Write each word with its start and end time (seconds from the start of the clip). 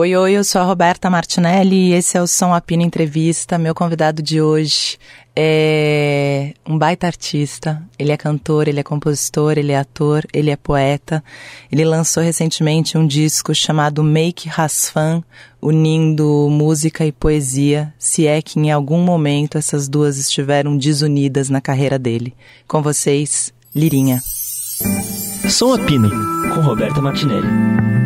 Oi, 0.00 0.16
oi, 0.16 0.32
eu 0.32 0.42
sou 0.42 0.62
a 0.62 0.64
Roberta 0.64 1.10
Martinelli 1.10 1.90
e 1.90 1.92
esse 1.92 2.16
é 2.16 2.22
o 2.22 2.26
Som 2.26 2.54
Apina 2.54 2.82
Entrevista. 2.82 3.58
Meu 3.58 3.74
convidado 3.74 4.22
de 4.22 4.40
hoje 4.40 4.96
é 5.36 6.54
um 6.66 6.78
baita 6.78 7.06
artista. 7.06 7.82
Ele 7.98 8.10
é 8.10 8.16
cantor, 8.16 8.66
ele 8.66 8.80
é 8.80 8.82
compositor, 8.82 9.58
ele 9.58 9.72
é 9.72 9.78
ator, 9.78 10.24
ele 10.32 10.50
é 10.50 10.56
poeta. 10.56 11.22
Ele 11.70 11.84
lançou 11.84 12.22
recentemente 12.22 12.96
um 12.96 13.06
disco 13.06 13.54
chamado 13.54 14.02
Make 14.02 14.48
Rasfan, 14.48 15.22
unindo 15.60 16.48
música 16.50 17.04
e 17.04 17.12
poesia, 17.12 17.92
se 17.98 18.26
é 18.26 18.40
que 18.40 18.58
em 18.58 18.70
algum 18.70 19.02
momento 19.02 19.58
essas 19.58 19.86
duas 19.86 20.16
estiveram 20.16 20.78
desunidas 20.78 21.50
na 21.50 21.60
carreira 21.60 21.98
dele. 21.98 22.34
Com 22.66 22.80
vocês, 22.80 23.52
Lirinha. 23.76 24.18
Som 25.50 25.74
Apino, 25.74 26.08
com 26.54 26.62
Roberta 26.62 27.02
Martinelli. 27.02 27.99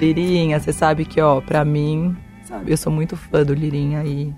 Lirinha, 0.00 0.60
você 0.60 0.72
sabe 0.72 1.06
que, 1.06 1.20
ó, 1.20 1.40
pra 1.40 1.64
mim, 1.64 2.14
sabe, 2.44 2.70
eu 2.70 2.76
sou 2.76 2.92
muito 2.92 3.16
fã 3.16 3.42
do 3.42 3.54
Lirinha 3.54 4.04
e 4.04 4.32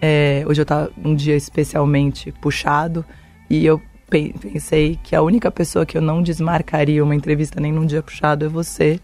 é, 0.00 0.42
hoje 0.46 0.62
eu 0.62 0.66
tava 0.66 0.90
um 1.04 1.14
dia 1.14 1.36
especialmente 1.36 2.32
puxado 2.32 3.04
e 3.50 3.66
eu 3.66 3.82
pensei 4.08 4.98
que 5.02 5.14
a 5.14 5.20
única 5.20 5.50
pessoa 5.50 5.84
que 5.84 5.98
eu 5.98 6.00
não 6.00 6.22
desmarcaria 6.22 7.04
uma 7.04 7.14
entrevista 7.14 7.60
nem 7.60 7.70
num 7.70 7.84
dia 7.84 8.02
puxado 8.02 8.46
é 8.46 8.48
você. 8.48 8.98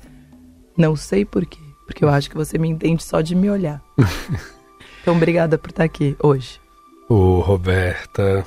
Não 0.75 0.97
sei 0.97 1.23
por 1.23 1.45
quê, 1.45 1.61
porque 1.87 2.03
eu 2.03 2.09
acho 2.09 2.31
que 2.31 2.37
você 2.37 2.57
me 2.57 2.69
entende 2.69 3.03
só 3.05 3.21
de 3.21 3.35
me 3.35 3.51
olhar. 3.51 3.83
então, 5.03 5.15
obrigada 5.15 5.59
por 5.59 5.69
estar 5.69 5.85
aqui 5.85 6.17
hoje. 6.19 6.59
Ô, 7.11 7.41
Roberta, 7.41 8.47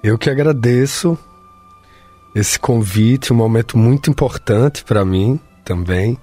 eu 0.00 0.16
que 0.16 0.30
agradeço 0.30 1.18
esse 2.36 2.56
convite, 2.56 3.32
um 3.32 3.36
momento 3.36 3.76
muito 3.76 4.08
importante 4.08 4.84
para 4.84 5.04
mim 5.04 5.40
também, 5.70 6.18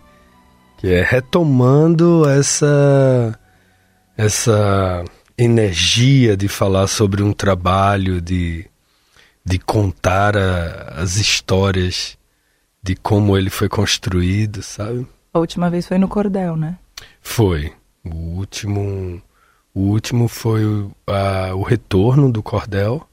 que 0.77 0.87
é 0.87 1.01
retomando 1.01 2.27
essa 2.27 3.39
essa 4.17 5.05
energia 5.37 6.35
de 6.35 6.49
falar 6.49 6.87
sobre 6.87 7.23
um 7.23 7.31
trabalho, 7.31 8.19
de, 8.19 8.65
de 9.45 9.57
contar 9.57 10.35
a, 10.35 11.01
as 11.01 11.15
histórias 11.15 12.17
de 12.83 12.93
como 12.95 13.37
ele 13.37 13.49
foi 13.49 13.69
construído, 13.69 14.61
sabe? 14.61 15.07
A 15.33 15.39
última 15.39 15.69
vez 15.69 15.87
foi 15.87 15.97
no 15.97 16.09
Cordel, 16.09 16.57
né? 16.57 16.77
Foi. 17.21 17.71
O 18.03 18.15
último, 18.15 19.21
o 19.73 19.79
último 19.79 20.27
foi 20.27 20.65
o, 20.65 20.91
a, 21.05 21.55
o 21.55 21.61
retorno 21.61 22.29
do 22.29 22.43
Cordel 22.43 23.07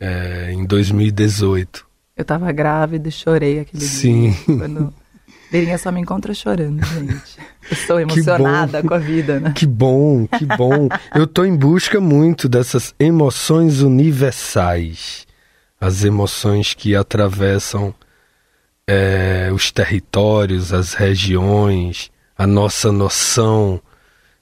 é, 0.00 0.50
em 0.50 0.64
2018. 0.64 1.86
Eu 2.16 2.24
tava 2.24 2.50
grávida 2.50 3.08
e 3.08 3.12
chorei 3.12 3.60
aquele 3.60 3.84
Sim. 3.84 4.30
dia. 4.30 4.32
Sim. 4.32 4.58
Quando 4.58 4.94
Beirinha 5.54 5.78
só 5.78 5.92
me 5.92 6.00
encontra 6.00 6.34
chorando, 6.34 6.84
gente. 6.84 7.38
Estou 7.70 8.00
emocionada 8.02 8.82
com 8.82 8.92
a 8.92 8.98
vida, 8.98 9.38
né? 9.38 9.52
Que 9.54 9.64
bom, 9.64 10.26
que 10.26 10.44
bom. 10.44 10.88
Eu 11.14 11.22
estou 11.22 11.46
em 11.46 11.54
busca 11.54 12.00
muito 12.00 12.48
dessas 12.48 12.92
emoções 12.98 13.80
universais. 13.80 15.28
As 15.80 16.02
emoções 16.02 16.74
que 16.74 16.96
atravessam 16.96 17.94
é, 18.84 19.48
os 19.54 19.70
territórios, 19.70 20.72
as 20.72 20.92
regiões, 20.92 22.10
a 22.36 22.48
nossa 22.48 22.90
noção 22.90 23.80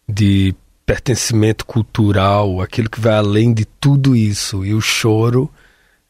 de 0.08 0.55
pertencimento 0.86 1.66
cultural, 1.66 2.62
aquilo 2.62 2.88
que 2.88 2.98
vai 2.98 3.16
além 3.16 3.52
de 3.52 3.66
tudo 3.66 4.16
isso. 4.16 4.64
E 4.64 4.72
o 4.72 4.80
choro 4.80 5.50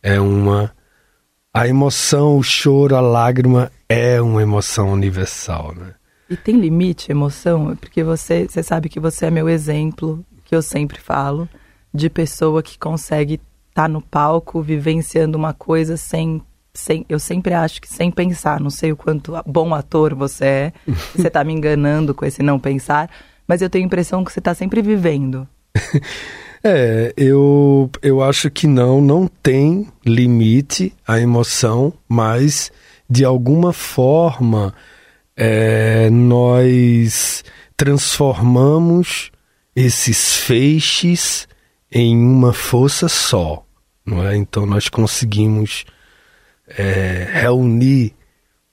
é 0.00 0.20
uma 0.20 0.72
a 1.54 1.68
emoção, 1.68 2.38
o 2.38 2.42
choro, 2.42 2.96
a 2.96 3.00
lágrima 3.00 3.70
é 3.88 4.20
uma 4.22 4.40
emoção 4.40 4.90
universal, 4.90 5.74
né? 5.74 5.94
E 6.30 6.36
tem 6.36 6.58
limite 6.58 7.12
emoção? 7.12 7.76
Porque 7.76 8.02
você, 8.02 8.48
você 8.48 8.62
sabe 8.62 8.88
que 8.88 8.98
você 8.98 9.26
é 9.26 9.30
meu 9.30 9.50
exemplo, 9.50 10.24
que 10.44 10.56
eu 10.56 10.62
sempre 10.62 10.98
falo, 10.98 11.46
de 11.92 12.08
pessoa 12.08 12.62
que 12.62 12.78
consegue 12.78 13.34
estar 13.68 13.82
tá 13.82 13.88
no 13.88 14.00
palco 14.00 14.62
vivenciando 14.62 15.36
uma 15.36 15.52
coisa 15.52 15.98
sem, 15.98 16.40
sem. 16.72 17.04
Eu 17.06 17.18
sempre 17.18 17.52
acho 17.52 17.82
que 17.82 17.88
sem 17.88 18.10
pensar. 18.10 18.58
Não 18.58 18.70
sei 18.70 18.92
o 18.92 18.96
quanto 18.96 19.34
bom 19.44 19.74
ator 19.74 20.14
você 20.14 20.44
é, 20.44 20.72
você 21.14 21.28
está 21.28 21.44
me 21.44 21.52
enganando 21.52 22.14
com 22.14 22.24
esse 22.24 22.42
não 22.42 22.58
pensar, 22.58 23.10
mas 23.46 23.60
eu 23.60 23.68
tenho 23.68 23.84
a 23.84 23.86
impressão 23.86 24.24
que 24.24 24.32
você 24.32 24.38
está 24.38 24.54
sempre 24.54 24.80
vivendo. 24.80 25.46
É, 26.64 27.12
eu, 27.16 27.90
eu 28.00 28.22
acho 28.22 28.48
que 28.48 28.68
não, 28.68 29.00
não 29.00 29.26
tem 29.26 29.88
limite 30.06 30.94
a 31.06 31.18
emoção, 31.18 31.92
mas 32.08 32.70
de 33.10 33.24
alguma 33.24 33.72
forma 33.72 34.72
é, 35.36 36.08
nós 36.08 37.42
transformamos 37.76 39.32
esses 39.74 40.36
feixes 40.36 41.48
em 41.90 42.16
uma 42.16 42.52
força 42.52 43.08
só, 43.08 43.66
não 44.06 44.24
é? 44.24 44.36
Então 44.36 44.64
nós 44.64 44.88
conseguimos 44.88 45.84
é, 46.78 47.28
reunir 47.42 48.14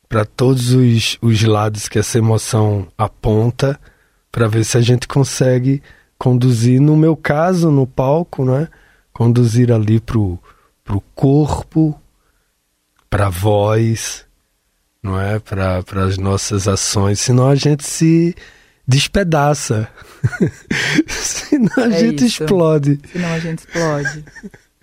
para 0.08 0.26
todos 0.26 0.74
os, 0.74 1.18
os 1.22 1.44
lados 1.44 1.88
que 1.88 1.98
essa 1.98 2.20
emoção 2.20 2.88
aponta 2.96 3.80
para 4.32 4.48
ver 4.48 4.64
se 4.64 4.78
a 4.78 4.82
gente 4.82 5.08
consegue 5.08 5.82
conduzir, 6.20 6.82
no 6.82 6.98
meu 6.98 7.16
caso, 7.16 7.72
no 7.72 7.88
palco, 7.88 8.44
né? 8.44 8.68
Conduzir 9.14 9.72
ali 9.72 10.02
pro, 10.02 10.38
pro 10.84 11.02
corpo, 11.16 12.00
pra 13.10 13.30
voz, 13.30 14.26
não 15.02 15.20
é? 15.20 15.40
Para 15.40 15.82
as 16.04 16.18
nossas 16.18 16.68
ações, 16.68 17.22
senão 17.22 17.48
a 17.48 17.56
gente 17.56 17.86
se 17.86 18.36
despedaça. 18.86 19.88
senão 21.08 21.72
a 21.78 21.88
é 21.88 22.00
gente 22.00 22.26
isso. 22.26 22.44
explode. 22.44 23.00
Senão 23.12 23.30
a 23.30 23.40
gente 23.40 23.60
explode. 23.60 24.26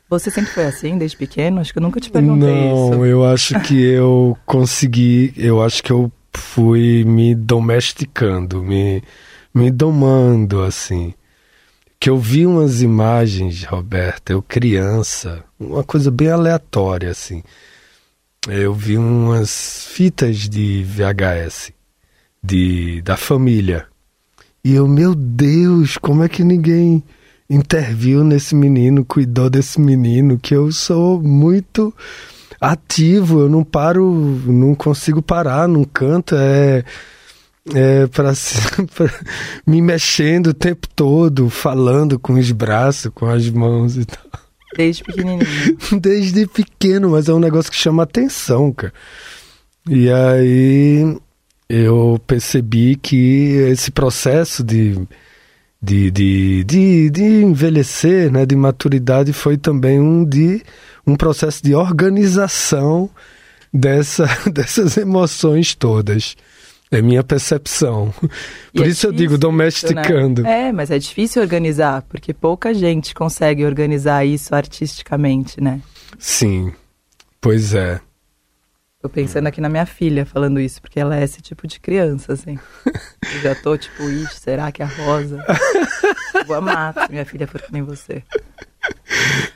Você 0.08 0.30
sempre 0.30 0.52
foi 0.52 0.64
assim, 0.64 0.96
desde 0.96 1.16
pequeno? 1.16 1.60
Acho 1.60 1.72
que 1.72 1.78
eu 1.78 1.82
nunca 1.82 2.00
te 2.00 2.10
perguntei 2.10 2.48
Não, 2.48 2.86
isso. 2.88 2.90
Não, 2.96 3.06
eu 3.06 3.24
acho 3.26 3.60
que 3.60 3.78
eu 3.78 4.38
consegui, 4.46 5.34
eu 5.36 5.62
acho 5.62 5.82
que 5.82 5.92
eu 5.92 6.10
fui 6.32 7.04
me 7.04 7.34
domesticando, 7.34 8.62
me, 8.62 9.02
me 9.52 9.70
domando, 9.70 10.62
assim 10.62 11.12
que 11.98 12.10
eu 12.10 12.18
vi 12.18 12.46
umas 12.46 12.82
imagens, 12.82 13.64
Roberta, 13.64 14.32
eu 14.32 14.42
criança, 14.42 15.42
uma 15.58 15.82
coisa 15.82 16.10
bem 16.10 16.30
aleatória 16.30 17.10
assim. 17.10 17.42
Eu 18.48 18.72
vi 18.72 18.96
umas 18.96 19.86
fitas 19.90 20.48
de 20.48 20.84
VHS 20.84 21.72
de 22.42 23.02
da 23.02 23.16
família. 23.16 23.86
E 24.62 24.74
eu, 24.74 24.86
meu 24.86 25.14
Deus, 25.14 25.96
como 25.96 26.22
é 26.22 26.28
que 26.28 26.44
ninguém 26.44 27.02
interviu 27.48 28.24
nesse 28.24 28.54
menino, 28.54 29.04
cuidou 29.04 29.48
desse 29.48 29.80
menino, 29.80 30.38
que 30.38 30.54
eu 30.54 30.70
sou 30.72 31.22
muito 31.22 31.94
ativo, 32.60 33.40
eu 33.40 33.48
não 33.48 33.62
paro, 33.62 34.12
não 34.46 34.74
consigo 34.74 35.22
parar 35.22 35.68
num 35.68 35.84
canto, 35.84 36.34
é 36.36 36.84
é, 37.74 38.06
para 38.06 38.32
me 39.66 39.80
mexendo 39.82 40.48
o 40.48 40.54
tempo 40.54 40.86
todo, 40.94 41.50
falando 41.50 42.18
com 42.18 42.34
os 42.34 42.50
braços, 42.52 43.10
com 43.14 43.26
as 43.26 43.48
mãos 43.48 43.96
e 43.96 44.04
tal. 44.04 44.40
Desde 44.76 45.02
pequenininho. 45.04 45.46
Desde 46.00 46.46
pequeno, 46.46 47.10
mas 47.10 47.28
é 47.28 47.32
um 47.32 47.38
negócio 47.38 47.70
que 47.70 47.76
chama 47.76 48.02
atenção, 48.02 48.72
cara. 48.72 48.92
E 49.88 50.10
aí 50.10 51.16
eu 51.68 52.20
percebi 52.26 52.96
que 52.96 53.52
esse 53.70 53.90
processo 53.90 54.62
de, 54.62 54.96
de, 55.80 56.10
de, 56.10 56.64
de, 56.64 57.10
de 57.10 57.22
envelhecer, 57.22 58.30
né, 58.30 58.44
de 58.44 58.56
maturidade, 58.56 59.32
foi 59.32 59.56
também 59.56 60.00
um, 60.00 60.24
de, 60.24 60.62
um 61.06 61.16
processo 61.16 61.62
de 61.62 61.74
organização 61.74 63.08
dessa, 63.72 64.26
dessas 64.50 64.96
emoções 64.96 65.74
todas. 65.74 66.36
É 66.90 67.02
minha 67.02 67.22
percepção. 67.24 68.14
Por 68.74 68.86
é 68.86 68.88
isso 68.88 69.06
eu 69.06 69.12
digo 69.12 69.36
domesticando. 69.36 70.42
Né? 70.42 70.68
É, 70.68 70.72
mas 70.72 70.90
é 70.90 70.98
difícil 70.98 71.42
organizar, 71.42 72.02
porque 72.02 72.32
pouca 72.32 72.72
gente 72.72 73.14
consegue 73.14 73.64
organizar 73.64 74.24
isso 74.24 74.54
artisticamente, 74.54 75.60
né? 75.60 75.80
Sim, 76.18 76.72
pois 77.40 77.74
é. 77.74 78.00
Tô 79.02 79.10
pensando 79.10 79.46
aqui 79.46 79.60
na 79.60 79.68
minha 79.68 79.86
filha 79.86 80.26
falando 80.26 80.58
isso, 80.58 80.80
porque 80.80 80.98
ela 80.98 81.16
é 81.16 81.22
esse 81.22 81.40
tipo 81.40 81.66
de 81.66 81.78
criança, 81.78 82.32
assim. 82.32 82.58
Eu 83.34 83.40
já 83.40 83.54
tô 83.54 83.76
tipo, 83.76 84.02
ixi, 84.04 84.40
será 84.40 84.72
que 84.72 84.82
é 84.82 84.84
a 84.84 84.88
Rosa? 84.88 85.44
Vou 86.46 86.56
amar 86.56 86.92
se 86.92 87.12
minha 87.12 87.24
filha 87.24 87.46
for 87.46 87.62
que 87.62 87.72
nem 87.72 87.82
você. 87.82 88.22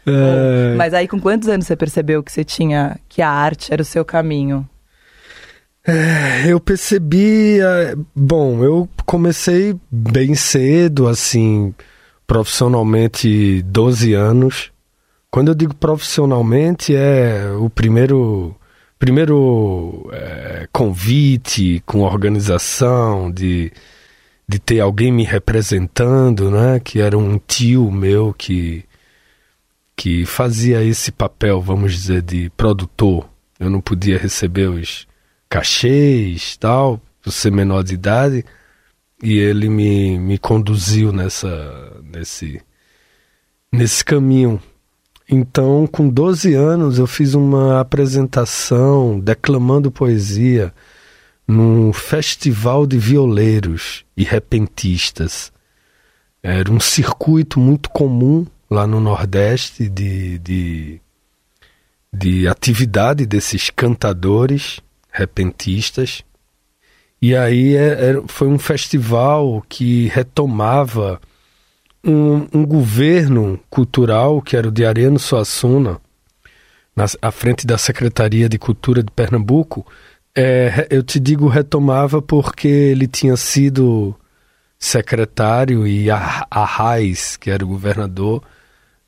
É... 0.07 0.75
Mas 0.77 0.95
aí 0.95 1.09
com 1.09 1.21
quantos 1.21 1.49
anos 1.49 1.67
você 1.67 1.75
percebeu 1.75 2.23
que 2.23 2.31
você 2.31 2.45
tinha, 2.45 2.97
que 3.09 3.23
a 3.23 3.29
arte 3.29 3.73
era 3.73 3.83
o 3.83 3.85
seu 3.85 4.05
caminho? 4.05 4.69
É, 5.87 6.53
eu 6.53 6.61
percebi. 6.61 7.61
É, 7.61 7.95
bom, 8.15 8.63
eu 8.65 8.89
comecei 9.07 9.77
bem 9.91 10.35
cedo, 10.35 11.09
assim, 11.09 11.75
profissionalmente 12.27 13.63
12 13.63 14.15
anos, 14.15 14.73
Quando 15.31 15.49
eu 15.49 15.55
digo 15.55 15.75
profissionalmente, 15.75 16.95
é 16.95 17.51
o 17.59 17.71
primeiro 17.71 18.57
primeiro 18.99 20.11
é, 20.13 20.69
convite 20.73 21.83
com 21.87 22.01
organização 22.03 23.31
de, 23.33 23.73
de 24.49 24.59
ter 24.59 24.81
alguém 24.81 25.13
me 25.13 25.25
representando, 25.25 26.51
né? 26.51 26.81
Que 26.81 27.01
era 27.01 27.17
um 27.19 27.39
tio 27.39 27.91
meu 27.91 28.35
que 28.35 28.85
que 29.97 30.25
fazia 30.27 30.83
esse 30.83 31.13
papel, 31.13 31.61
vamos 31.61 31.93
dizer, 31.95 32.23
de 32.23 32.51
produtor. 32.57 33.29
Eu 33.59 33.71
não 33.71 33.81
podia 33.81 34.19
receber 34.19 34.69
os 34.69 35.07
cachês, 35.51 36.57
tal, 36.57 37.01
por 37.21 37.33
ser 37.33 37.53
menor 37.53 37.83
de 37.83 37.95
idade, 37.95 38.45
e 39.23 39.37
ele 39.37 39.69
me, 39.69 40.19
me 40.19 40.39
conduziu 40.39 41.13
nessa 41.13 42.01
nesse 42.03 42.63
nesse 43.71 44.03
caminho 44.03 44.61
então, 45.33 45.87
com 45.87 46.09
12 46.09 46.55
anos, 46.55 46.99
eu 46.99 47.07
fiz 47.07 47.35
uma 47.35 47.81
apresentação 47.81 49.21
declamando 49.21 49.89
poesia 49.89 50.75
num 51.47 51.93
festival 51.93 52.85
de 52.85 52.99
violeiros 52.99 54.05
e 54.17 54.25
repentistas. 54.25 55.53
Era 56.43 56.73
um 56.73 56.81
circuito 56.81 57.61
muito 57.61 57.91
comum 57.91 58.45
lá 58.69 58.89
no 58.89 58.99
Nordeste 58.99 59.89
de, 59.89 60.41
de, 60.41 61.01
de 62.13 62.49
atividade 62.49 63.25
desses 63.25 63.71
cantadores 63.71 64.81
repentistas. 65.11 66.23
E 67.21 67.37
aí 67.37 67.77
é, 67.77 68.11
é, 68.11 68.23
foi 68.27 68.49
um 68.49 68.59
festival 68.59 69.63
que 69.69 70.09
retomava 70.09 71.21
um, 72.05 72.47
um 72.53 72.65
governo 72.65 73.61
cultural, 73.69 74.41
que 74.41 74.57
era 74.57 74.69
o 74.69 74.71
de 74.71 74.85
Ariano 74.85 75.19
Suassuna, 75.19 76.01
na, 76.97 77.07
à 77.21 77.31
frente 77.31 77.67
da 77.67 77.79
Secretaria 77.79 78.49
de 78.49 78.59
Cultura 78.59 79.03
de 79.03 79.11
Pernambuco, 79.11 79.87
é, 80.35 80.87
eu 80.91 81.03
te 81.03 81.19
digo 81.19 81.49
retomava 81.49 82.23
porque 82.23 82.69
ele 82.69 83.07
tinha 83.07 83.37
sido 83.37 84.15
secretário 84.79 85.87
e 85.87 86.09
Arraes, 86.11 87.37
que 87.37 87.51
era 87.51 87.65
o 87.65 87.69
governador, 87.69 88.43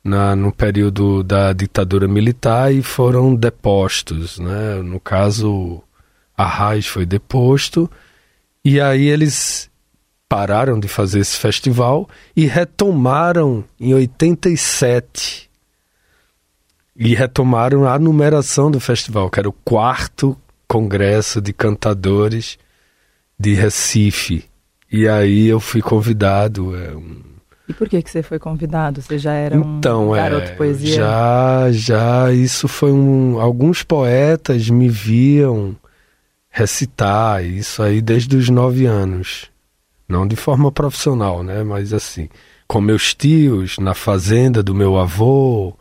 na, 0.03 0.35
no 0.35 0.51
período 0.51 1.23
da 1.23 1.53
ditadura 1.53 2.07
militar 2.07 2.73
e 2.73 2.83
foram 2.83 3.33
depostos. 3.33 4.37
Né? 4.37 4.75
No 4.83 4.99
caso, 4.99 5.81
Arraes 6.37 6.87
foi 6.87 7.05
deposto 7.05 7.89
e 8.65 8.79
aí 8.79 9.07
eles 9.07 9.69
pararam 10.33 10.79
de 10.79 10.87
fazer 10.87 11.19
esse 11.19 11.37
festival 11.37 12.09
e 12.35 12.45
retomaram 12.45 13.63
em 13.79 13.93
87. 13.93 15.49
E 16.95 17.13
retomaram 17.13 17.87
a 17.87 17.99
numeração 17.99 18.71
do 18.71 18.79
festival, 18.79 19.29
que 19.29 19.39
era 19.39 19.49
o 19.49 19.53
quarto 19.53 20.37
congresso 20.67 21.41
de 21.41 21.51
cantadores 21.51 22.57
de 23.37 23.53
Recife. 23.53 24.45
E 24.91 25.07
aí 25.07 25.47
eu 25.47 25.59
fui 25.59 25.81
convidado. 25.81 26.75
É, 26.75 26.95
um... 26.95 27.21
E 27.67 27.73
por 27.73 27.89
que, 27.89 28.01
que 28.01 28.09
você 28.09 28.23
foi 28.23 28.39
convidado? 28.39 29.01
Você 29.01 29.17
já 29.17 29.33
era 29.33 29.55
então, 29.55 30.09
um 30.09 30.13
garoto 30.13 30.51
é, 30.51 30.55
poesia? 30.55 30.95
Já, 30.95 31.71
já. 31.71 32.31
Isso 32.31 32.67
foi 32.67 32.91
um. 32.91 33.39
Alguns 33.39 33.83
poetas 33.83 34.69
me 34.69 34.89
viam 34.89 35.75
recitar, 36.55 37.43
isso 37.43 37.81
aí 37.81 37.99
desde 37.99 38.37
os 38.37 38.47
nove 38.47 38.85
anos. 38.85 39.49
Não 40.07 40.27
de 40.27 40.35
forma 40.35 40.71
profissional, 40.71 41.41
né? 41.41 41.63
Mas 41.63 41.91
assim, 41.91 42.29
com 42.67 42.79
meus 42.79 43.15
tios, 43.15 43.79
na 43.79 43.95
fazenda 43.95 44.61
do 44.61 44.75
meu 44.75 44.99
avô. 44.99 45.75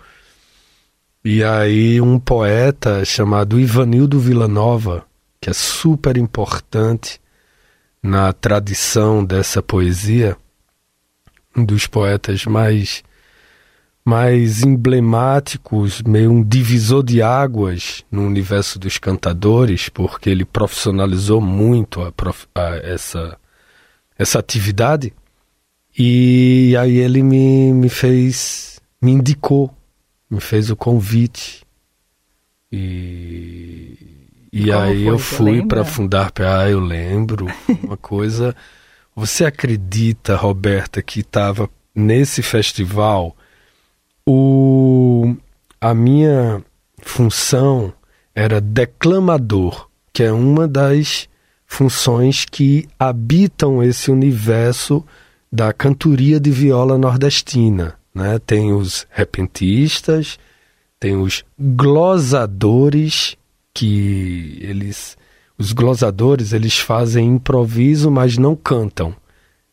E 1.22 1.44
aí 1.44 2.00
um 2.00 2.18
poeta 2.18 3.04
chamado 3.04 3.60
Ivanildo 3.60 4.18
Villanova, 4.18 5.04
que 5.38 5.50
é 5.50 5.52
super 5.52 6.16
importante 6.16 7.20
na 8.02 8.32
tradição 8.32 9.22
dessa 9.22 9.62
poesia, 9.62 10.36
um 11.54 11.66
dos 11.66 11.86
poetas 11.86 12.46
mais 12.46 13.04
mais 14.04 14.62
emblemáticos, 14.62 16.02
meio 16.02 16.32
um 16.32 16.42
divisor 16.42 17.02
de 17.02 17.22
águas 17.22 18.04
no 18.10 18.26
universo 18.26 18.78
dos 18.78 18.98
cantadores, 18.98 19.88
porque 19.88 20.28
ele 20.28 20.44
profissionalizou 20.44 21.40
muito 21.40 22.02
a, 22.02 22.10
prof, 22.10 22.46
a 22.54 22.76
essa 22.82 23.38
essa 24.18 24.38
atividade. 24.38 25.12
E 25.96 26.74
aí 26.78 26.98
ele 26.98 27.22
me, 27.22 27.72
me 27.72 27.88
fez, 27.88 28.80
me 29.00 29.12
indicou, 29.12 29.74
me 30.30 30.40
fez 30.40 30.70
o 30.70 30.76
convite. 30.76 31.62
E, 32.70 33.98
e 34.50 34.72
aí 34.72 35.06
eu 35.06 35.18
fui 35.18 35.66
para 35.66 35.84
fundar 35.84 36.30
PA, 36.30 36.68
eu 36.70 36.80
lembro. 36.80 37.46
Uma 37.82 37.96
coisa. 37.96 38.56
Você 39.14 39.44
acredita, 39.44 40.36
Roberta, 40.36 41.02
que 41.02 41.20
estava 41.20 41.68
nesse 41.94 42.40
festival 42.42 43.36
o, 44.26 45.34
a 45.80 45.94
minha 45.94 46.62
função 47.00 47.92
era 48.34 48.60
declamador, 48.60 49.88
que 50.12 50.22
é 50.22 50.32
uma 50.32 50.66
das 50.66 51.28
funções 51.66 52.44
que 52.44 52.88
habitam 52.98 53.82
esse 53.82 54.10
universo 54.10 55.04
da 55.50 55.72
cantoria 55.72 56.38
de 56.38 56.50
viola 56.50 56.96
nordestina. 56.98 57.94
Né? 58.14 58.38
Tem 58.38 58.72
os 58.72 59.06
repentistas, 59.10 60.38
tem 60.98 61.16
os 61.16 61.44
glosadores, 61.58 63.36
que 63.74 64.58
eles. 64.60 65.16
Os 65.56 65.72
glosadores 65.72 66.52
eles 66.52 66.78
fazem 66.78 67.28
improviso, 67.28 68.10
mas 68.10 68.36
não 68.36 68.56
cantam. 68.56 69.14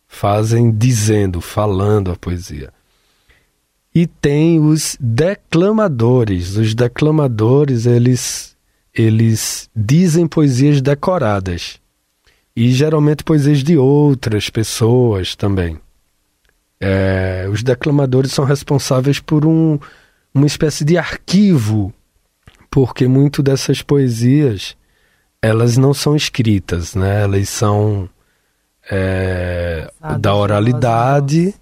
Fazem 0.08 0.72
dizendo, 0.72 1.42
falando 1.42 2.12
a 2.12 2.16
poesia. 2.16 2.72
E 4.00 4.08
tem 4.08 4.62
os 4.62 4.96
declamadores. 4.98 6.56
Os 6.56 6.74
declamadores, 6.74 7.86
eles, 7.86 8.56
eles 8.94 9.70
dizem 9.76 10.26
poesias 10.26 10.82
decoradas 10.82 11.82
e 12.56 12.72
geralmente 12.72 13.26
poesias 13.26 13.62
de 13.62 13.76
outras 13.78 14.50
pessoas 14.50 15.36
também. 15.36 15.78
É, 16.80 17.46
os 17.52 17.62
declamadores 17.62 18.32
são 18.32 18.46
responsáveis 18.46 19.20
por 19.20 19.46
um, 19.46 19.78
uma 20.34 20.48
espécie 20.48 20.86
de 20.86 20.98
arquivo, 20.98 21.94
porque 22.72 23.06
muito 23.06 23.44
dessas 23.44 23.82
poesias 23.82 24.78
elas 25.42 25.76
não 25.76 25.94
são 25.94 26.16
escritas, 26.16 26.96
né? 26.96 27.24
Elas 27.24 27.50
são 27.50 28.08
é, 28.90 29.92
da 30.22 30.34
oralidade. 30.34 31.54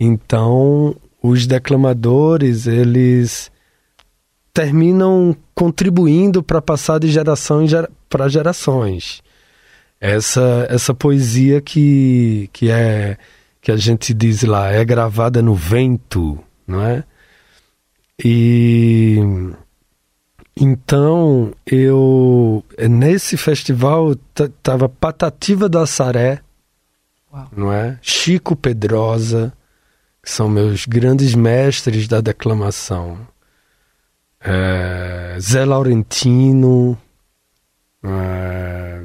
Então, 0.00 0.96
os 1.26 1.46
declamadores 1.46 2.66
eles 2.66 3.50
terminam 4.52 5.34
contribuindo 5.54 6.42
para 6.42 6.60
passar 6.60 7.00
de 7.00 7.08
geração 7.08 7.64
para 8.08 8.28
gerações 8.28 9.22
essa 10.00 10.66
essa 10.68 10.92
poesia 10.92 11.62
que 11.62 12.50
que 12.52 12.70
é 12.70 13.16
que 13.64 13.72
a 13.72 13.76
gente 13.78 14.12
diz 14.12 14.42
lá 14.42 14.70
é 14.70 14.84
gravada 14.84 15.40
no 15.40 15.54
vento, 15.54 16.38
não 16.66 16.82
é? 16.82 17.02
E 18.22 19.16
então 20.54 21.50
eu 21.64 22.62
nesse 22.86 23.38
festival 23.38 24.14
tava 24.62 24.86
Patativa 24.86 25.66
da 25.66 25.86
Saré, 25.86 26.40
Uau. 27.32 27.48
não 27.56 27.72
é? 27.72 27.98
Chico 28.02 28.54
Pedrosa, 28.54 29.50
são 30.24 30.48
meus 30.48 30.86
grandes 30.86 31.34
mestres 31.34 32.08
da 32.08 32.20
declamação. 32.20 33.18
É, 34.40 35.36
Zé 35.40 35.64
Laurentino, 35.64 36.98
é, 38.02 39.00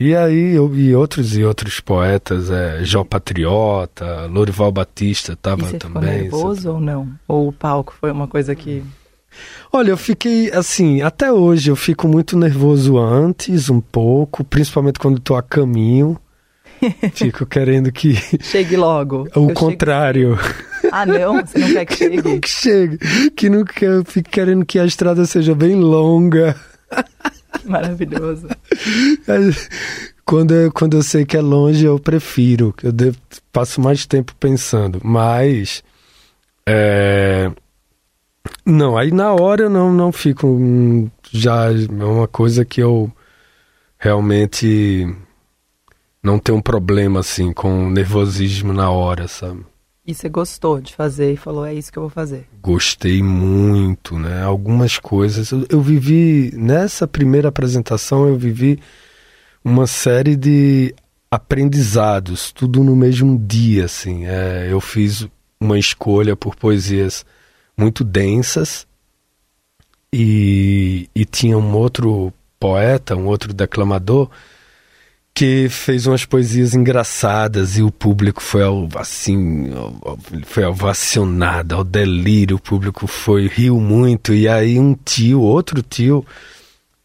e 0.00 0.16
aí, 0.16 0.54
eu, 0.54 0.74
e 0.74 0.94
outros 0.94 1.36
e 1.36 1.44
outros 1.44 1.78
poetas, 1.78 2.50
é, 2.50 2.82
Jó 2.82 3.04
Patriota, 3.04 4.26
Lorival 4.26 4.72
Batista 4.72 5.34
estava 5.34 5.74
também. 5.74 5.78
Ficou 5.78 6.00
nervoso 6.00 6.72
ou 6.72 6.80
não? 6.80 7.08
Ou 7.28 7.48
o 7.48 7.52
palco 7.52 7.94
foi 8.00 8.10
uma 8.10 8.26
coisa 8.26 8.54
que. 8.54 8.82
Olha, 9.70 9.90
eu 9.90 9.98
fiquei 9.98 10.50
assim, 10.52 11.02
até 11.02 11.30
hoje 11.30 11.70
eu 11.70 11.76
fico 11.76 12.08
muito 12.08 12.36
nervoso 12.36 12.98
antes, 12.98 13.68
um 13.68 13.80
pouco, 13.80 14.42
principalmente 14.42 14.98
quando 14.98 15.18
estou 15.18 15.36
a 15.36 15.42
caminho. 15.42 16.18
Fico 17.14 17.44
querendo 17.46 17.90
que. 17.92 18.14
Chegue 18.42 18.76
logo. 18.76 19.28
O 19.34 19.52
contrário. 19.52 20.38
Ah, 20.92 21.04
não? 21.06 21.44
Você 21.44 21.58
não 21.58 21.68
quer 21.72 21.84
que 21.84 21.94
chegue? 21.96 22.20
Que 22.22 22.28
não 22.28 22.40
que 22.40 22.48
chegue. 22.48 22.98
Que 23.30 23.50
não 23.50 23.64
quer, 23.64 23.86
eu 23.90 24.04
fico 24.04 24.30
querendo 24.30 24.64
que 24.64 24.78
a 24.78 24.84
estrada 24.84 25.24
seja 25.26 25.54
bem 25.54 25.74
longa. 25.76 26.56
Maravilhoso. 27.64 28.48
Quando 30.24 30.54
eu, 30.54 30.70
quando 30.72 30.96
eu 30.96 31.02
sei 31.02 31.24
que 31.24 31.36
é 31.36 31.40
longe, 31.40 31.84
eu 31.84 31.98
prefiro. 31.98 32.72
Eu 32.84 32.92
devo, 32.92 33.16
passo 33.52 33.80
mais 33.80 34.06
tempo 34.06 34.32
pensando. 34.38 35.00
Mas. 35.02 35.82
É, 36.64 37.50
Não, 38.64 38.96
aí 38.96 39.10
na 39.10 39.32
hora 39.32 39.62
eu 39.62 39.70
não, 39.70 39.92
não 39.92 40.12
fico. 40.12 40.46
hum, 40.46 41.10
Já 41.32 41.72
é 41.72 42.04
uma 42.04 42.28
coisa 42.28 42.64
que 42.64 42.80
eu 42.80 43.10
realmente 43.98 45.12
não 46.22 46.38
tenho 46.38 46.58
um 46.58 46.62
problema 46.62 47.20
assim 47.20 47.52
com 47.52 47.90
nervosismo 47.90 48.72
na 48.72 48.90
hora, 48.90 49.26
sabe? 49.26 49.64
E 50.06 50.14
você 50.14 50.28
gostou 50.28 50.80
de 50.80 50.94
fazer 50.94 51.32
e 51.32 51.36
falou, 51.36 51.64
é 51.64 51.74
isso 51.74 51.92
que 51.92 51.98
eu 51.98 52.02
vou 52.02 52.10
fazer. 52.10 52.46
Gostei 52.60 53.22
muito, 53.22 54.18
né? 54.18 54.42
Algumas 54.42 54.98
coisas. 54.98 55.50
Eu, 55.50 55.66
eu 55.68 55.80
vivi, 55.80 56.50
nessa 56.54 57.06
primeira 57.06 57.48
apresentação, 57.48 58.26
eu 58.26 58.36
vivi 58.36 58.80
uma 59.64 59.86
série 59.86 60.36
de 60.36 60.94
aprendizados, 61.30 62.50
tudo 62.50 62.82
no 62.82 62.96
mesmo 62.96 63.38
dia, 63.38 63.84
assim. 63.84 64.26
É, 64.26 64.66
eu 64.70 64.80
fiz 64.80 65.28
uma 65.60 65.78
escolha 65.78 66.34
por 66.34 66.56
poesias 66.56 67.24
muito 67.76 68.02
densas 68.02 68.86
e, 70.12 71.08
e 71.14 71.24
tinha 71.24 71.56
um 71.56 71.72
outro 71.76 72.32
poeta, 72.58 73.14
um 73.14 73.26
outro 73.26 73.52
declamador 73.52 74.28
que 75.34 75.68
fez 75.68 76.06
umas 76.06 76.24
poesias 76.24 76.74
engraçadas 76.74 77.78
e 77.78 77.82
o 77.82 77.90
público 77.90 78.42
foi 78.42 78.62
ao, 78.62 78.88
assim 78.96 79.70
foi 80.44 80.64
ovacionado 80.64 81.76
ao 81.76 81.84
delírio 81.84 82.56
o 82.56 82.60
público 82.60 83.06
foi 83.06 83.46
riu 83.46 83.80
muito 83.80 84.34
e 84.34 84.48
aí 84.48 84.78
um 84.78 84.94
tio 84.94 85.40
outro 85.40 85.82
tio 85.82 86.24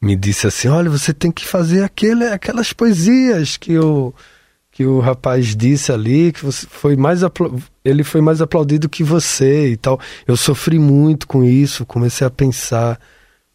me 0.02 0.16
disse 0.16 0.48
assim 0.48 0.68
olha 0.68 0.90
você 0.90 1.14
tem 1.14 1.32
que 1.32 1.46
fazer 1.46 1.84
aquele, 1.84 2.26
aquelas 2.26 2.74
poesias 2.74 3.58
que 3.58 3.78
o 3.78 4.14
que 4.72 4.86
o 4.86 5.00
rapaz 5.00 5.56
disse 5.56 5.92
ali 5.92 6.34
que 6.34 6.44
você 6.44 6.68
foi 6.70 6.98
mais 6.98 7.22
ele 7.84 8.04
foi 8.04 8.20
mais 8.20 8.42
aplaudido 8.42 8.90
que 8.90 9.06
você 9.06 9.70
e 9.70 9.78
tal. 9.78 9.98
Eu 10.28 10.36
sofri 10.36 10.78
muito 10.78 11.26
com 11.28 11.44
isso 11.44 11.86
comecei 11.86 12.28
a 12.28 12.30
pensar 12.30 13.00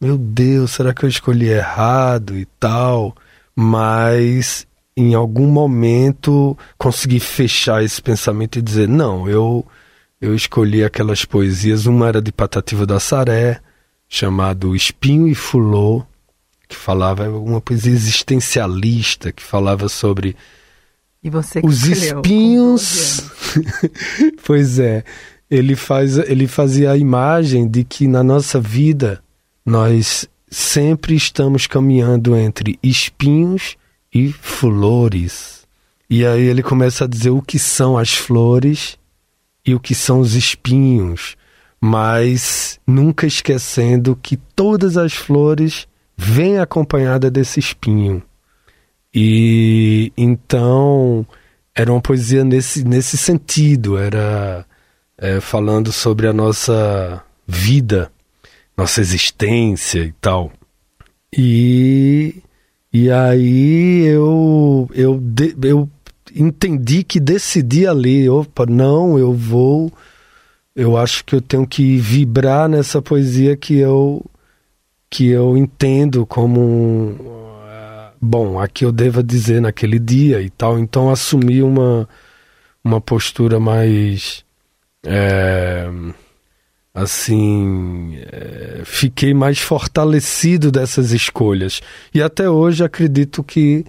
meu 0.00 0.16
Deus 0.16 0.70
será 0.70 0.94
que 0.94 1.04
eu 1.04 1.08
escolhi 1.08 1.48
errado 1.48 2.38
e 2.38 2.46
tal 2.58 3.14
mas 3.60 4.66
em 4.96 5.12
algum 5.12 5.46
momento 5.46 6.56
consegui 6.78 7.20
fechar 7.20 7.84
esse 7.84 8.00
pensamento 8.00 8.58
e 8.58 8.62
dizer 8.62 8.88
não 8.88 9.28
eu 9.28 9.66
eu 10.18 10.34
escolhi 10.34 10.82
aquelas 10.82 11.26
poesias 11.26 11.84
uma 11.84 12.08
era 12.08 12.22
de 12.22 12.32
Patativa 12.32 12.86
da 12.86 12.98
Saré 12.98 13.60
chamado 14.08 14.74
Espinho 14.74 15.28
e 15.28 15.34
Fulô 15.34 16.02
que 16.66 16.74
falava 16.74 17.28
uma 17.28 17.60
poesia 17.60 17.92
existencialista 17.92 19.30
que 19.30 19.42
falava 19.42 19.90
sobre 19.90 20.34
E 21.22 21.28
você 21.28 21.60
que 21.60 21.66
os 21.66 21.84
espinhos 21.84 23.30
12 23.52 23.60
anos. 23.60 24.40
pois 24.42 24.78
é 24.78 25.04
ele 25.50 25.76
faz 25.76 26.16
ele 26.16 26.46
fazia 26.46 26.92
a 26.92 26.96
imagem 26.96 27.68
de 27.68 27.84
que 27.84 28.08
na 28.08 28.24
nossa 28.24 28.58
vida 28.58 29.22
nós 29.66 30.26
sempre 30.50 31.14
estamos 31.14 31.66
caminhando 31.66 32.36
entre 32.36 32.78
espinhos 32.82 33.76
e 34.12 34.32
flores. 34.32 35.66
E 36.08 36.26
aí 36.26 36.42
ele 36.42 36.62
começa 36.62 37.04
a 37.04 37.08
dizer 37.08 37.30
o 37.30 37.40
que 37.40 37.58
são 37.58 37.96
as 37.96 38.14
flores 38.14 38.98
e 39.64 39.74
o 39.74 39.80
que 39.80 39.94
são 39.94 40.20
os 40.20 40.34
espinhos 40.34 41.36
mas 41.80 42.78
nunca 42.86 43.26
esquecendo 43.26 44.18
que 44.20 44.36
todas 44.36 44.96
as 44.96 45.14
flores 45.14 45.88
vêm 46.16 46.58
acompanhada 46.58 47.30
desse 47.30 47.58
espinho. 47.58 48.22
E 49.14 50.12
então 50.16 51.26
era 51.74 51.90
uma 51.90 52.00
poesia 52.00 52.44
nesse, 52.44 52.84
nesse 52.84 53.16
sentido, 53.16 53.96
era 53.96 54.66
é, 55.16 55.40
falando 55.40 55.90
sobre 55.90 56.28
a 56.28 56.32
nossa 56.32 57.22
vida, 57.46 58.12
nossa 58.80 59.02
existência 59.02 60.00
e 60.00 60.12
tal. 60.12 60.50
E, 61.36 62.36
e 62.90 63.10
aí 63.10 64.06
eu, 64.06 64.88
eu, 64.94 65.22
eu 65.62 65.90
entendi 66.34 67.04
que 67.04 67.20
decidi 67.20 67.86
ali, 67.86 68.26
opa, 68.28 68.64
não, 68.64 69.18
eu 69.18 69.34
vou, 69.34 69.92
eu 70.74 70.96
acho 70.96 71.22
que 71.26 71.34
eu 71.34 71.42
tenho 71.42 71.66
que 71.66 71.98
vibrar 71.98 72.70
nessa 72.70 73.02
poesia 73.02 73.54
que 73.54 73.76
eu, 73.76 74.24
que 75.10 75.28
eu 75.28 75.58
entendo 75.58 76.24
como 76.24 77.16
ah, 77.66 78.12
bom, 78.18 78.58
a 78.58 78.66
que 78.66 78.82
eu 78.82 78.90
deva 78.90 79.22
dizer 79.22 79.60
naquele 79.60 79.98
dia 79.98 80.40
e 80.40 80.48
tal. 80.48 80.78
Então 80.78 81.10
assumi 81.10 81.62
uma, 81.62 82.08
uma 82.82 82.98
postura 82.98 83.60
mais 83.60 84.42
é, 85.04 85.86
assim 87.02 88.16
é, 88.30 88.82
fiquei 88.84 89.34
mais 89.34 89.58
fortalecido 89.58 90.70
dessas 90.70 91.12
escolhas 91.12 91.80
e 92.14 92.22
até 92.22 92.48
hoje 92.48 92.84
acredito 92.84 93.42
que 93.42 93.84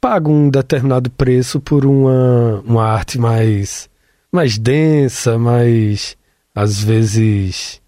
pago 0.00 0.30
um 0.30 0.50
determinado 0.50 1.10
preço 1.10 1.60
por 1.60 1.84
uma, 1.84 2.62
uma 2.66 2.84
arte 2.84 3.18
mais 3.18 3.88
mais 4.30 4.58
densa 4.58 5.38
mais 5.38 6.16
às 6.54 6.82
vezes 6.82 7.80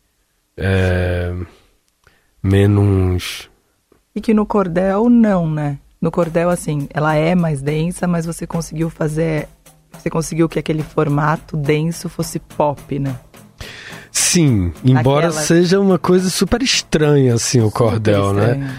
é, 0.57 1.35
menos 2.43 3.50
E 4.14 4.21
que 4.21 4.33
no 4.33 4.47
cordel, 4.47 5.09
não, 5.09 5.50
né? 5.50 5.79
No 6.00 6.11
cordel, 6.11 6.50
assim, 6.50 6.87
ela 6.93 7.14
é 7.14 7.35
mais 7.35 7.62
densa, 7.62 8.07
mas 8.07 8.26
você 8.26 8.47
conseguiu 8.47 8.91
fazer. 8.91 9.49
Você 9.93 10.11
conseguiu 10.11 10.49
que 10.49 10.59
aquele 10.59 10.83
formato 10.83 11.57
denso 11.57 12.09
fosse 12.09 12.38
pop, 12.38 12.99
né? 12.99 13.19
Sim, 14.11 14.73
embora 14.85 15.26
Naquela- 15.26 15.44
seja 15.44 15.80
uma 15.80 15.99
coisa 15.99 16.30
super 16.30 16.62
estranha 16.62 17.35
assim 17.35 17.61
o 17.61 17.71
cordel, 17.71 18.33
né? 18.33 18.75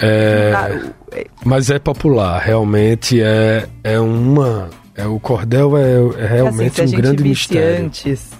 É, 0.00 0.52
Ah, 0.54 0.68
o- 0.72 1.24
mas 1.44 1.70
é 1.70 1.78
popular, 1.78 2.38
realmente 2.40 3.20
é, 3.20 3.66
é 3.82 3.98
uma. 4.00 4.70
É, 4.94 5.06
o 5.06 5.18
cordel 5.20 5.76
é, 5.76 5.92
é 5.92 6.24
assim, 6.24 6.34
realmente 6.34 6.74
se 6.76 6.80
a 6.80 6.84
um 6.84 6.86
gente 6.88 7.00
grande 7.00 7.22
mistério. 7.22 7.84
antes, 7.86 8.30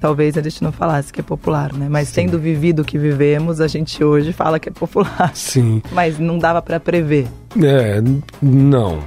talvez 0.00 0.36
a 0.36 0.42
gente 0.42 0.62
não 0.62 0.72
falasse 0.72 1.12
que 1.12 1.20
é 1.20 1.22
popular, 1.22 1.72
né? 1.72 1.88
Mas 1.90 2.10
tendo 2.10 2.38
vivido 2.38 2.82
o 2.82 2.84
que 2.84 2.98
vivemos, 2.98 3.60
a 3.60 3.66
gente 3.68 4.02
hoje 4.02 4.32
fala 4.32 4.58
que 4.58 4.68
é 4.68 4.72
popular. 4.72 5.30
Sim, 5.34 5.82
Mas 5.92 6.18
não 6.18 6.38
dava 6.38 6.62
pra 6.62 6.80
prever. 6.80 7.26
é, 7.62 8.00
não. 8.40 8.98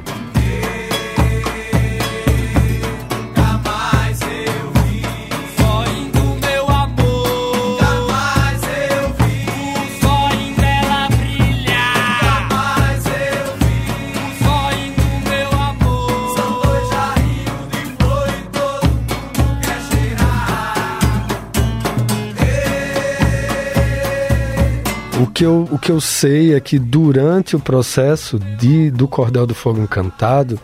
Que, 25.41 25.45
eu, 25.45 25.67
o 25.71 25.79
que 25.79 25.91
eu 25.91 25.99
sei 25.99 26.53
é 26.53 26.59
que 26.59 26.77
durante 26.77 27.55
o 27.55 27.59
processo 27.59 28.37
de, 28.37 28.91
do 28.91 29.07
Cordel 29.07 29.47
do 29.47 29.55
Fogo 29.55 29.81
Encantado, 29.81 30.59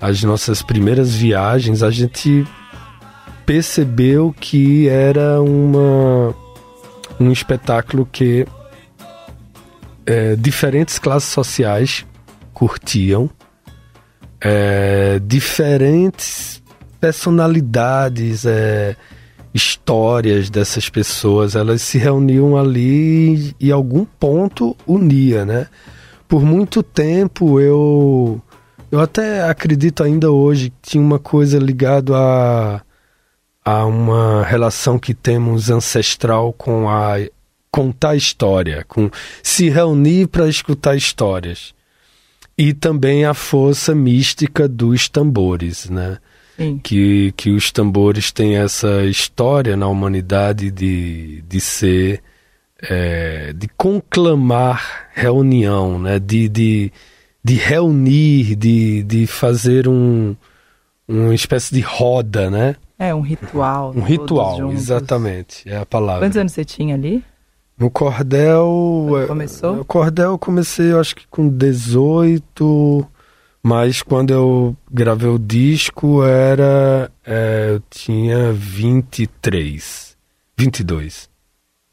as 0.00 0.24
nossas 0.24 0.60
primeiras 0.60 1.14
viagens, 1.14 1.84
a 1.84 1.90
gente 1.92 2.44
percebeu 3.46 4.34
que 4.40 4.88
era 4.88 5.40
uma, 5.40 6.34
um 7.20 7.30
espetáculo 7.30 8.04
que 8.04 8.44
é, 10.04 10.34
diferentes 10.34 10.98
classes 10.98 11.30
sociais 11.30 12.04
curtiam, 12.52 13.30
é, 14.40 15.20
diferentes 15.20 16.60
personalidades, 17.00 18.44
é, 18.46 18.96
histórias 19.54 20.48
dessas 20.48 20.88
pessoas, 20.88 21.54
elas 21.54 21.82
se 21.82 21.98
reuniam 21.98 22.56
ali 22.56 23.54
e, 23.60 23.70
algum 23.70 24.04
ponto 24.04 24.76
unia, 24.86 25.44
né? 25.44 25.66
Por 26.26 26.42
muito 26.42 26.82
tempo 26.82 27.60
eu 27.60 28.40
eu 28.90 29.00
até 29.00 29.42
acredito 29.42 30.02
ainda 30.02 30.30
hoje 30.30 30.70
que 30.70 30.90
tinha 30.90 31.02
uma 31.04 31.18
coisa 31.18 31.58
ligada 31.58 32.14
a 32.16 32.82
a 33.64 33.84
uma 33.84 34.42
relação 34.44 34.98
que 34.98 35.14
temos 35.14 35.70
ancestral 35.70 36.52
com 36.52 36.88
a 36.88 37.16
contar 37.70 38.16
história, 38.16 38.84
com 38.88 39.10
se 39.42 39.68
reunir 39.68 40.26
para 40.26 40.48
escutar 40.48 40.96
histórias. 40.96 41.74
E 42.58 42.74
também 42.74 43.24
a 43.24 43.32
força 43.32 43.94
mística 43.94 44.68
dos 44.68 45.08
tambores, 45.08 45.88
né? 45.88 46.18
Sim. 46.56 46.78
que, 46.82 47.32
que 47.36 47.50
os 47.50 47.72
tambores 47.72 48.30
têm 48.30 48.56
essa 48.56 49.04
história 49.04 49.76
na 49.76 49.88
humanidade 49.88 50.70
de, 50.70 51.42
de 51.42 51.60
ser, 51.60 52.22
é, 52.82 53.52
de 53.52 53.68
conclamar 53.68 55.08
reunião, 55.14 55.98
né? 55.98 56.18
de, 56.18 56.48
de, 56.48 56.92
de 57.42 57.54
reunir, 57.54 58.54
de, 58.56 59.02
de 59.02 59.26
fazer 59.26 59.88
um, 59.88 60.36
uma 61.08 61.34
espécie 61.34 61.74
de 61.74 61.80
roda, 61.80 62.50
né? 62.50 62.76
É 62.98 63.14
um 63.14 63.20
ritual. 63.20 63.92
Um 63.96 64.02
ritual, 64.02 64.72
exatamente, 64.72 65.68
é 65.68 65.78
a 65.78 65.86
palavra. 65.86 66.20
Quantos 66.26 66.36
anos 66.36 66.52
você 66.52 66.64
tinha 66.64 66.94
ali? 66.94 67.24
No 67.76 67.90
cordel. 67.90 69.06
Quando 69.08 69.22
é, 69.22 69.26
começou? 69.26 69.76
No 69.76 69.84
cordel 69.84 70.30
eu 70.30 70.38
comecei, 70.38 70.92
eu 70.92 71.00
acho 71.00 71.16
que 71.16 71.26
com 71.28 71.48
18. 71.48 73.08
Mas 73.62 74.02
quando 74.02 74.30
eu 74.32 74.76
gravei 74.90 75.28
o 75.28 75.38
disco 75.38 76.24
era. 76.24 77.10
é, 77.24 77.70
eu 77.74 77.80
tinha 77.88 78.52
23. 78.52 80.16
22. 80.58 81.30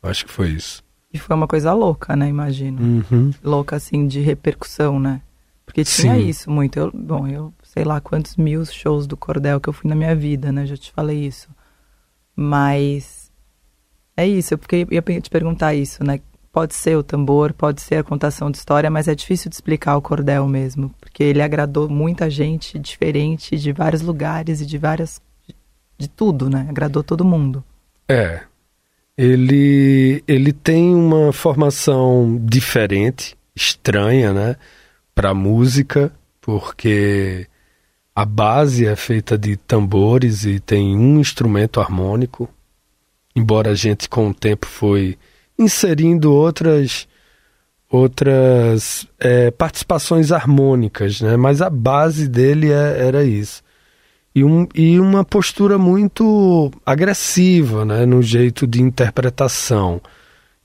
Eu 0.02 0.10
Acho 0.10 0.26
que 0.26 0.32
foi 0.32 0.50
isso. 0.50 0.84
E 1.14 1.18
foi 1.20 1.36
uma 1.36 1.48
coisa 1.48 1.74
louca, 1.74 2.16
né? 2.16 2.28
Imagino. 2.28 2.82
Uhum. 3.12 3.32
Louca, 3.44 3.76
assim, 3.76 4.08
de 4.08 4.20
repercussão, 4.20 5.00
né? 5.00 5.22
Porque 5.66 5.84
tinha 5.84 6.16
Sim. 6.16 6.28
isso 6.28 6.50
muito. 6.50 6.78
Eu, 6.80 6.92
bom, 6.92 7.28
eu 7.28 7.54
sei 7.64 7.84
lá 7.84 8.02
quantos 8.02 8.36
mil 8.38 8.66
shows 8.66 9.06
do 9.06 9.16
Cordel 9.16 9.60
que 9.60 9.70
eu 9.70 9.74
fui 9.74 9.88
na 9.90 9.96
minha 9.96 10.16
vida, 10.16 10.52
né? 10.52 10.66
Já 10.66 10.76
te 10.76 10.92
falei 10.92 11.24
isso. 11.26 11.50
Mas 12.36 13.32
é 14.18 14.28
isso, 14.28 14.54
eu 14.54 14.58
fiquei- 14.58 14.88
ia 14.90 15.02
te 15.22 15.30
perguntar 15.30 15.74
isso, 15.76 16.04
né? 16.04 16.20
Pode 16.52 16.74
ser 16.74 16.98
o 16.98 17.04
tambor, 17.04 17.54
pode 17.54 17.82
ser 17.82 17.96
a 17.96 18.04
contação 18.04 18.50
de 18.50 18.58
história, 18.58 18.90
mas 18.90 19.08
é 19.08 19.14
difícil 19.14 19.50
de 19.50 19.56
explicar 19.56 19.96
o 19.96 20.02
Cordel 20.02 20.48
mesmo. 20.48 20.94
Porque 21.00 21.24
ele 21.24 21.42
agradou 21.42 21.88
muita 21.88 22.30
gente 22.30 22.80
diferente, 22.80 23.56
de 23.56 23.72
vários 23.72 24.02
lugares 24.02 24.60
e 24.62 24.66
de 24.66 24.78
várias. 24.78 25.22
de 25.98 26.08
tudo, 26.08 26.50
né? 26.50 26.66
Agradou 26.70 27.04
todo 27.04 27.24
mundo. 27.24 27.64
É. 28.08 28.42
Ele, 29.16 30.24
ele 30.28 30.52
tem 30.52 30.96
uma 30.96 31.32
formação 31.32 32.40
diferente, 32.44 33.38
estranha, 33.56 34.34
né? 34.34 34.56
Para 35.14 35.34
música, 35.34 36.12
porque 36.40 37.46
a 38.16 38.26
base 38.26 38.88
é 38.88 38.96
feita 38.96 39.38
de 39.38 39.56
tambores 39.56 40.46
e 40.46 40.60
tem 40.60 40.98
um 40.98 41.20
instrumento 41.20 41.80
harmônico. 41.80 42.50
Embora 43.36 43.72
a 43.72 43.76
gente 43.76 44.10
com 44.10 44.30
o 44.30 44.34
tempo 44.34 44.66
foi 44.66 45.18
inserindo 45.60 46.34
outras 46.34 47.08
outras 47.92 49.08
é, 49.20 49.52
participações 49.52 50.32
harmônicas, 50.32 51.22
né? 51.22 51.36
Mas 51.36 51.62
a 51.62 51.70
base 51.70 52.28
dele 52.28 52.72
é- 52.72 53.08
era 53.08 53.24
isso 53.24 53.64
e, 54.34 54.44
um, 54.44 54.68
e 54.74 55.00
uma 55.00 55.24
postura 55.26 55.78
muito 55.78 56.72
agressiva 56.86 57.84
né, 57.84 58.06
no 58.06 58.22
jeito 58.22 58.68
de 58.68 58.82
interpretação, 58.82 60.02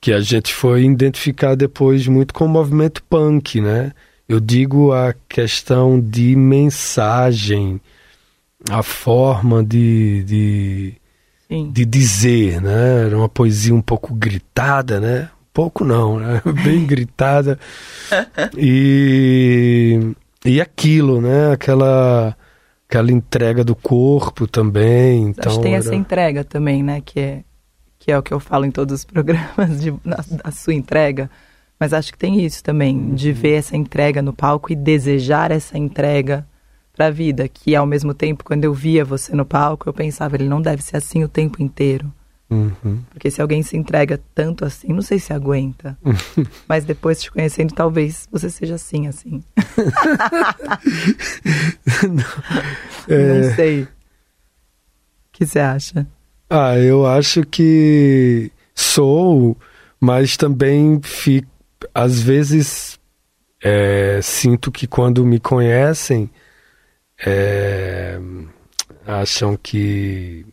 que 0.01 0.13
a 0.13 0.21
gente 0.21 0.55
foi 0.55 0.85
identificar 0.85 1.55
depois 1.55 2.07
muito 2.07 2.35
com 2.35 2.45
o 2.45 2.49
movimento 2.49 3.03
punk. 3.05 3.61
Né? 3.61 3.93
Eu 4.29 4.39
digo 4.39 4.93
a 4.93 5.15
questão 5.29 6.01
de 6.01 6.37
mensagem, 6.37 7.81
a 8.71 8.83
forma 8.83 9.65
de, 9.65 10.23
de, 10.25 10.95
Sim. 11.55 11.71
de 11.73 11.85
dizer, 11.85 12.61
né? 12.61 13.07
Era 13.07 13.17
uma 13.17 13.29
poesia 13.29 13.75
um 13.75 13.81
pouco 13.83 14.13
gritada, 14.15 14.99
né? 15.01 15.29
Pouco 15.53 15.85
não, 15.85 16.19
né? 16.19 16.43
Bem 16.65 16.85
gritada. 16.85 17.59
E, 18.57 20.01
e 20.45 20.61
aquilo, 20.61 21.21
né? 21.21 21.53
Aquela, 21.53 22.37
aquela 22.89 23.13
entrega 23.13 23.63
do 23.65 23.75
corpo 23.75 24.47
também. 24.47 25.29
Então 25.29 25.51
Acho 25.51 25.59
que 25.61 25.65
tem 25.65 25.75
era- 25.75 25.85
essa 25.85 25.95
entrega 25.95 26.45
também, 26.45 26.83
né? 26.83 27.01
Que 27.05 27.21
é, 27.21 27.41
que 27.99 28.11
é 28.13 28.19
o 28.19 28.23
que 28.23 28.33
eu 28.33 28.41
falo 28.41 28.65
em 28.65 28.71
todos 28.71 28.95
os 29.01 29.05
programas, 29.07 29.81
de, 29.81 29.95
a, 30.43 30.51
sua 30.51 30.75
entrega. 30.75 31.31
Mas 31.79 31.93
acho 31.93 32.13
que 32.13 32.19
tem 32.19 32.45
isso 32.45 32.63
também, 32.63 33.15
de 33.15 33.33
ver 33.33 33.55
essa 33.59 33.77
entrega 33.77 34.23
no 34.23 34.33
palco 34.33 34.73
e 34.73 34.77
desejar 34.77 35.51
essa 35.51 35.77
entrega 35.77 36.47
pra 36.95 37.11
vida. 37.11 37.49
Que 37.49 37.75
ao 37.75 37.87
mesmo 37.87 38.15
tempo, 38.15 38.45
quando 38.45 38.65
eu 38.65 38.73
via 38.73 39.05
você 39.05 39.35
no 39.35 39.45
palco, 39.45 39.89
eu 39.89 39.93
pensava, 39.93 40.37
ele 40.37 40.49
não 40.49 40.63
deve 40.63 40.83
ser 40.83 40.97
assim 40.97 41.23
o 41.25 41.29
tempo 41.29 41.63
inteiro. 41.63 42.13
Uhum. 42.51 43.03
Porque 43.11 43.31
se 43.31 43.41
alguém 43.41 43.63
se 43.63 43.77
entrega 43.77 44.21
tanto 44.35 44.65
assim, 44.65 44.89
não 44.93 45.03
sei 45.03 45.19
se 45.19 45.33
aguenta. 45.33 45.99
Mas 46.69 46.85
depois 46.85 47.21
te 47.21 47.31
conhecendo, 47.31 47.75
talvez 47.75 48.29
você 48.31 48.49
seja 48.49 48.77
assim, 48.77 49.07
assim. 49.07 49.43
É. 53.07 53.35
Não 53.35 53.55
sei. 53.55 53.83
O 53.83 53.89
que 55.33 55.45
você 55.45 55.59
acha? 55.59 56.07
Ah, 56.49 56.79
eu 56.79 57.07
acho 57.07 57.45
que 57.45 58.51
sou, 58.75 59.57
mas 60.01 60.37
também 60.37 61.01
fico, 61.03 61.49
às 61.95 62.21
vezes 62.21 62.99
é, 63.63 64.21
sinto 64.23 64.71
que 64.71 64.87
quando 64.87 65.25
me 65.25 65.41
conhecem 65.41 66.31
é, 67.19 68.19
acham 69.07 69.57
que 69.57 70.47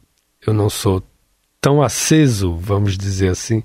eu 0.45 0.53
não 0.53 0.69
sou 0.69 1.03
tão 1.59 1.81
aceso, 1.81 2.55
vamos 2.55 2.97
dizer 2.97 3.29
assim, 3.29 3.63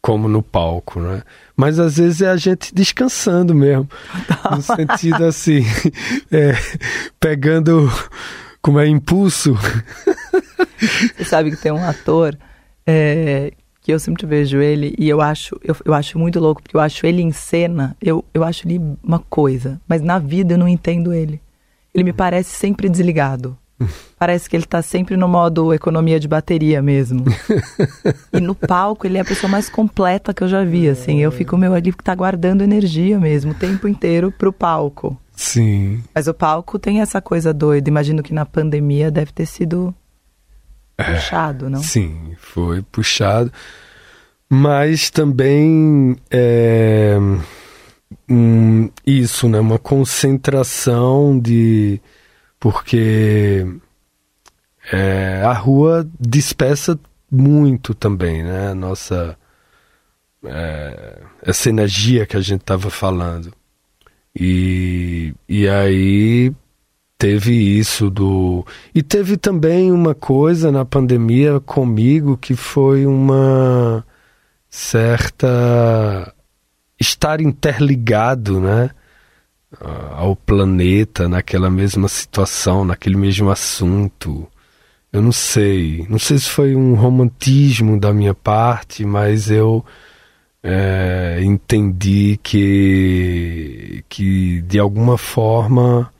como 0.00 0.28
no 0.28 0.42
palco, 0.42 1.00
né? 1.00 1.22
Mas 1.56 1.78
às 1.78 1.96
vezes 1.96 2.22
é 2.22 2.28
a 2.28 2.36
gente 2.36 2.74
descansando 2.74 3.54
mesmo, 3.54 3.88
no 4.50 4.62
sentido 4.62 5.24
assim, 5.24 5.64
é, 6.30 6.52
pegando 7.18 7.90
como 8.60 8.78
é 8.78 8.86
impulso. 8.86 9.54
Você 11.16 11.24
sabe 11.24 11.50
que 11.50 11.56
tem 11.56 11.72
um 11.72 11.82
ator 11.82 12.38
é, 12.86 13.52
que 13.80 13.92
eu 13.92 13.98
sempre 13.98 14.26
vejo 14.26 14.60
ele 14.60 14.94
e 14.98 15.08
eu 15.08 15.20
acho, 15.20 15.58
eu, 15.64 15.74
eu 15.84 15.94
acho 15.94 16.18
muito 16.18 16.38
louco, 16.38 16.62
porque 16.62 16.76
eu 16.76 16.80
acho 16.80 17.06
ele 17.06 17.22
em 17.22 17.32
cena, 17.32 17.96
eu, 18.00 18.24
eu 18.34 18.44
acho 18.44 18.68
ele 18.68 18.78
uma 19.02 19.18
coisa, 19.18 19.80
mas 19.88 20.02
na 20.02 20.18
vida 20.18 20.54
eu 20.54 20.58
não 20.58 20.68
entendo 20.68 21.12
ele. 21.12 21.40
Ele 21.94 22.04
me 22.04 22.12
parece 22.12 22.50
sempre 22.50 22.88
desligado. 22.88 23.56
Parece 24.18 24.50
que 24.50 24.56
ele 24.56 24.66
tá 24.66 24.82
sempre 24.82 25.16
no 25.16 25.28
modo 25.28 25.72
economia 25.72 26.18
de 26.18 26.26
bateria 26.26 26.82
mesmo. 26.82 27.24
e 28.32 28.40
no 28.40 28.54
palco 28.54 29.06
ele 29.06 29.18
é 29.18 29.20
a 29.20 29.24
pessoa 29.24 29.48
mais 29.48 29.70
completa 29.70 30.34
que 30.34 30.42
eu 30.42 30.48
já 30.48 30.64
vi, 30.64 30.88
assim. 30.88 31.20
Eu 31.20 31.30
fico, 31.30 31.56
meu, 31.56 31.72
ali 31.72 31.92
que 31.92 32.02
tá 32.02 32.14
guardando 32.14 32.62
energia 32.62 33.18
mesmo, 33.20 33.52
o 33.52 33.54
tempo 33.54 33.86
inteiro 33.86 34.32
pro 34.32 34.52
palco. 34.52 35.16
Sim. 35.32 36.02
Mas 36.12 36.26
o 36.26 36.34
palco 36.34 36.78
tem 36.78 37.00
essa 37.00 37.22
coisa 37.22 37.54
doida. 37.54 37.88
Imagino 37.88 38.22
que 38.22 38.34
na 38.34 38.44
pandemia 38.44 39.08
deve 39.08 39.30
ter 39.30 39.46
sido 39.46 39.94
puxado, 40.96 41.70
não? 41.70 41.80
Sim, 41.80 42.34
foi 42.36 42.82
puxado. 42.82 43.52
Mas 44.50 45.10
também 45.10 46.16
é, 46.28 47.16
um, 48.28 48.90
isso, 49.06 49.48
né? 49.48 49.60
Uma 49.60 49.78
concentração 49.78 51.38
de. 51.38 52.00
Porque 52.60 53.66
é, 54.92 55.42
a 55.44 55.52
rua 55.52 56.08
dispersa 56.18 56.98
muito 57.30 57.94
também, 57.94 58.42
né? 58.42 58.74
Nossa. 58.74 59.36
é, 60.44 61.22
essa 61.42 61.68
energia 61.68 62.26
que 62.26 62.36
a 62.36 62.40
gente 62.40 62.60
estava 62.62 62.90
falando. 62.90 63.52
E, 64.34 65.34
e 65.48 65.68
aí 65.68 66.52
teve 67.18 67.52
isso 67.52 68.10
do. 68.10 68.64
E 68.94 69.02
teve 69.02 69.36
também 69.36 69.90
uma 69.92 70.14
coisa 70.14 70.70
na 70.70 70.84
pandemia 70.84 71.60
comigo 71.60 72.36
que 72.36 72.54
foi 72.54 73.04
uma 73.06 74.04
certa. 74.70 76.32
Estar 77.00 77.40
interligado, 77.40 78.60
né? 78.60 78.90
Ao 80.12 80.34
planeta, 80.34 81.28
naquela 81.28 81.68
mesma 81.68 82.08
situação, 82.08 82.84
naquele 82.84 83.16
mesmo 83.16 83.50
assunto. 83.50 84.48
Eu 85.12 85.22
não 85.22 85.32
sei. 85.32 86.06
Não 86.08 86.18
sei 86.18 86.38
se 86.38 86.48
foi 86.48 86.74
um 86.74 86.94
romantismo 86.94 87.98
da 87.98 88.12
minha 88.12 88.34
parte, 88.34 89.04
mas 89.04 89.50
eu 89.50 89.84
é, 90.62 91.40
entendi 91.42 92.38
que, 92.42 94.04
que 94.08 94.62
de 94.62 94.78
alguma 94.78 95.16
forma 95.18 96.12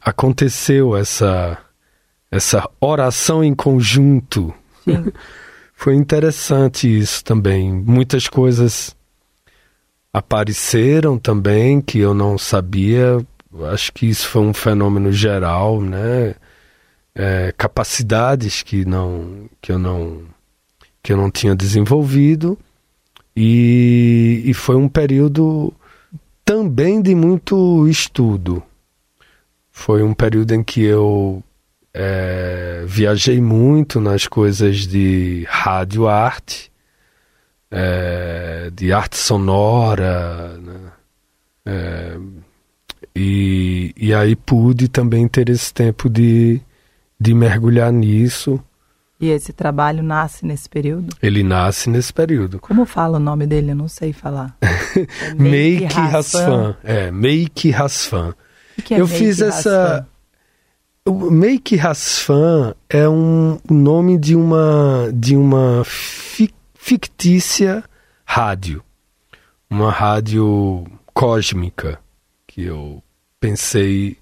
aconteceu 0.00 0.96
essa 0.96 1.58
essa 2.30 2.68
oração 2.80 3.44
em 3.44 3.54
conjunto. 3.54 4.52
Foi 5.76 5.94
interessante 5.94 6.88
isso 6.88 7.22
também. 7.22 7.72
Muitas 7.72 8.28
coisas 8.28 8.96
apareceram 10.14 11.18
também 11.18 11.80
que 11.80 11.98
eu 11.98 12.14
não 12.14 12.38
sabia. 12.38 13.18
Acho 13.72 13.92
que 13.92 14.06
isso 14.06 14.28
foi 14.28 14.42
um 14.42 14.54
fenômeno 14.54 15.10
geral, 15.10 15.80
né? 15.80 16.36
É, 17.16 17.52
capacidades 17.56 18.62
que 18.62 18.84
não 18.84 19.48
que 19.60 19.72
eu 19.72 19.78
não 19.78 20.22
que 21.02 21.12
eu 21.12 21.16
não 21.16 21.30
tinha 21.30 21.54
desenvolvido 21.54 22.58
e, 23.36 24.42
e 24.44 24.54
foi 24.54 24.76
um 24.76 24.88
período 24.88 25.72
também 26.44 27.02
de 27.02 27.14
muito 27.14 27.86
estudo. 27.88 28.62
Foi 29.70 30.02
um 30.02 30.14
período 30.14 30.52
em 30.52 30.62
que 30.62 30.82
eu 30.82 31.42
é, 31.92 32.84
viajei 32.86 33.40
muito 33.40 34.00
nas 34.00 34.26
coisas 34.26 34.86
de 34.86 35.44
rádio 35.48 36.08
arte, 36.08 36.70
é, 37.74 38.70
de 38.74 38.92
arte 38.92 39.16
sonora, 39.16 40.56
né? 40.58 40.80
É, 41.66 42.16
e, 43.16 43.92
e 43.96 44.12
aí 44.14 44.34
pude 44.36 44.88
também 44.88 45.26
ter 45.28 45.48
esse 45.48 45.72
tempo 45.72 46.08
de, 46.10 46.60
de 47.18 47.34
mergulhar 47.34 47.92
nisso 47.92 48.60
E 49.20 49.28
esse 49.30 49.52
trabalho 49.52 50.02
nasce 50.02 50.44
nesse 50.44 50.68
período? 50.68 51.16
Ele 51.22 51.42
nasce 51.42 51.88
nesse 51.88 52.12
período. 52.12 52.58
Como 52.60 52.84
fala 52.84 53.16
o 53.16 53.20
nome 53.20 53.46
dele? 53.46 53.70
Eu 53.72 53.76
não 53.76 53.88
sei 53.88 54.12
falar. 54.12 54.56
É 54.96 55.34
Meike 55.34 55.84
Rasfan. 55.92 56.76
É, 56.84 57.10
Meike 57.10 57.70
Rasfan. 57.70 58.32
Que 58.84 58.94
é 58.94 59.00
Eu 59.00 59.06
Meike 59.08 59.24
fiz 59.24 59.40
essa- 59.40 59.88
Rasfan? 59.88 60.06
O 61.06 61.30
Meike 61.30 61.76
Rasfan 61.76 62.74
é 62.88 63.08
um 63.08 63.58
o 63.68 63.74
nome 63.74 64.16
de 64.16 64.34
uma 64.36 65.10
de 65.12 65.34
uma 65.36 65.82
fi- 65.84 66.54
fictícia 66.84 67.82
rádio, 68.26 68.84
uma 69.70 69.90
rádio 69.90 70.84
cósmica 71.14 71.98
que 72.46 72.62
eu 72.64 73.02
pensei 73.40 74.18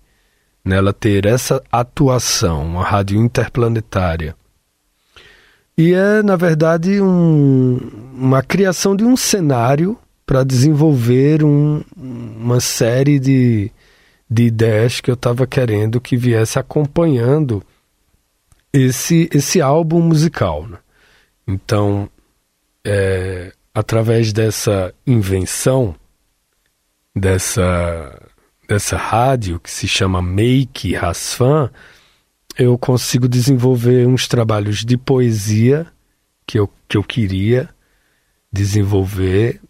nela 0.64 0.92
ter 0.92 1.27
essa 1.27 1.61
atuação, 1.72 2.64
uma 2.64 2.85
rádio 2.85 3.18
interplanetária. 3.20 4.37
E 5.77 5.92
é, 5.92 6.22
na 6.22 6.37
verdade, 6.37 7.01
um- 7.01 7.79
uma 8.14 8.44
criação 8.44 8.94
de 8.94 9.03
um 9.05 9.16
cenário 9.16 9.98
para 10.25 10.44
desenvolver 10.44 11.42
um- 11.42 11.83
uma 11.96 12.61
série 12.61 13.18
de, 13.18 13.72
de 14.31 14.44
ideias 14.44 15.01
que 15.01 15.11
eu 15.11 15.14
estava 15.14 15.48
querendo 15.48 16.01
que 16.01 16.16
viesse 16.16 16.61
acompanhando 16.61 17.61
esse, 18.72 19.29
esse 19.35 19.61
álbum 19.61 20.01
musical. 20.01 20.64
né? 20.68 20.79
Então, 21.44 22.09
é, 22.85 23.53
através 23.75 24.33
dessa 24.33 24.95
invenção, 25.07 25.95
dessa, 27.14 28.31
dessa 28.68 28.97
rádio 28.97 29.61
que 29.61 29.71
se 29.71 29.87
chama 29.87 30.21
Make 30.21 30.95
Rasfan, 30.95 31.71
eu 32.59 32.77
consigo 32.77 33.29
desenvolver 33.29 34.07
uns 34.07 34.29
trabalhos 34.29 34.85
de 34.85 34.97
poesia 34.97 35.87
que 36.47 36.59
eu, 36.59 36.68
que 36.88 36.97
eu 36.97 37.03
queria 37.03 37.68
desenvolver. 38.53 39.61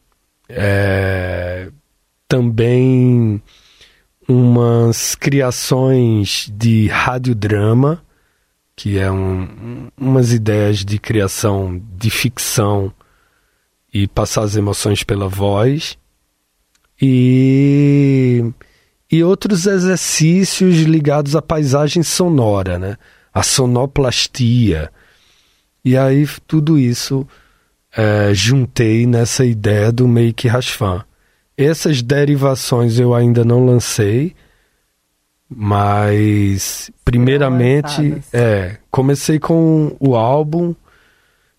É, 0.48 1.70
também 2.26 3.40
umas 4.28 5.14
criações 5.14 6.50
de 6.52 6.88
radiodrama, 6.88 8.02
que 8.74 8.98
é 8.98 9.10
um, 9.10 9.88
umas 9.96 10.32
ideias 10.32 10.84
de 10.84 10.98
criação 10.98 11.80
de 11.96 12.10
ficção 12.10 12.92
e 13.92 14.06
passar 14.06 14.42
as 14.42 14.56
emoções 14.56 15.02
pela 15.02 15.28
voz. 15.28 15.98
E, 17.00 18.44
e 19.10 19.22
outros 19.22 19.66
exercícios 19.66 20.76
ligados 20.82 21.34
à 21.36 21.42
paisagem 21.42 22.02
sonora, 22.02 22.78
né? 22.78 22.96
A 23.34 23.42
sonoplastia. 23.42 24.90
E 25.84 25.96
aí 25.96 26.26
tudo 26.46 26.78
isso 26.78 27.26
eh, 27.96 28.32
juntei 28.32 29.06
nessa 29.06 29.44
ideia 29.44 29.92
do 29.92 30.08
Make 30.08 30.48
Rashfan. 30.48 31.04
Essas 31.56 32.00
derivações 32.00 32.98
eu 32.98 33.14
ainda 33.14 33.44
não 33.44 33.66
lancei, 33.66 34.34
mas 35.48 36.90
primeiramente 37.04 38.22
é, 38.32 38.78
comecei 38.90 39.38
com 39.38 39.94
o 40.00 40.16
álbum, 40.16 40.74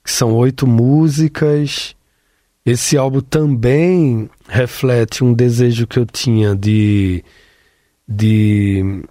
que 0.04 0.12
são 0.12 0.34
oito 0.34 0.66
músicas. 0.66 1.96
Esse 2.66 2.98
álbum 2.98 3.20
também 3.20 4.30
reflete 4.48 5.22
um 5.22 5.34
desejo 5.34 5.86
que 5.86 6.00
eu 6.00 6.06
tinha 6.06 6.56
de, 6.56 7.22
de, 8.08 9.04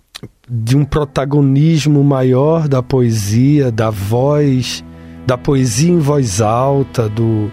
de 0.48 0.74
um 0.74 0.86
protagonismo 0.86 2.02
maior 2.02 2.66
da 2.66 2.82
poesia, 2.82 3.70
da 3.70 3.90
voz, 3.90 4.82
da 5.26 5.36
poesia 5.36 5.92
em 5.92 5.98
voz 5.98 6.40
alta, 6.40 7.10
do, 7.10 7.52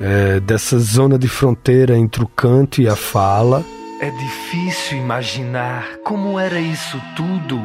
é, 0.00 0.38
dessa 0.38 0.78
zona 0.78 1.18
de 1.18 1.26
fronteira 1.26 1.98
entre 1.98 2.22
o 2.22 2.28
canto 2.28 2.80
e 2.80 2.88
a 2.88 2.94
fala. 2.94 3.64
É 4.00 4.08
difícil 4.08 4.98
imaginar 4.98 5.98
como 6.04 6.38
era 6.38 6.60
isso 6.60 7.02
tudo. 7.16 7.60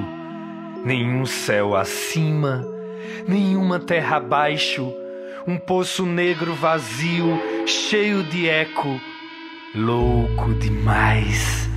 Nenhum 0.83 1.23
céu 1.27 1.75
acima, 1.75 2.65
nenhuma 3.27 3.79
terra 3.79 4.17
abaixo, 4.17 4.91
um 5.47 5.57
poço 5.57 6.05
negro 6.05 6.53
vazio, 6.53 7.41
cheio 7.65 8.21
de 8.21 8.49
eco. 8.49 8.99
Louco 9.73 10.53
demais. 10.55 11.69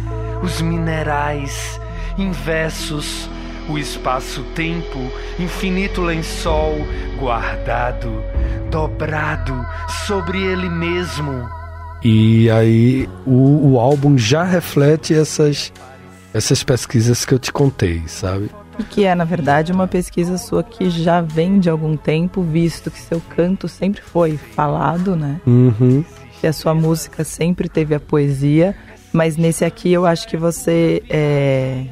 Os 0.43 0.61
minerais, 0.61 1.81
inversos, 2.19 3.31
o 3.69 3.79
espaço-tempo, 3.79 4.99
infinito 5.39 6.01
lençol, 6.01 6.85
guardado, 7.17 8.25
dobrado 8.71 9.65
sobre 10.07 10.43
ele 10.43 10.69
mesmo. 10.69 11.49
E 12.03 12.51
aí 12.51 13.09
o, 13.25 13.73
o 13.73 13.79
álbum 13.79 14.19
já 14.19 14.43
reflete 14.43 15.15
essas, 15.15 15.73
essas 16.35 16.65
pesquisas 16.65 17.25
que 17.25 17.35
eu 17.35 17.39
te 17.39 17.53
contei, 17.53 18.03
sabe? 18.09 18.51
E 18.81 18.85
que 18.85 19.05
é, 19.05 19.15
na 19.15 19.25
verdade, 19.25 19.73
uma 19.73 19.87
pesquisa 19.87 20.39
sua 20.39 20.63
que 20.63 20.89
já 20.91 21.21
vem 21.21 21.59
de 21.61 21.69
algum 21.69 21.97
tempo, 21.97 22.43
visto 22.43 22.91
que 22.91 22.99
seu 23.01 23.21
canto 23.37 23.69
sempre 23.69 24.01
foi 24.01 24.37
falado, 24.37 25.15
né? 25.17 25.41
Uhum. 25.47 26.05
Que 26.41 26.47
a 26.47 26.53
sua 26.53 26.75
música 26.75 27.23
sempre 27.25 27.69
teve 27.69 27.95
a 27.95 28.01
poesia, 28.01 28.75
mas 29.13 29.37
nesse 29.37 29.65
aqui 29.65 29.93
eu 29.93 30.07
acho 30.07 30.27
que 30.27 30.37
você 30.37 31.03
é, 31.11 31.85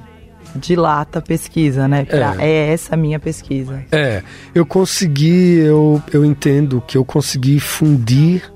dilata 0.56 1.18
a 1.18 1.22
pesquisa, 1.22 1.86
né? 1.86 2.04
Pra- 2.04 2.36
É. 2.38 2.48
é 2.48 2.72
essa 2.72 2.94
a 2.94 2.96
minha 2.96 3.18
pesquisa. 3.20 3.84
É, 3.92 4.22
eu 4.54 4.64
consegui, 4.64 5.58
eu, 5.58 6.02
eu 6.12 6.24
entendo 6.24 6.80
que 6.86 6.96
eu 6.96 7.04
consegui 7.04 7.60
fundir 7.60 8.50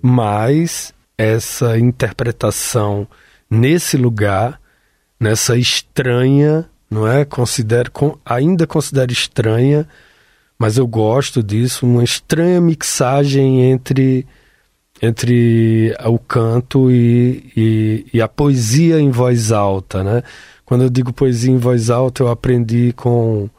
mais 0.00 0.92
essa 1.18 1.78
interpretação 1.78 3.06
nesse 3.50 3.96
lugar, 3.96 4.60
nessa 5.18 5.56
estranha, 5.56 6.66
não 6.94 7.06
é? 7.08 7.24
Considero, 7.24 7.90
ainda 8.24 8.66
considero 8.66 9.12
estranha, 9.12 9.86
mas 10.58 10.78
eu 10.78 10.86
gosto 10.86 11.42
disso, 11.42 11.84
uma 11.84 12.04
estranha 12.04 12.60
mixagem 12.60 13.62
entre 13.70 14.26
entre 15.02 15.94
o 16.06 16.18
canto 16.18 16.90
e, 16.90 17.52
e, 17.56 18.06
e 18.14 18.22
a 18.22 18.28
poesia 18.28 19.00
em 19.00 19.10
voz 19.10 19.50
alta, 19.52 20.04
né? 20.04 20.22
Quando 20.64 20.84
eu 20.84 20.90
digo 20.90 21.12
poesia 21.12 21.50
em 21.52 21.58
voz 21.58 21.90
alta, 21.90 22.22
eu 22.22 22.28
aprendi 22.28 22.92
com 22.94 23.50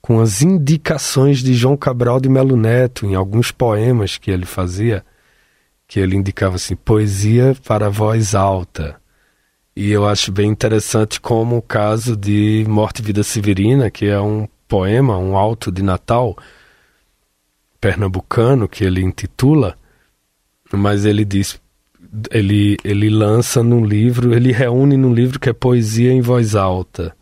com 0.00 0.20
as 0.20 0.40
indicações 0.40 1.40
de 1.40 1.52
João 1.52 1.76
Cabral 1.76 2.20
de 2.20 2.28
Melo 2.28 2.56
Neto 2.56 3.04
em 3.06 3.16
alguns 3.16 3.50
poemas 3.50 4.16
que 4.16 4.30
ele 4.30 4.46
fazia, 4.46 5.04
que 5.88 5.98
ele 5.98 6.14
indicava 6.14 6.54
assim, 6.54 6.76
poesia 6.76 7.56
para 7.66 7.90
voz 7.90 8.32
alta. 8.32 9.00
E 9.76 9.92
eu 9.92 10.08
acho 10.08 10.32
bem 10.32 10.48
interessante 10.48 11.20
como 11.20 11.58
o 11.58 11.62
caso 11.62 12.16
de 12.16 12.64
Morte 12.66 13.00
e 13.00 13.04
Vida 13.04 13.22
Severina, 13.22 13.90
que 13.90 14.06
é 14.06 14.18
um 14.18 14.48
poema, 14.66 15.18
um 15.18 15.36
alto 15.36 15.70
de 15.70 15.82
Natal 15.82 16.34
pernambucano 17.78 18.66
que 18.66 18.82
ele 18.82 19.02
intitula, 19.02 19.76
mas 20.72 21.04
ele 21.04 21.26
diz 21.26 21.60
ele 22.30 22.78
ele 22.82 23.10
lança 23.10 23.62
num 23.62 23.84
livro, 23.84 24.34
ele 24.34 24.50
reúne 24.50 24.96
num 24.96 25.12
livro 25.12 25.38
que 25.38 25.50
é 25.50 25.52
poesia 25.52 26.10
em 26.10 26.22
voz 26.22 26.54
alta. 26.54 27.14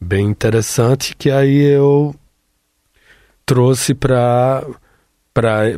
Bem 0.00 0.26
interessante 0.26 1.14
que 1.14 1.30
aí 1.30 1.62
eu 1.62 2.12
trouxe 3.46 3.94
para 3.94 4.66
para 5.32 5.70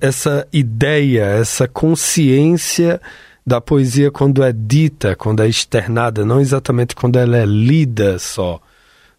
essa 0.00 0.46
ideia, 0.52 1.24
essa 1.24 1.66
consciência 1.66 3.00
da 3.46 3.60
poesia 3.60 4.10
quando 4.10 4.42
é 4.42 4.52
dita, 4.52 5.14
quando 5.14 5.40
é 5.40 5.48
externada, 5.48 6.24
não 6.24 6.40
exatamente 6.40 6.96
quando 6.96 7.16
ela 7.16 7.36
é 7.36 7.44
lida 7.46 8.18
só, 8.18 8.60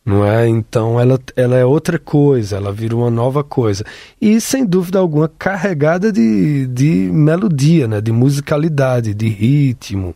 não 0.05 0.25
é? 0.25 0.47
Então 0.47 0.99
ela, 0.99 1.17
ela 1.35 1.55
é 1.55 1.63
outra 1.63 1.97
coisa, 1.97 2.57
ela 2.57 2.73
vira 2.73 2.95
uma 2.95 3.09
nova 3.09 3.43
coisa 3.43 3.85
e 4.19 4.41
sem 4.41 4.65
dúvida 4.65 4.99
alguma 4.99 5.29
carregada 5.29 6.11
de, 6.11 6.67
de 6.67 7.09
melodia, 7.11 7.87
né? 7.87 8.01
De 8.01 8.11
musicalidade, 8.11 9.13
de 9.13 9.29
ritmo. 9.29 10.13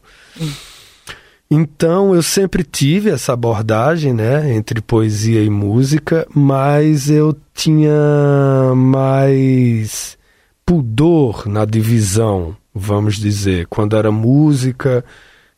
Então 1.50 2.14
eu 2.14 2.22
sempre 2.22 2.64
tive 2.64 3.10
essa 3.10 3.34
abordagem, 3.34 4.14
né, 4.14 4.54
entre 4.56 4.82
poesia 4.82 5.44
e 5.44 5.50
música, 5.50 6.26
mas 6.34 7.10
eu 7.10 7.36
tinha 7.54 8.74
mais 8.74 10.18
pudor 10.66 11.46
na 11.48 11.66
divisão, 11.66 12.56
vamos 12.74 13.18
dizer. 13.18 13.68
Quando 13.68 13.96
era 13.96 14.12
música, 14.12 15.04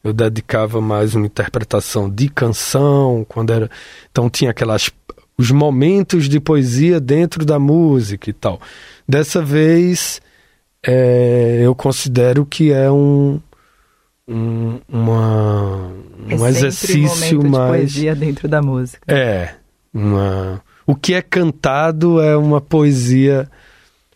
eu 0.03 0.13
dedicava 0.13 0.81
mais 0.81 1.15
uma 1.15 1.25
interpretação 1.25 2.09
de 2.09 2.29
canção, 2.29 3.25
quando 3.27 3.51
era, 3.51 3.69
então 4.11 4.29
tinha 4.29 4.51
aquelas 4.51 4.89
os 5.35 5.49
momentos 5.49 6.29
de 6.29 6.39
poesia 6.39 6.99
dentro 6.99 7.43
da 7.43 7.57
música 7.57 8.29
e 8.29 8.33
tal. 8.33 8.61
Dessa 9.07 9.41
vez, 9.41 10.21
é, 10.85 11.61
eu 11.63 11.73
considero 11.73 12.45
que 12.45 12.71
é 12.71 12.91
um 12.91 13.41
um, 14.27 14.79
uma, 14.87 15.91
É 16.29 16.35
um 16.35 16.37
sempre 16.37 16.47
exercício 16.49 17.39
de 17.39 17.47
mais. 17.47 17.71
poesia 17.71 18.15
dentro 18.15 18.47
da 18.47 18.61
música. 18.61 19.01
É, 19.07 19.55
uma, 19.93 20.61
o 20.85 20.95
que 20.95 21.13
é 21.13 21.21
cantado 21.21 22.21
é 22.21 22.35
uma 22.37 22.61
poesia 22.61 23.49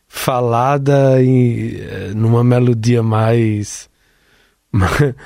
falada 0.07 1.21
em, 1.21 1.75
eh, 1.75 2.11
numa 2.15 2.43
melodia 2.43 3.03
mais, 3.03 3.89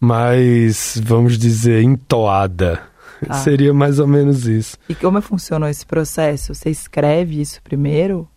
mais, 0.00 1.00
vamos 1.02 1.38
dizer, 1.38 1.82
entoada. 1.82 2.82
Ah. 3.28 3.34
Seria 3.34 3.72
mais 3.72 3.98
ou 3.98 4.06
menos 4.06 4.46
isso. 4.46 4.76
E 4.88 4.94
como 4.94 5.20
funcionou 5.22 5.68
esse 5.68 5.86
processo? 5.86 6.54
Você 6.54 6.68
escreve 6.68 7.40
isso 7.40 7.62
primeiro? 7.62 8.28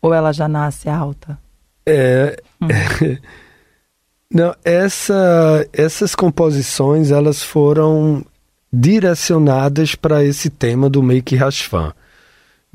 Ou 0.00 0.14
ela 0.14 0.32
já 0.32 0.46
nasce 0.46 0.88
alta? 0.88 1.36
É, 1.84 2.36
Hum. 2.60 2.68
não, 4.32 4.54
essa, 4.64 5.66
essas 5.72 6.14
composições 6.14 7.10
elas 7.10 7.42
foram 7.42 8.24
direcionadas 8.72 9.94
para 9.94 10.24
esse 10.24 10.50
tema 10.50 10.88
do 10.90 11.02
Make 11.02 11.36
Rashfan. 11.36 11.92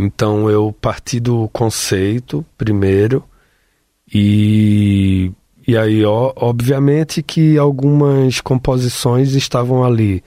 Então 0.04 0.50
eu 0.50 0.76
parti 0.82 1.20
do 1.20 1.48
conceito 1.50 2.44
primeiro 2.58 3.24
e 4.12 5.32
e 5.68 5.78
aí 5.78 6.04
ó, 6.04 6.34
obviamente 6.36 7.22
que 7.22 7.56
algumas 7.56 8.42
composições 8.42 9.36
estavam 9.36 9.84
ali 9.84 10.24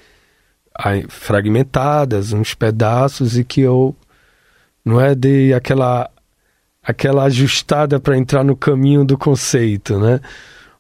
aí, 0.73 1.05
fragmentadas, 1.09 2.33
uns 2.33 2.55
pedaços 2.55 3.37
e 3.37 3.43
que 3.43 3.63
eu 3.63 3.97
não 4.85 5.01
é 5.01 5.13
de 5.13 5.53
aquela 5.53 6.09
aquela 6.81 7.25
ajustada 7.25 7.99
para 7.99 8.17
entrar 8.17 8.45
no 8.45 8.55
caminho 8.55 9.05
do 9.05 9.19
conceito, 9.19 9.99
né? 9.99 10.21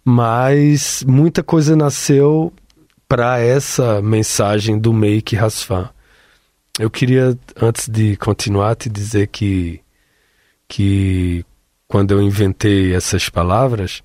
Mas 0.04 1.02
muita 1.04 1.42
coisa 1.42 1.74
nasceu 1.74 2.52
para 3.08 3.40
essa 3.40 4.00
mensagem 4.00 4.78
do 4.78 4.92
Make 4.92 5.34
Rasfan. 5.34 5.90
Eu 6.78 6.90
queria, 6.90 7.38
antes 7.60 7.88
de 7.88 8.16
continuar, 8.16 8.74
te 8.74 8.88
dizer 8.88 9.28
que, 9.28 9.80
que 10.66 11.44
quando 11.86 12.10
eu 12.10 12.20
inventei 12.20 12.94
essas 12.94 13.28
palavras, 13.28 14.02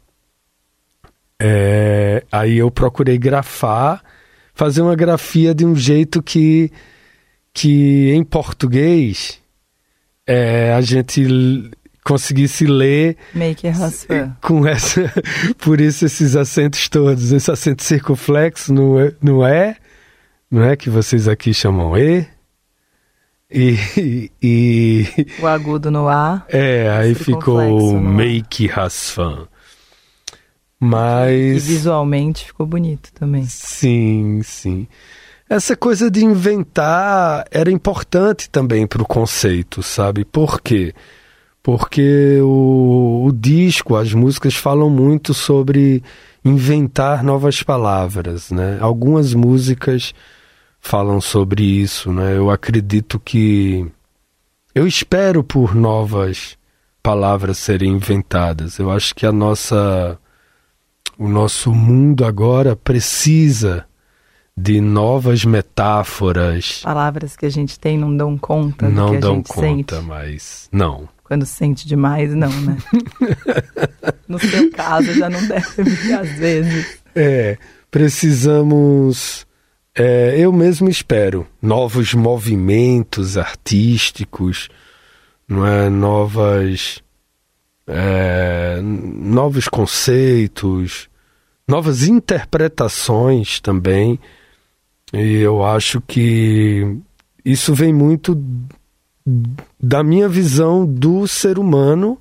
é, 1.42 2.24
aí 2.32 2.58
eu 2.58 2.70
procurei 2.70 3.18
grafar, 3.18 4.04
fazer 4.54 4.82
uma 4.82 4.96
grafia 4.96 5.56
de 5.56 5.66
um 5.66 5.76
jeito 5.76 6.22
que, 6.22 6.72
que 7.54 8.12
em 8.12 8.24
português 8.24 9.40
é, 10.28 10.74
a 10.74 10.82
gente 10.82 11.72
conseguisse 12.04 12.66
ler 12.66 13.18
com 14.42 14.68
essa, 14.68 15.12
por 15.58 15.82
isso 15.82 16.06
esses 16.06 16.36
acentos 16.36 16.88
todos, 16.88 17.32
esse 17.32 17.50
acento 17.50 17.84
circunflexo 17.84 18.72
no 18.72 19.00
é, 19.00 19.16
no 19.22 19.44
é, 19.44 19.76
não 20.52 20.64
é 20.64 20.76
que 20.76 20.90
vocês 20.90 21.28
aqui 21.28 21.54
chamam 21.54 21.98
e, 21.98 22.28
e, 23.52 24.32
e 24.42 25.06
O 25.40 25.48
agudo 25.48 25.90
no 25.90 26.08
A. 26.08 26.46
é, 26.50 26.90
aí 26.90 27.16
ficou 27.16 28.00
make 28.00 28.68
rasfan. 28.68 29.48
E 30.32 30.86
Mas 30.86 31.66
visualmente 31.68 32.46
ficou 32.46 32.66
bonito 32.66 33.12
também. 33.14 33.44
sim, 33.46 34.42
sim. 34.44 34.88
Essa 35.50 35.76
coisa 35.76 36.12
de 36.12 36.24
inventar 36.24 37.44
era 37.50 37.72
importante 37.72 38.48
também 38.50 38.86
para 38.86 39.02
o 39.02 39.06
conceito, 39.06 39.82
sabe? 39.82 40.24
Por 40.24 40.62
quê? 40.62 40.94
Porque 41.64 42.40
o, 42.42 43.26
o 43.26 43.32
disco, 43.34 43.96
as 43.96 44.14
músicas 44.14 44.54
falam 44.56 44.90
muito 44.92 45.34
sobre 45.34 46.04
inventar 46.46 47.24
novas 47.24 47.64
palavras, 47.64 48.52
né? 48.52 48.78
Algumas 48.80 49.34
músicas 49.34 50.14
falam 50.82 51.20
sobre 51.22 51.64
isso, 51.64 52.12
né? 52.12 52.38
Eu 52.38 52.50
acredito 52.50 53.20
que 53.20 53.86
eu 54.74 54.88
espero 54.88 55.44
por 55.44 55.76
novas 55.76 56.58
palavras 57.02 57.58
serem 57.58 57.94
inventadas. 57.94 58.78
Eu 58.78 58.92
acho 58.92 59.14
que 59.16 59.26
a 59.26 59.32
nossa 59.32 60.18
o 61.18 61.28
nosso 61.28 61.74
mundo 61.74 62.24
agora 62.26 62.76
precisa 62.76 63.86
de 64.56 64.80
novas 64.82 65.46
metáforas. 65.46 66.82
Palavras 66.84 67.36
que 67.36 67.46
a 67.46 67.50
gente 67.50 67.80
tem 67.80 67.98
não 67.98 68.16
dão 68.16 68.38
conta 68.38 68.86
do 68.86 68.92
que 68.92 68.96
Não 68.96 69.14
a 69.16 69.20
dão 69.20 69.36
gente 69.36 69.48
conta, 69.48 69.96
sente. 69.96 70.08
mas 70.08 70.70
não. 70.72 71.08
Quando 71.24 71.46
sente 71.46 71.88
demais, 71.88 72.34
não, 72.34 72.50
né? 72.62 72.78
no 74.28 74.40
seu 74.40 74.72
caso, 74.72 75.14
já 75.14 75.30
não 75.30 75.46
deve, 75.48 76.14
às 76.14 76.30
vezes. 76.32 77.00
É, 77.16 77.58
precisamos. 77.92 79.46
É, 80.02 80.40
eu 80.40 80.54
mesmo 80.54 80.88
espero 80.88 81.46
novos 81.62 82.14
movimentos 82.14 83.38
artísticos, 83.38 84.70
não 85.46 85.68
é? 85.68 85.90
Novas. 85.90 87.04
é, 87.86 88.80
novos 88.82 89.68
conceitos, 89.68 91.10
novas 91.68 92.08
interpretações 92.08 93.60
também. 93.60 94.18
E 95.12 95.34
eu 95.36 95.66
acho 95.66 96.00
que 96.00 96.98
isso 97.44 97.74
vem 97.74 97.92
muito 97.92 98.42
da 99.78 100.02
minha 100.02 100.30
visão 100.30 100.86
do 100.86 101.28
ser 101.28 101.60
humano. 101.60 102.18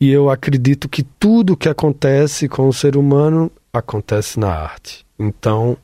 E 0.00 0.10
eu 0.10 0.28
acredito 0.28 0.88
que 0.88 1.04
tudo 1.04 1.56
que 1.56 1.68
acontece 1.68 2.48
com 2.48 2.66
o 2.66 2.72
ser 2.72 2.96
humano 2.96 3.52
acontece 3.72 4.40
na 4.40 4.52
arte. 4.52 5.06
Então, 5.16 5.78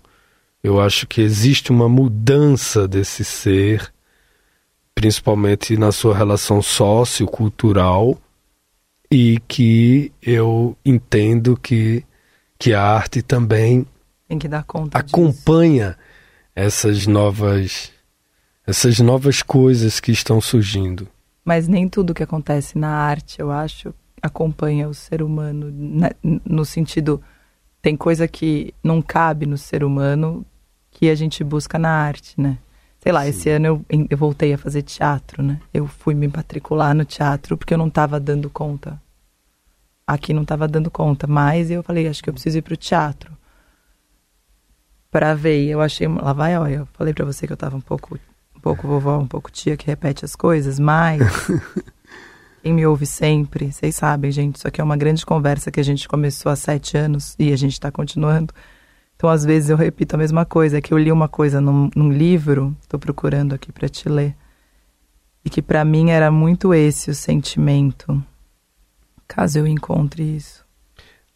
eu 0.62 0.80
acho 0.80 1.06
que 1.06 1.20
existe 1.20 1.70
uma 1.70 1.88
mudança 1.88 2.86
desse 2.86 3.24
ser, 3.24 3.92
principalmente 4.94 5.76
na 5.76 5.90
sua 5.90 6.16
relação 6.16 6.62
sociocultural, 6.62 8.18
e 9.10 9.40
que 9.46 10.12
eu 10.22 10.76
entendo 10.84 11.56
que, 11.56 12.04
que 12.58 12.72
a 12.72 12.82
arte 12.82 13.20
também 13.20 13.86
conta 14.66 15.02
disso. 15.02 15.14
acompanha 15.14 15.98
essas 16.54 17.06
novas 17.06 17.92
essas 18.66 19.00
novas 19.00 19.42
coisas 19.42 19.98
que 19.98 20.12
estão 20.12 20.40
surgindo. 20.40 21.08
Mas 21.44 21.66
nem 21.66 21.88
tudo 21.88 22.14
que 22.14 22.22
acontece 22.22 22.78
na 22.78 22.88
arte, 22.90 23.40
eu 23.40 23.50
acho, 23.50 23.92
acompanha 24.22 24.88
o 24.88 24.94
ser 24.94 25.20
humano. 25.20 25.70
na- 25.72 26.14
no 26.22 26.64
sentido, 26.64 27.20
tem 27.82 27.96
coisa 27.96 28.28
que 28.28 28.72
não 28.82 29.02
cabe 29.02 29.44
no 29.46 29.58
ser 29.58 29.82
humano 29.82 30.46
que 31.02 31.10
a 31.10 31.16
gente 31.16 31.42
busca 31.42 31.80
na 31.80 31.90
arte, 31.90 32.40
né? 32.40 32.58
Sei 33.00 33.10
lá, 33.10 33.26
esse 33.26 33.50
ano 33.50 33.66
eu, 33.66 33.84
eu 34.08 34.16
voltei 34.16 34.54
a 34.54 34.56
fazer 34.56 34.82
teatro, 34.82 35.42
né? 35.42 35.60
Eu 35.74 35.88
fui 35.88 36.14
me 36.14 36.28
matricular 36.28 36.94
no 36.94 37.04
teatro 37.04 37.58
porque 37.58 37.74
eu 37.74 37.78
não 37.78 37.88
estava 37.88 38.20
dando 38.20 38.48
conta. 38.48 39.02
Aqui 40.06 40.32
não 40.32 40.42
estava 40.42 40.68
dando 40.68 40.92
conta, 40.92 41.26
mas 41.26 41.72
eu 41.72 41.82
falei, 41.82 42.06
acho 42.06 42.22
que 42.22 42.30
eu 42.30 42.32
preciso 42.32 42.58
ir 42.58 42.62
pro 42.62 42.76
teatro. 42.76 43.36
Pra 45.10 45.34
ver, 45.34 45.66
eu 45.66 45.80
achei, 45.80 46.06
lá 46.06 46.32
vai, 46.32 46.56
olha, 46.56 46.74
eu 46.76 46.88
falei 46.92 47.12
pra 47.12 47.24
você 47.24 47.48
que 47.48 47.52
eu 47.52 47.56
tava 47.56 47.76
um 47.76 47.80
pouco, 47.80 48.16
um 48.56 48.60
pouco 48.60 48.86
vovó, 48.86 49.18
um 49.18 49.26
pouco 49.26 49.50
tia 49.50 49.76
que 49.76 49.88
repete 49.88 50.24
as 50.24 50.36
coisas, 50.36 50.78
mas 50.78 51.20
quem 52.62 52.72
me 52.72 52.86
ouve 52.86 53.06
sempre, 53.06 53.72
vocês 53.72 53.96
sabem, 53.96 54.30
gente, 54.30 54.54
isso 54.54 54.68
aqui 54.68 54.80
é 54.80 54.84
uma 54.84 54.96
grande 54.96 55.26
conversa 55.26 55.68
que 55.68 55.80
a 55.80 55.84
gente 55.84 56.06
começou 56.06 56.52
há 56.52 56.54
sete 56.54 56.96
anos 56.96 57.34
e 57.40 57.52
a 57.52 57.56
gente 57.56 57.72
está 57.72 57.90
continuando. 57.90 58.54
Então, 59.22 59.30
às 59.30 59.44
vezes, 59.44 59.70
eu 59.70 59.76
repito 59.76 60.16
a 60.16 60.18
mesma 60.18 60.44
coisa, 60.44 60.80
que 60.80 60.92
eu 60.92 60.98
li 60.98 61.12
uma 61.12 61.28
coisa 61.28 61.60
num, 61.60 61.88
num 61.94 62.10
livro, 62.10 62.76
estou 62.80 62.98
procurando 62.98 63.54
aqui 63.54 63.70
para 63.70 63.88
te 63.88 64.08
ler, 64.08 64.34
e 65.44 65.48
que 65.48 65.62
para 65.62 65.84
mim 65.84 66.10
era 66.10 66.28
muito 66.28 66.74
esse 66.74 67.08
o 67.08 67.14
sentimento, 67.14 68.20
caso 69.28 69.60
eu 69.60 69.66
encontre 69.68 70.24
isso. 70.24 70.64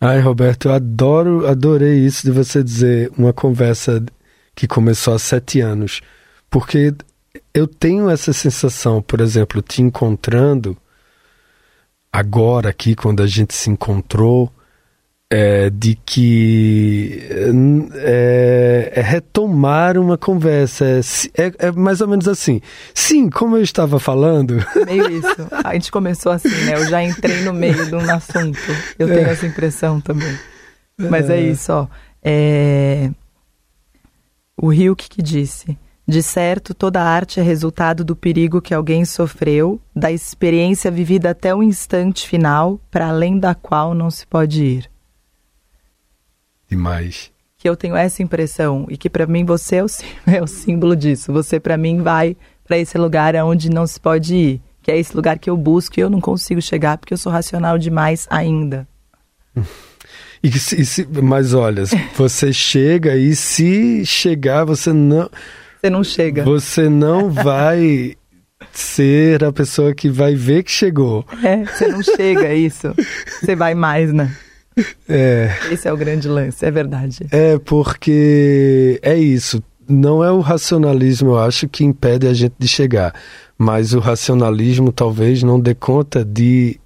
Ai, 0.00 0.18
Roberto, 0.18 0.66
eu 0.66 0.72
adoro, 0.74 1.46
adorei 1.46 2.04
isso 2.04 2.24
de 2.26 2.32
você 2.32 2.60
dizer 2.60 3.12
uma 3.16 3.32
conversa 3.32 4.04
que 4.52 4.66
começou 4.66 5.14
há 5.14 5.18
sete 5.20 5.60
anos, 5.60 6.00
porque 6.50 6.92
eu 7.54 7.68
tenho 7.68 8.10
essa 8.10 8.32
sensação, 8.32 9.00
por 9.00 9.20
exemplo, 9.20 9.62
te 9.62 9.80
encontrando 9.80 10.76
agora 12.12 12.68
aqui, 12.68 12.96
quando 12.96 13.22
a 13.22 13.28
gente 13.28 13.54
se 13.54 13.70
encontrou, 13.70 14.52
é, 15.30 15.70
de 15.70 15.96
que 16.06 17.20
é, 17.94 18.92
é 18.94 19.00
retomar 19.00 19.98
uma 19.98 20.16
conversa. 20.16 20.84
É, 21.36 21.46
é- 21.46 21.52
é 21.68 21.72
mais 21.72 22.00
ou 22.00 22.08
menos 22.08 22.28
assim. 22.28 22.60
Sim, 22.94 23.28
como 23.28 23.56
eu 23.56 23.62
estava 23.62 23.98
falando, 23.98 24.56
Meio 24.86 25.10
isso. 25.10 25.48
A 25.64 25.72
gente 25.74 25.90
começou 25.90 26.32
assim, 26.32 26.48
né? 26.48 26.74
Eu 26.74 26.88
já 26.88 27.02
entrei 27.02 27.42
no 27.42 27.52
meio 27.52 27.86
de 27.86 27.94
um 27.94 28.10
assunto. 28.10 28.58
Eu 28.98 29.08
tenho 29.08 29.26
essa 29.26 29.46
impressão 29.46 30.00
também. 30.00 30.36
Mas 30.98 31.28
é 31.28 31.40
isso, 31.40 31.72
ó. 31.72 31.86
É... 32.22 33.10
O 34.60 34.72
Hilke 34.72 35.08
que 35.08 35.22
disse: 35.22 35.76
De 36.06 36.22
certo, 36.22 36.72
toda 36.72 37.02
arte 37.02 37.40
é 37.40 37.42
resultado 37.42 38.04
do 38.04 38.14
perigo 38.16 38.62
que 38.62 38.72
alguém 38.72 39.04
sofreu, 39.04 39.80
da 39.94 40.10
experiência 40.10 40.90
vivida 40.90 41.30
até 41.30 41.54
o 41.54 41.62
instante 41.62 42.26
final, 42.28 42.80
para 42.90 43.08
além 43.08 43.38
da 43.38 43.54
qual 43.54 43.92
não 43.92 44.10
se 44.10 44.26
pode 44.26 44.64
ir. 44.64 44.95
Demais. 46.68 47.30
Que 47.58 47.68
eu 47.68 47.76
tenho 47.76 47.96
essa 47.96 48.22
impressão 48.22 48.86
e 48.90 48.96
que 48.96 49.08
para 49.10 49.26
mim 49.26 49.44
você 49.44 49.76
é 49.76 49.84
o, 49.84 49.86
é 50.26 50.42
o 50.42 50.46
símbolo 50.46 50.94
disso. 50.96 51.32
Você 51.32 51.58
para 51.58 51.76
mim 51.76 52.02
vai 52.02 52.36
para 52.64 52.78
esse 52.78 52.98
lugar 52.98 53.34
aonde 53.36 53.70
não 53.70 53.86
se 53.86 53.98
pode 54.00 54.34
ir, 54.34 54.60
que 54.82 54.90
é 54.90 54.98
esse 54.98 55.14
lugar 55.16 55.38
que 55.38 55.48
eu 55.48 55.56
busco 55.56 55.98
e 55.98 56.02
eu 56.02 56.10
não 56.10 56.20
consigo 56.20 56.60
chegar 56.60 56.98
porque 56.98 57.14
eu 57.14 57.18
sou 57.18 57.30
racional 57.32 57.78
demais 57.78 58.26
ainda. 58.30 58.86
E 60.42 60.50
se, 60.58 60.80
e 60.80 60.84
se- 60.86 61.08
mas 61.22 61.54
olha, 61.54 61.82
você 62.14 62.52
chega 62.52 63.16
e 63.16 63.34
se 63.34 64.04
chegar, 64.04 64.64
você 64.64 64.92
não, 64.92 65.28
Você 65.80 65.90
não 65.90 66.04
chega. 66.04 66.44
você 66.44 66.88
não 66.90 67.30
vai 67.30 68.14
ser 68.70 69.42
a 69.42 69.50
pessoa 69.50 69.94
que 69.94 70.08
vai 70.10 70.34
ver 70.34 70.62
que 70.62 70.70
chegou. 70.70 71.24
É, 71.42 71.64
você 71.64 71.88
não 71.88 72.02
chega, 72.02 72.54
isso. 72.54 72.94
Você 73.40 73.56
vai 73.56 73.74
mais, 73.74 74.12
né? 74.12 74.36
É, 75.08 75.50
Esse 75.70 75.88
é 75.88 75.92
o 75.92 75.96
grande 75.96 76.28
lance, 76.28 76.64
é 76.64 76.70
verdade. 76.70 77.26
é 77.30 77.58
porque 77.58 78.98
é 79.02 79.16
isso. 79.16 79.62
Não 79.88 80.22
é 80.22 80.30
o 80.32 80.40
racionalismo, 80.40 81.30
eu 81.30 81.38
acho, 81.38 81.68
que 81.68 81.84
impede 81.84 82.26
a 82.26 82.34
gente 82.34 82.54
de 82.58 82.66
chegar, 82.66 83.14
mas 83.56 83.94
o 83.94 84.00
racionalismo 84.00 84.90
talvez 84.92 85.42
não 85.42 85.60
dê 85.60 85.74
conta 85.74 86.24
de, 86.24 86.78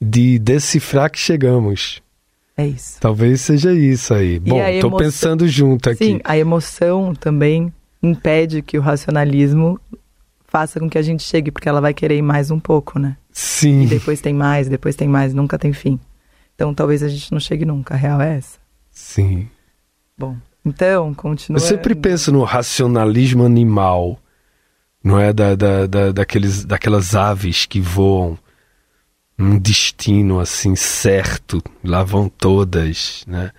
de 0.00 0.38
decifrar 0.38 1.10
que 1.10 1.18
chegamos. 1.18 2.02
É 2.56 2.66
isso. 2.66 2.98
Talvez 3.00 3.40
seja 3.40 3.72
isso 3.72 4.12
aí. 4.12 4.38
Bom, 4.38 4.60
a 4.60 4.64
tô 4.80 4.88
emoção- 4.88 4.96
pensando 4.96 5.48
junto 5.48 5.88
aqui. 5.88 6.04
Sim, 6.04 6.20
a 6.24 6.36
emoção 6.36 7.14
também 7.14 7.72
impede 8.02 8.60
que 8.62 8.76
o 8.76 8.82
racionalismo 8.82 9.80
faça 10.46 10.80
com 10.80 10.90
que 10.90 10.98
a 10.98 11.02
gente 11.02 11.22
chegue, 11.22 11.50
porque 11.52 11.68
ela 11.68 11.80
vai 11.80 11.94
querer 11.94 12.16
ir 12.18 12.22
mais 12.22 12.50
um 12.50 12.58
pouco, 12.58 12.98
né? 12.98 13.16
Sim. 13.32 13.82
E 13.82 13.86
depois 13.86 14.20
tem 14.20 14.34
mais, 14.34 14.68
depois 14.68 14.96
tem 14.96 15.06
mais, 15.08 15.32
nunca 15.32 15.56
tem 15.56 15.72
fim. 15.72 15.98
Então 16.60 16.74
talvez 16.74 17.02
a 17.02 17.08
gente 17.08 17.32
não 17.32 17.40
chegue 17.40 17.64
nunca, 17.64 17.94
a 17.94 17.96
real 17.96 18.20
é 18.20 18.36
essa. 18.36 18.58
Sim. 18.90 19.48
Bom, 20.18 20.36
então, 20.62 21.14
continua. 21.14 21.56
Eu 21.56 21.60
sempre 21.66 21.94
penso 21.94 22.30
no 22.30 22.44
racionalismo 22.44 23.46
animal, 23.46 24.20
não 25.02 25.18
é? 25.18 25.32
Da, 25.32 25.54
da, 25.54 25.86
da- 25.86 26.12
daqueles, 26.12 26.66
daquelas 26.66 27.14
aves 27.14 27.64
que 27.64 27.80
voam 27.80 28.38
um 29.38 29.58
destino 29.58 30.38
assim 30.38 30.76
certo, 30.76 31.62
lá 31.82 32.02
vão 32.04 32.28
todas, 32.28 33.24
né? 33.26 33.52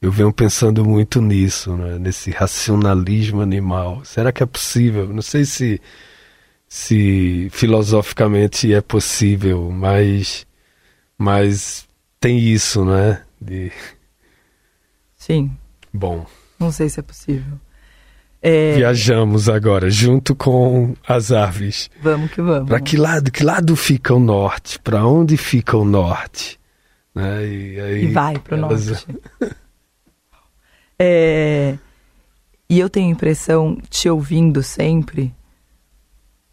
Eu 0.00 0.12
venho 0.12 0.32
pensando 0.32 0.84
muito 0.84 1.20
nisso, 1.20 1.76
né? 1.76 1.98
nesse 1.98 2.30
racionalismo 2.30 3.40
animal. 3.40 4.04
Será 4.04 4.30
que 4.30 4.40
é 4.40 4.46
possível? 4.46 5.08
Não 5.12 5.22
sei 5.22 5.44
se, 5.44 5.80
se 6.68 7.48
filosoficamente 7.50 8.72
é 8.72 8.80
possível, 8.80 9.68
mas, 9.72 10.46
mas 11.18 11.85
tem 12.26 12.38
isso, 12.40 12.84
né? 12.84 13.22
De, 13.40 13.70
Sim, 15.16 15.50
bom, 15.92 16.26
não 16.58 16.72
sei 16.72 16.88
se 16.88 16.98
é 16.98 17.02
possível. 17.02 17.58
É, 18.42 18.74
Viajamos 18.76 19.48
agora, 19.48 19.90
junto 19.90 20.34
com 20.34 20.94
as 21.06 21.32
aves. 21.32 21.88
Vamos 22.02 22.30
que 22.30 22.40
vamos. 22.42 22.68
Para 22.68 22.80
que 22.80 22.96
lado, 22.96 23.30
que 23.32 23.42
lado 23.44 23.74
fica 23.76 24.14
o 24.14 24.20
norte? 24.20 24.78
Para 24.78 25.04
onde 25.06 25.36
fica 25.36 25.76
o 25.76 25.84
norte? 25.84 26.58
Né? 27.14 27.46
E, 27.46 27.80
aí 27.80 28.04
E 28.04 28.12
vai 28.12 28.38
pro 28.38 28.56
elas- 28.56 28.86
norte. 28.86 29.06
É, 30.98 31.76
e 32.70 32.78
eu 32.78 32.88
tenho 32.88 33.08
a 33.08 33.12
impressão, 33.12 33.76
te 33.90 34.08
ouvindo 34.08 34.62
sempre, 34.62 35.34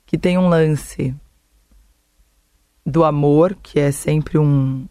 que 0.06 0.18
tem 0.18 0.38
um 0.38 0.50
lance 0.50 1.16
do 2.86 3.06
amor, 3.06 3.56
que 3.64 3.80
é 3.80 3.90
sempre 3.92 4.38
um. 4.38 4.86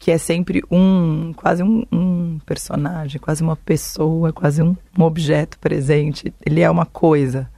Que 0.00 0.10
é 0.10 0.16
sempre 0.16 0.64
um. 0.70 1.34
quase 1.34 1.62
um, 1.62 1.84
um 1.92 2.38
personagem, 2.46 3.20
quase 3.20 3.42
uma 3.42 3.54
pessoa, 3.54 4.32
quase 4.32 4.62
um, 4.62 4.74
um 4.98 5.02
objeto 5.04 5.58
presente. 5.58 6.32
Ele 6.44 6.62
é 6.62 6.70
uma 6.70 6.86
coisa. 6.86 7.50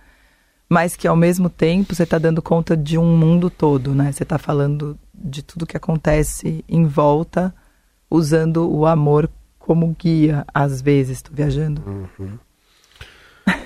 Mas 0.68 0.96
que 0.96 1.06
ao 1.06 1.14
mesmo 1.14 1.48
tempo 1.48 1.94
você 1.94 2.02
está 2.02 2.18
dando 2.18 2.42
conta 2.42 2.76
de 2.76 2.98
um 2.98 3.16
mundo 3.16 3.48
todo, 3.48 3.94
né? 3.94 4.10
Você 4.10 4.24
está 4.24 4.38
falando 4.38 4.98
de 5.14 5.40
tudo 5.40 5.66
que 5.66 5.76
acontece 5.76 6.64
em 6.68 6.84
volta, 6.84 7.54
usando 8.10 8.68
o 8.68 8.86
amor 8.86 9.30
como 9.56 9.94
guia, 9.96 10.44
às 10.52 10.82
vezes. 10.82 11.18
Estou 11.18 11.36
viajando. 11.36 12.10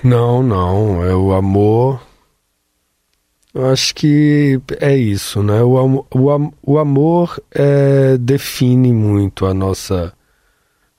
Não, 0.03 0.43
não, 0.43 1.03
é 1.03 1.15
o 1.15 1.33
amor. 1.33 1.99
Eu 3.57 3.71
acho 3.71 3.95
que 3.95 4.61
é 4.79 4.95
isso, 4.95 5.41
né? 5.41 5.63
O, 5.63 6.05
o, 6.11 6.53
o 6.61 6.77
amor 6.77 7.41
é, 7.51 8.15
define 8.15 8.93
muito 8.93 9.47
a 9.47 9.53
nossa, 9.53 10.13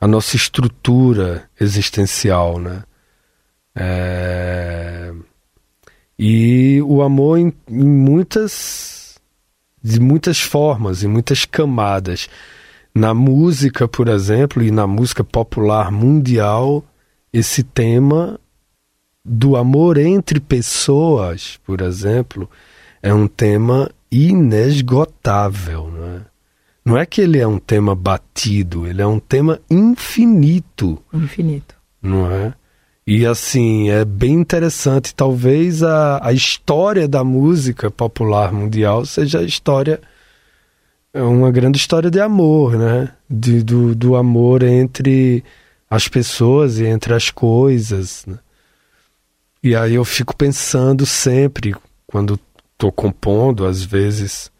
a 0.00 0.08
nossa 0.08 0.34
estrutura 0.34 1.48
existencial, 1.60 2.58
né? 2.58 2.82
É, 3.76 5.12
e 6.18 6.82
o 6.82 7.00
amor 7.00 7.38
em, 7.38 7.52
em 7.68 7.88
muitas 7.88 9.20
de 9.80 10.00
muitas 10.00 10.40
formas, 10.40 11.04
em 11.04 11.06
muitas 11.06 11.44
camadas. 11.44 12.28
Na 12.92 13.14
música, 13.14 13.86
por 13.86 14.08
exemplo, 14.08 14.64
e 14.64 14.72
na 14.72 14.84
música 14.84 15.22
popular 15.22 15.92
mundial, 15.92 16.84
esse 17.32 17.62
tema 17.62 18.40
do 19.28 19.56
amor 19.56 19.98
entre 19.98 20.40
pessoas, 20.40 21.58
por 21.64 21.80
exemplo, 21.80 22.48
é 23.02 23.12
um 23.12 23.28
tema 23.28 23.90
inesgotável, 24.10 25.90
não 25.90 26.06
é? 26.06 26.20
Não 26.84 26.96
é 26.96 27.04
que 27.04 27.20
ele 27.20 27.38
é 27.38 27.46
um 27.46 27.58
tema 27.58 27.94
batido, 27.94 28.86
ele 28.86 29.02
é 29.02 29.06
um 29.06 29.20
tema 29.20 29.60
infinito, 29.70 30.98
Infinito. 31.12 31.74
não 32.00 32.30
é? 32.30 32.54
E 33.06 33.24
assim, 33.24 33.88
é 33.88 34.04
bem 34.04 34.34
interessante. 34.34 35.14
Talvez 35.14 35.82
a, 35.82 36.20
a 36.22 36.30
história 36.32 37.08
da 37.08 37.24
música 37.24 37.90
popular 37.90 38.52
mundial 38.52 39.06
seja 39.06 39.38
a 39.40 39.44
história. 39.44 39.98
É 41.14 41.22
uma 41.22 41.50
grande 41.50 41.78
história 41.78 42.10
de 42.10 42.20
amor, 42.20 42.76
né? 42.76 43.10
De, 43.28 43.62
do, 43.62 43.94
do 43.94 44.14
amor 44.14 44.62
entre 44.62 45.42
as 45.88 46.06
pessoas 46.06 46.78
e 46.78 46.84
entre 46.84 47.14
as 47.14 47.30
coisas. 47.30 48.26
Né? 48.26 48.38
E 49.68 49.76
aí 49.76 49.96
eu 49.96 50.04
fico 50.04 50.34
pensando 50.34 51.04
sempre, 51.04 51.76
quando 52.06 52.40
estou 52.72 52.90
compondo, 52.90 53.66
às 53.66 53.84
vezes, 53.84 54.50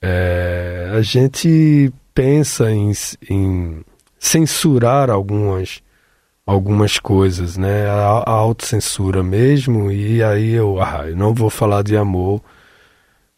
é, 0.00 0.92
a 0.94 1.02
gente 1.02 1.92
pensa 2.14 2.70
em, 2.70 2.92
em 3.28 3.84
censurar 4.16 5.10
algumas 5.10 5.82
algumas 6.46 7.00
coisas, 7.00 7.56
né? 7.56 7.88
A, 7.88 8.22
a 8.24 8.30
autocensura 8.30 9.24
mesmo, 9.24 9.90
e 9.90 10.22
aí 10.22 10.52
eu, 10.52 10.80
ah, 10.80 11.02
eu 11.08 11.16
não 11.16 11.34
vou 11.34 11.50
falar 11.50 11.82
de 11.82 11.96
amor, 11.96 12.40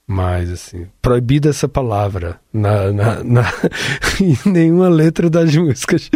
mas 0.07 0.51
assim, 0.51 0.87
proibida 1.01 1.49
essa 1.49 1.67
palavra 1.67 2.39
na, 2.53 2.93
na, 2.93 3.25
na 3.25 3.53
em 4.21 4.37
nenhuma 4.51 4.91
letra 4.91 5.31
das 5.31 5.57
músicas, 5.57 6.11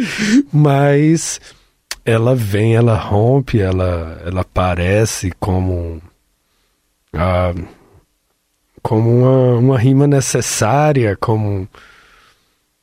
mas 0.53 1.41
ela 2.09 2.35
vem, 2.35 2.75
ela 2.75 2.97
rompe, 2.97 3.61
ela, 3.61 4.19
ela 4.25 4.41
aparece 4.41 5.31
como 5.39 6.01
ah, 7.13 7.53
como 8.83 9.11
uma, 9.11 9.59
uma 9.59 9.79
rima 9.79 10.07
necessária, 10.07 11.15
como 11.17 11.69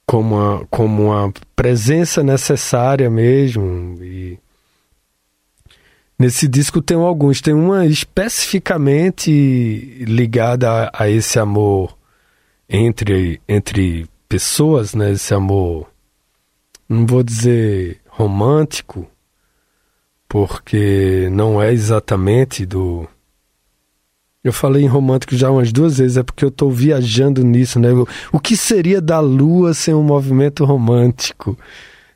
como 0.05 0.35
uma, 0.35 0.67
como 0.69 1.05
uma 1.05 1.33
presença 1.55 2.21
necessária 2.21 3.09
mesmo. 3.09 3.97
E 4.03 4.37
nesse 6.19 6.47
disco 6.47 6.79
tem 6.79 6.95
alguns, 6.95 7.41
tem 7.41 7.55
uma 7.55 7.83
especificamente 7.87 9.31
ligada 10.05 10.69
a, 10.93 11.03
a 11.05 11.09
esse 11.09 11.39
amor 11.39 11.97
entre, 12.69 13.41
entre 13.47 14.07
pessoas, 14.29 14.93
né? 14.93 15.13
Esse 15.13 15.33
amor, 15.33 15.89
não 16.87 17.07
vou 17.07 17.23
dizer 17.23 17.99
romântico, 18.07 19.09
porque 20.27 21.29
não 21.31 21.61
é 21.61 21.71
exatamente 21.71 22.65
do. 22.65 23.07
Eu 24.43 24.53
falei 24.53 24.83
em 24.83 24.87
romântico 24.87 25.35
já 25.35 25.49
umas 25.49 25.71
duas 25.71 25.97
vezes, 25.97 26.17
é 26.17 26.23
porque 26.23 26.45
eu 26.45 26.49
estou 26.49 26.71
viajando 26.71 27.43
nisso, 27.43 27.79
né? 27.79 27.89
O, 28.31 28.39
que 28.39 28.55
seria 28.55 29.01
da 29.01 29.19
Lua 29.19 29.73
sem 29.73 29.93
um 29.93 30.03
movimento 30.03 30.63
romântico 30.63 31.57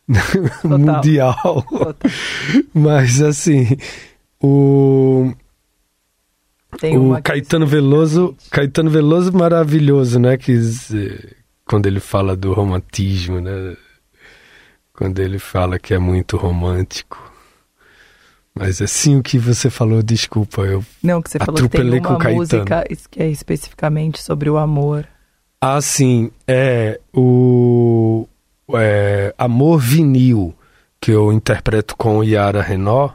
mundial? 0.64 1.64
Total. 1.64 1.95
Mas 2.72 3.20
assim, 3.20 3.76
o, 4.39 5.34
o 6.84 7.22
Caetano 7.24 7.66
Veloso, 7.66 8.36
Caetano 8.51 8.91
Veloso 8.91 9.34
maravilhoso, 9.34 10.20
né? 10.20 10.38
Que 10.38 10.53
eh, 10.53 11.36
quando 11.66 11.88
ele 11.88 11.99
fala 11.99 12.36
do 12.36 12.53
romantismo, 12.53 13.41
né? 13.41 13.76
Quando 14.93 15.20
ele 15.20 15.39
fala 15.39 15.80
que 15.80 15.93
é 15.93 15.99
muito 15.99 16.38
romântico. 16.38 17.28
Mas 18.54 18.82
assim 18.82 19.18
o 19.18 19.24
que 19.24 19.38
você 19.38 19.70
falou, 19.70 20.02
desculpa, 20.04 20.62
eu 20.62 20.84
Não, 21.02 21.22
que 21.22 21.30
você 21.30 21.39
falou 21.39 21.62
que 21.62 21.70
tem 21.70 22.00
uma 22.00 22.20
música 22.20 22.84
que 23.10 23.22
é 23.22 23.30
especificamente 23.30 24.22
sobre 24.22 24.50
o 24.50 24.58
amor. 24.58 25.08
Ah, 25.62 25.82
sim, 25.82 26.32
é 26.47 27.00
o 27.14 28.28
é, 28.76 29.34
Amor 29.38 29.80
Vinil, 29.80 30.54
que 31.02 31.12
eu 31.12 31.32
interpreto 31.34 31.95
com 31.95 32.24
Yara 32.24 32.62
Renault. 32.62 33.14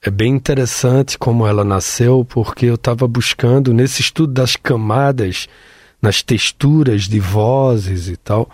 é 0.00 0.10
bem 0.10 0.34
interessante 0.34 1.18
como 1.18 1.46
ela 1.46 1.64
nasceu, 1.64 2.24
porque 2.24 2.66
eu 2.66 2.76
estava 2.76 3.06
buscando 3.08 3.74
nesse 3.74 4.00
estudo 4.00 4.32
das 4.32 4.54
camadas, 4.54 5.48
nas 6.00 6.22
texturas 6.22 7.04
de 7.04 7.18
vozes 7.18 8.08
e 8.08 8.16
tal. 8.16 8.48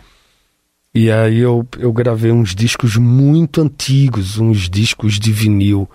E 0.95 1.11
aí 1.11 1.41
eu, 1.41 1.67
eu 1.77 1.93
gravei 1.93 2.31
uns 2.31 2.55
discos 2.55 2.97
muito 2.97 3.61
antigos, 3.61 4.39
uns 4.39 4.71
discos 4.71 5.19
de 5.19 5.33
vinil, 5.33 5.91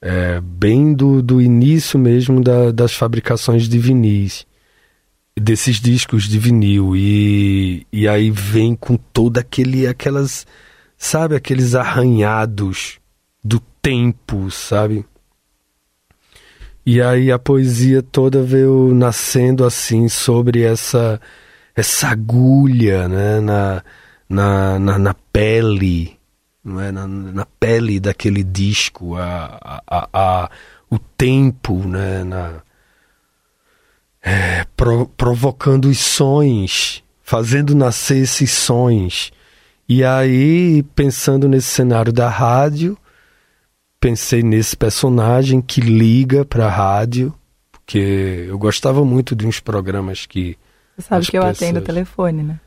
é, 0.00 0.40
bem 0.40 0.94
do, 0.94 1.22
do 1.22 1.40
início 1.40 1.98
mesmo 1.98 2.42
da, 2.42 2.72
das 2.72 2.94
fabricações 2.94 3.68
de 3.68 3.78
vinis, 3.78 4.46
desses 5.38 5.78
discos 5.78 6.24
de 6.24 6.38
vinil. 6.38 6.96
E, 6.96 7.86
e 7.92 8.08
aí 8.08 8.30
vem 8.30 8.74
com 8.74 8.96
todo 8.96 9.36
aquele, 9.36 9.86
aquelas, 9.86 10.46
sabe, 10.96 11.36
aqueles 11.36 11.74
arranhados 11.74 12.98
do 13.44 13.60
tempo, 13.82 14.50
sabe? 14.50 15.04
E 16.86 17.02
aí 17.02 17.30
a 17.30 17.38
poesia 17.38 18.02
toda 18.02 18.42
veio 18.42 18.94
nascendo 18.94 19.62
assim 19.62 20.08
sobre 20.08 20.62
essa 20.62 21.20
essa 21.74 22.08
agulha, 22.08 23.06
né, 23.06 23.38
na, 23.38 23.82
na, 24.28 24.78
na, 24.78 24.98
na 24.98 25.14
pele, 25.32 26.18
não 26.64 26.80
é? 26.80 26.90
na, 26.90 27.06
na 27.06 27.46
pele 27.58 28.00
daquele 28.00 28.42
disco, 28.42 29.16
a, 29.16 29.82
a, 29.86 30.08
a, 30.12 30.50
o 30.90 30.98
tempo, 30.98 31.86
né? 31.86 32.24
na, 32.24 32.62
é, 34.22 34.66
pro, 34.76 35.06
provocando 35.16 35.86
os 35.86 35.98
sons, 35.98 37.02
fazendo 37.22 37.74
nascer 37.74 38.18
esses 38.18 38.50
sons. 38.50 39.30
E 39.88 40.02
aí, 40.02 40.82
pensando 40.94 41.48
nesse 41.48 41.68
cenário 41.68 42.12
da 42.12 42.28
rádio, 42.28 42.98
pensei 44.00 44.42
nesse 44.42 44.76
personagem 44.76 45.60
que 45.60 45.80
liga 45.80 46.44
para 46.44 46.66
a 46.66 46.70
rádio, 46.70 47.32
porque 47.70 48.46
eu 48.48 48.58
gostava 48.58 49.04
muito 49.04 49.36
de 49.36 49.46
uns 49.46 49.60
programas 49.60 50.26
que. 50.26 50.58
Você 50.96 51.08
sabe 51.08 51.26
que 51.26 51.38
eu 51.38 51.42
pessoas- 51.42 51.62
atendo 51.62 51.78
o 51.78 51.82
telefone, 51.82 52.42
né? 52.42 52.60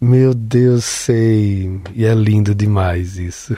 Meu 0.00 0.32
Deus, 0.34 0.84
sei. 0.84 1.80
E 1.94 2.04
é 2.04 2.14
lindo 2.14 2.54
demais 2.54 3.18
isso. 3.18 3.56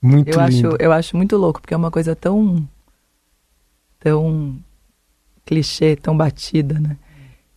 Muito 0.00 0.30
Eu 0.30 0.40
acho, 0.40 0.56
lindo. 0.56 0.76
eu 0.80 0.92
acho 0.92 1.16
muito 1.16 1.36
louco, 1.36 1.60
porque 1.60 1.74
é 1.74 1.76
uma 1.76 1.90
coisa 1.90 2.16
tão. 2.16 2.66
tão 3.98 4.58
clichê, 5.44 5.96
tão 5.96 6.16
batida, 6.16 6.78
né? 6.80 6.96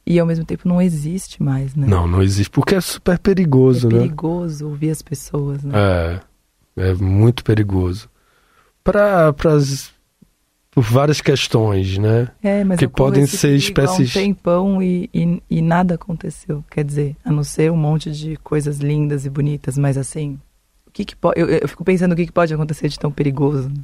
E 0.06 0.20
ao 0.20 0.26
mesmo 0.26 0.44
tempo 0.44 0.68
não 0.68 0.82
existe 0.82 1.42
mais, 1.42 1.76
né? 1.76 1.88
Não, 1.88 2.08
não 2.08 2.24
existe, 2.24 2.50
porque 2.50 2.76
é 2.76 2.82
super 2.82 3.16
é 3.16 3.18
perigoso, 3.18 3.88
né? 3.88 4.00
perigoso 4.00 4.68
ouvir 4.68 4.90
as 4.90 5.02
pessoas, 5.02 5.64
né? 5.64 5.74
É, 6.78 6.90
é 6.90 6.94
muito 6.96 7.44
perigoso. 7.44 8.10
Para 8.84 9.32
por 10.72 10.84
várias 10.84 11.20
questões, 11.20 11.98
né? 11.98 12.30
É, 12.42 12.64
mas 12.64 12.80
que 12.80 12.86
eu 12.86 12.90
corro 12.90 13.10
podem 13.10 13.26
ser 13.26 13.56
espécies- 13.56 14.10
um 14.16 14.20
tempão 14.22 14.82
e, 14.82 15.10
e, 15.14 15.44
e 15.50 15.62
nada 15.62 15.96
aconteceu. 15.96 16.64
Quer 16.72 16.86
dizer, 16.86 17.16
a 17.26 17.32
não 17.32 17.44
ser 17.44 17.70
um 17.72 17.76
monte 17.78 18.10
de 18.12 18.38
coisas 18.38 18.78
lindas 18.80 19.26
e 19.26 19.30
bonitas, 19.30 19.78
mas 19.78 19.98
assim, 19.98 20.40
o 20.88 20.92
que 20.92 21.04
que 21.04 21.16
pode... 21.16 21.40
Eu, 21.40 21.48
eu 21.50 21.68
fico 21.68 21.84
pensando 21.84 22.14
o 22.14 22.16
que, 22.16 22.26
que 22.26 22.32
pode 22.32 22.54
acontecer 22.54 22.88
de 22.88 22.98
tão 22.98 23.12
perigoso. 23.12 23.68
né? 23.70 23.76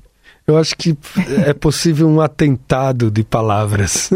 Eu 0.48 0.58
acho 0.58 0.78
que 0.78 0.98
é 1.46 1.54
possível 1.54 2.08
um 2.08 2.22
atentado 2.22 3.12
de 3.12 3.22
palavras. 3.24 4.10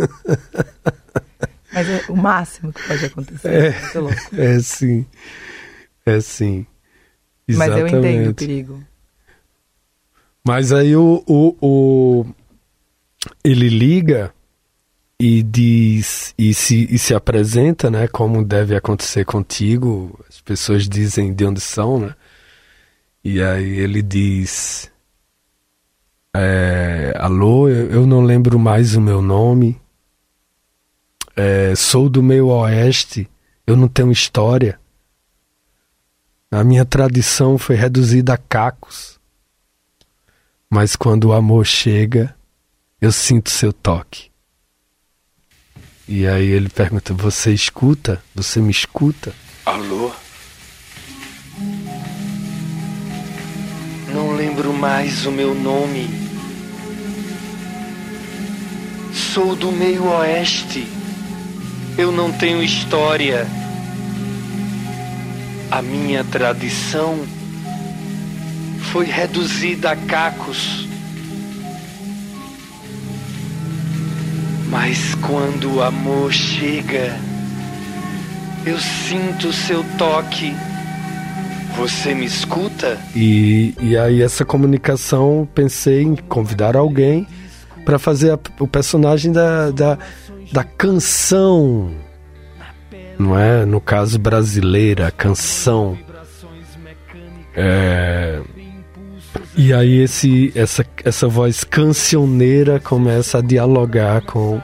Mas 1.73 1.89
é 1.89 2.03
o 2.09 2.15
máximo 2.15 2.71
que 2.71 2.87
pode 2.87 3.05
acontecer. 3.05 3.49
É. 3.93 3.99
Louco. 3.99 4.15
É 4.37 4.59
sim. 4.59 5.05
É 6.05 6.19
sim. 6.21 6.65
Mas 7.49 7.69
eu 7.69 7.85
entendo 7.87 8.03
o 8.03 8.07
Exatamente. 8.07 8.33
perigo. 8.35 8.83
Mas 10.45 10.71
aí 10.71 10.95
o, 10.95 11.21
o, 11.27 11.55
o- 11.61 12.25
ele 13.43 13.69
liga 13.69 14.33
e 15.19 15.43
diz 15.43 16.33
e 16.37 16.53
se, 16.53 16.87
e 16.89 16.97
se 16.97 17.13
apresenta, 17.13 17.91
né? 17.91 18.07
Como 18.07 18.43
deve 18.43 18.75
acontecer 18.75 19.25
contigo. 19.25 20.19
As 20.27 20.41
pessoas 20.41 20.89
dizem 20.89 21.33
de 21.33 21.45
onde 21.45 21.61
são, 21.61 21.99
né? 21.99 22.15
E 23.23 23.41
aí 23.41 23.79
ele 23.79 24.01
diz: 24.01 24.91
é, 26.33 27.13
Alô, 27.19 27.69
eu, 27.69 28.07
não 28.07 28.21
lembro 28.21 28.57
mais 28.57 28.95
o 28.95 29.01
meu 29.01 29.21
nome. 29.21 29.79
É, 31.35 31.75
sou 31.75 32.09
do 32.09 32.23
meio 32.23 32.47
oeste. 32.47 33.29
Eu 33.67 33.75
não 33.75 33.87
tenho 33.87 34.11
história. 34.11 34.79
A 36.49 36.63
minha 36.63 36.83
tradição 36.83 37.57
foi 37.57 37.75
reduzida 37.75 38.33
a 38.33 38.37
cacos. 38.37 39.19
Mas 40.69 40.95
quando 40.95 41.25
o 41.25 41.33
amor 41.33 41.65
chega, 41.65 42.35
eu 43.01 43.11
sinto 43.11 43.49
seu 43.49 43.73
toque. 43.73 44.29
E 46.07 46.27
aí 46.27 46.45
ele 46.45 46.69
pergunta: 46.69 47.13
Você 47.15 47.51
escuta? 47.51 48.21
Você 48.35 48.59
me 48.59 48.69
escuta? 48.69 49.33
Alô? 49.65 50.11
Não 54.13 54.33
lembro 54.33 54.71
mais 54.71 55.25
o 55.25 55.31
meu 55.31 55.55
nome. 55.55 56.07
Sou 59.11 59.55
do 59.55 59.71
meio 59.71 60.05
oeste. 60.05 60.87
Eu 61.97 62.11
não 62.11 62.31
tenho 62.31 62.61
história. 62.61 63.47
A 65.71 65.81
minha 65.81 66.23
tradição 66.23 67.25
foi 68.91 69.05
reduzida 69.05 69.91
a 69.91 69.95
cacos. 69.95 70.90
Mas 74.71 75.13
quando 75.15 75.75
o 75.75 75.83
amor 75.83 76.31
chega, 76.31 77.13
eu 78.65 78.79
sinto 78.79 79.51
seu 79.51 79.83
toque. 79.97 80.55
Você 81.75 82.13
me 82.13 82.25
escuta? 82.25 82.97
E, 83.15 83.75
e 83.81 83.97
aí 83.97 84.21
essa 84.21 84.43
comunicação 84.45 85.47
pensei 85.53 86.01
em 86.03 86.15
convidar 86.15 86.75
alguém 86.75 87.27
para 87.85 87.99
fazer 87.99 88.31
a- 88.31 88.39
o 88.59 88.67
personagem 88.67 89.31
da, 89.31 89.71
da, 89.71 89.97
da 90.51 90.63
canção, 90.63 91.91
não 93.17 93.37
é? 93.39 93.65
No 93.65 93.79
caso 93.81 94.19
brasileira, 94.19 95.11
canção. 95.11 95.97
É, 97.55 98.20
e 99.55 99.73
aí 99.73 99.99
esse, 99.99 100.51
essa, 100.55 100.85
essa 101.03 101.27
voz 101.27 101.63
cancioneira 101.63 102.79
começa 102.79 103.39
a 103.39 103.41
dialogar 103.41 104.21
com. 104.21 104.61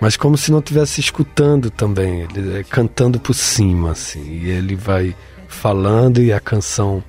Mas 0.00 0.16
como 0.16 0.36
se 0.36 0.52
não 0.52 0.58
estivesse 0.60 1.00
escutando 1.00 1.70
também, 1.70 2.20
ele 2.34 2.58
é 2.58 2.62
cantando 2.62 3.18
por 3.18 3.34
cima, 3.34 3.92
assim. 3.92 4.42
E 4.42 4.50
ele 4.50 4.76
vai 4.76 5.16
falando 5.48 6.22
e 6.22 6.32
a 6.32 6.38
canção 6.38 7.02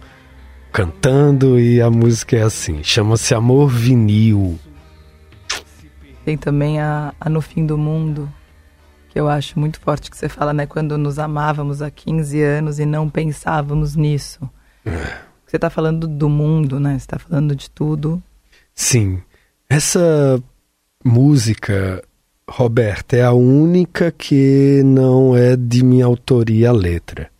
cantando 0.71 1.59
e 1.59 1.81
a 1.81 1.89
música 1.89 2.37
é 2.37 2.41
assim. 2.41 2.81
Chama-se 2.83 3.35
Amor 3.35 3.69
Vinil. 3.69 4.57
Tem 6.25 6.37
também 6.37 6.79
a, 6.79 7.13
a 7.19 7.29
No 7.29 7.41
Fim 7.41 7.65
do 7.65 7.77
Mundo, 7.77 8.31
que 9.09 9.19
eu 9.19 9.27
acho 9.27 9.59
muito 9.59 9.79
forte 9.79 10.09
que 10.09 10.17
você 10.17 10.29
fala, 10.29 10.53
né? 10.53 10.65
Quando 10.65 10.97
nos 10.97 11.19
amávamos 11.19 11.81
há 11.81 11.91
15 11.91 12.41
anos 12.41 12.79
e 12.79 12.85
não 12.85 13.09
pensávamos 13.09 13.95
nisso. 13.95 14.39
Você 15.49 15.57
tá 15.57 15.67
falando 15.67 16.07
do 16.07 16.29
mundo, 16.29 16.79
né? 16.79 16.99
Você 16.99 17.07
tá 17.07 17.17
falando 17.17 17.55
de 17.55 17.71
tudo. 17.71 18.21
Sim, 18.75 19.19
essa 19.67 20.39
música, 21.03 22.03
Roberta, 22.47 23.17
é 23.17 23.23
a 23.23 23.33
única 23.33 24.11
que 24.11 24.83
não 24.85 25.35
é 25.35 25.55
de 25.55 25.83
minha 25.83 26.05
autoria 26.05 26.69
a 26.69 26.71
letra. 26.71 27.31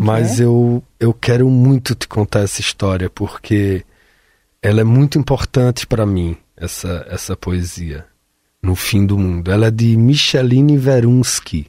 Mas 0.00 0.40
é? 0.40 0.44
eu, 0.44 0.82
eu 0.98 1.12
quero 1.12 1.50
muito 1.50 1.94
te 1.94 2.08
contar 2.08 2.40
essa 2.40 2.62
história 2.62 3.10
porque 3.10 3.84
ela 4.62 4.80
é 4.80 4.84
muito 4.84 5.18
importante 5.18 5.86
para 5.86 6.06
mim, 6.06 6.38
essa, 6.56 7.06
essa 7.10 7.36
poesia, 7.36 8.06
no 8.62 8.74
fim 8.74 9.04
do 9.04 9.18
mundo. 9.18 9.52
Ela 9.52 9.66
é 9.66 9.70
de 9.70 9.98
Micheline 9.98 10.78
Verunsky, 10.78 11.66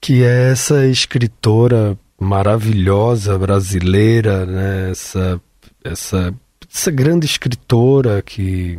que 0.00 0.24
é 0.24 0.50
essa 0.50 0.84
escritora 0.86 1.96
maravilhosa 2.20 3.38
brasileira, 3.38 4.44
né? 4.44 4.90
essa, 4.90 5.40
essa, 5.82 6.34
essa 6.72 6.90
grande 6.90 7.24
escritora 7.24 8.20
que. 8.20 8.78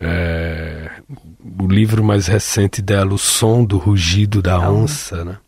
é, 0.00 0.90
o 1.60 1.66
livro 1.68 2.02
mais 2.02 2.26
recente 2.26 2.82
dela, 2.82 3.14
O 3.14 3.18
Som 3.18 3.64
do 3.64 3.78
Rugido 3.78 4.42
da 4.42 4.58
Onça, 4.68 5.24
né? 5.24 5.38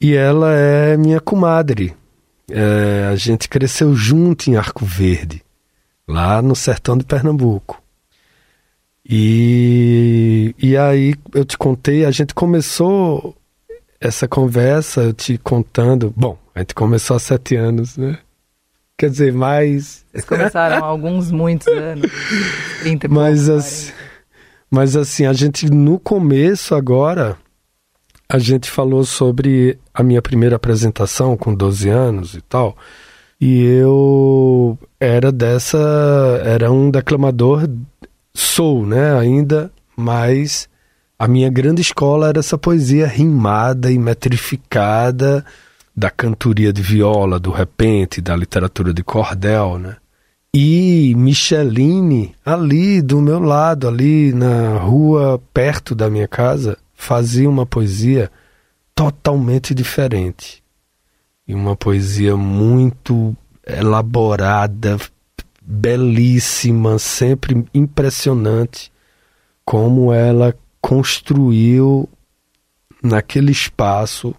E 0.00 0.14
ela 0.14 0.52
é 0.52 0.96
minha 0.96 1.20
comadre. 1.20 1.96
É, 2.50 3.08
a 3.10 3.16
gente 3.16 3.48
cresceu 3.48 3.94
junto 3.94 4.50
em 4.50 4.56
Arco 4.56 4.84
Verde, 4.84 5.42
lá 6.06 6.42
no 6.42 6.54
sertão 6.54 6.96
de 6.98 7.04
Pernambuco. 7.04 7.82
E, 9.08 10.54
e 10.58 10.76
aí 10.76 11.14
eu 11.32 11.44
te 11.44 11.56
contei, 11.56 12.04
a 12.04 12.10
gente 12.10 12.34
começou 12.34 13.36
essa 14.00 14.28
conversa, 14.28 15.02
eu 15.02 15.12
te 15.12 15.38
contando. 15.38 16.12
Bom, 16.16 16.38
a 16.54 16.60
gente 16.60 16.74
começou 16.74 17.16
há 17.16 17.20
sete 17.20 17.56
anos, 17.56 17.96
né? 17.96 18.18
Quer 18.98 19.10
dizer, 19.10 19.32
mais. 19.32 20.04
Vocês 20.10 20.24
começaram 20.24 20.76
há 20.82 20.86
alguns, 20.86 21.30
muitos 21.30 21.66
anos. 21.68 22.10
30 22.80 23.06
e 23.06 23.10
Mas, 23.10 23.48
assim, 23.48 23.92
mas 24.70 24.96
assim, 24.96 25.26
a 25.26 25.32
gente 25.32 25.70
no 25.70 25.98
começo 25.98 26.74
agora, 26.74 27.36
a 28.28 28.38
gente 28.38 28.70
falou 28.70 29.04
sobre 29.04 29.78
a 29.92 30.02
minha 30.02 30.22
primeira 30.22 30.56
apresentação 30.56 31.36
com 31.36 31.54
12 31.54 31.88
anos 31.88 32.34
e 32.34 32.40
tal. 32.40 32.76
E 33.40 33.62
eu 33.64 34.78
era 34.98 35.30
dessa. 35.30 35.78
Era 36.44 36.72
um 36.72 36.90
declamador, 36.90 37.68
sou, 38.34 38.86
né, 38.86 39.14
ainda, 39.18 39.70
mas 39.94 40.68
a 41.18 41.26
minha 41.26 41.48
grande 41.50 41.80
escola 41.80 42.28
era 42.28 42.40
essa 42.40 42.58
poesia 42.58 43.06
rimada 43.06 43.90
e 43.90 43.98
metrificada 43.98 45.44
da 45.96 46.10
cantoria 46.10 46.72
de 46.72 46.82
viola, 46.82 47.40
do 47.40 47.50
repente, 47.50 48.20
da 48.20 48.36
literatura 48.36 48.92
de 48.92 49.02
cordel, 49.02 49.78
né? 49.78 49.96
E 50.52 51.14
Micheline, 51.16 52.34
ali 52.44 53.00
do 53.00 53.20
meu 53.20 53.40
lado, 53.40 53.88
ali 53.88 54.32
na 54.32 54.78
rua 54.78 55.40
perto 55.52 55.94
da 55.94 56.10
minha 56.10 56.28
casa, 56.28 56.78
fazia 56.94 57.48
uma 57.48 57.64
poesia 57.64 58.30
totalmente 58.94 59.74
diferente. 59.74 60.62
E 61.48 61.54
uma 61.54 61.76
poesia 61.76 62.36
muito 62.36 63.36
elaborada, 63.66 64.98
belíssima, 65.62 66.98
sempre 66.98 67.66
impressionante 67.74 68.90
como 69.64 70.12
ela 70.12 70.54
construiu 70.86 72.08
naquele 73.02 73.50
espaço 73.50 74.32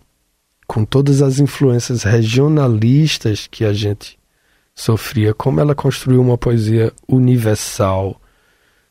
com 0.66 0.86
todas 0.86 1.22
as 1.22 1.40
influências 1.40 2.04
regionalistas 2.04 3.50
que 3.52 3.66
a 3.66 3.74
gente 3.74 4.18
sofria, 4.74 5.34
como 5.34 5.60
ela 5.60 5.76
construiu 5.76 6.22
uma 6.22 6.38
poesia 6.38 6.94
universal, 7.06 8.22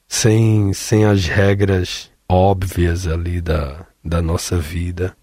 sem, 0.07 0.75
sem 0.75 1.07
as 1.07 1.25
regras 1.25 2.11
óbvias 2.29 3.07
ali 3.07 3.41
da, 3.41 3.87
da 4.05 4.21
nossa 4.21 4.59
vida. 4.59 5.17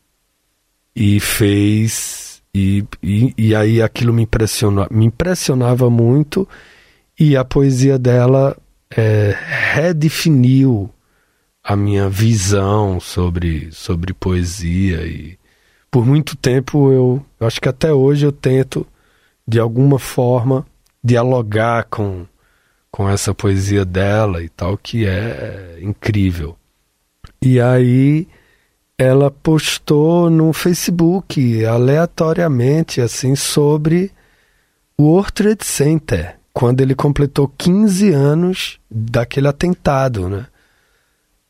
E 0.95 1.19
fez. 1.19 2.41
E, 2.51 2.83
e, 3.03 3.31
e 3.37 3.55
aí 3.55 3.79
aquilo 3.79 4.11
me, 4.11 4.23
impressiona, 4.23 4.87
me 4.89 5.05
impressionava 5.05 5.87
muito, 5.87 6.49
e 7.19 7.37
a 7.37 7.45
poesia 7.45 7.99
dela 7.99 8.57
é, 8.89 9.37
redefiniu 9.73 10.89
a 11.63 11.75
minha 11.75 12.09
visão 12.09 12.99
sobre, 12.99 13.71
sobre 13.71 14.13
poesia 14.13 15.05
e 15.05 15.37
por 15.89 16.05
muito 16.05 16.35
tempo 16.35 16.91
eu, 16.91 17.25
eu 17.39 17.47
acho 17.47 17.61
que 17.61 17.69
até 17.69 17.93
hoje 17.93 18.25
eu 18.25 18.31
tento 18.31 18.85
de 19.47 19.59
alguma 19.59 19.97
forma 19.97 20.65
dialogar 21.03 21.85
com 21.85 22.25
com 22.93 23.09
essa 23.09 23.33
poesia 23.33 23.83
dela 23.83 24.43
e 24.43 24.49
tal 24.49 24.77
que 24.77 25.07
é 25.07 25.79
incrível. 25.81 26.55
E 27.41 27.59
aí 27.59 28.27
ela 28.95 29.31
postou 29.31 30.29
no 30.29 30.53
Facebook 30.53 31.65
aleatoriamente 31.65 33.01
assim 33.01 33.35
sobre 33.35 34.11
o 34.95 35.05
World 35.05 35.33
Trade 35.33 35.65
Center, 35.65 36.35
quando 36.53 36.81
ele 36.81 36.93
completou 36.93 37.51
15 37.57 38.11
anos 38.11 38.79
daquele 38.91 39.47
atentado, 39.47 40.29
né? 40.29 40.45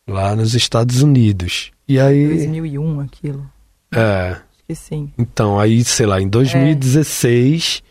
Lá 0.07 0.35
nos 0.35 0.53
Estados 0.53 1.01
Unidos. 1.01 1.71
E 1.87 1.99
aí 1.99 2.27
2001 2.27 2.99
aquilo. 2.99 3.49
é, 3.93 4.31
Acho 4.31 4.43
que 4.67 4.75
sim. 4.75 5.11
então, 5.17 5.59
aí, 5.59 5.83
sei 5.83 6.05
lá, 6.05 6.21
em 6.21 6.27
2016, 6.27 7.81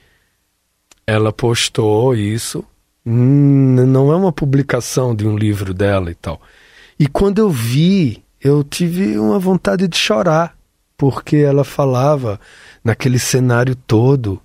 ela 1.06 1.32
postou 1.32 2.14
isso. 2.14 2.64
Hum, 3.04 3.86
não 3.86 4.12
é 4.12 4.16
uma 4.16 4.32
publicação 4.32 5.14
de 5.14 5.26
um 5.26 5.36
livro 5.36 5.74
dela 5.74 6.10
e 6.10 6.14
tal. 6.14 6.40
E 6.98 7.06
quando 7.08 7.38
eu 7.38 7.50
vi, 7.50 8.22
eu 8.40 8.62
tive 8.62 9.18
uma 9.18 9.38
vontade 9.38 9.88
de 9.88 9.96
chorar, 9.96 10.56
porque 10.96 11.36
ela 11.36 11.64
falava 11.64 12.38
naquele 12.84 13.18
cenário 13.18 13.74
todo, 13.74 14.40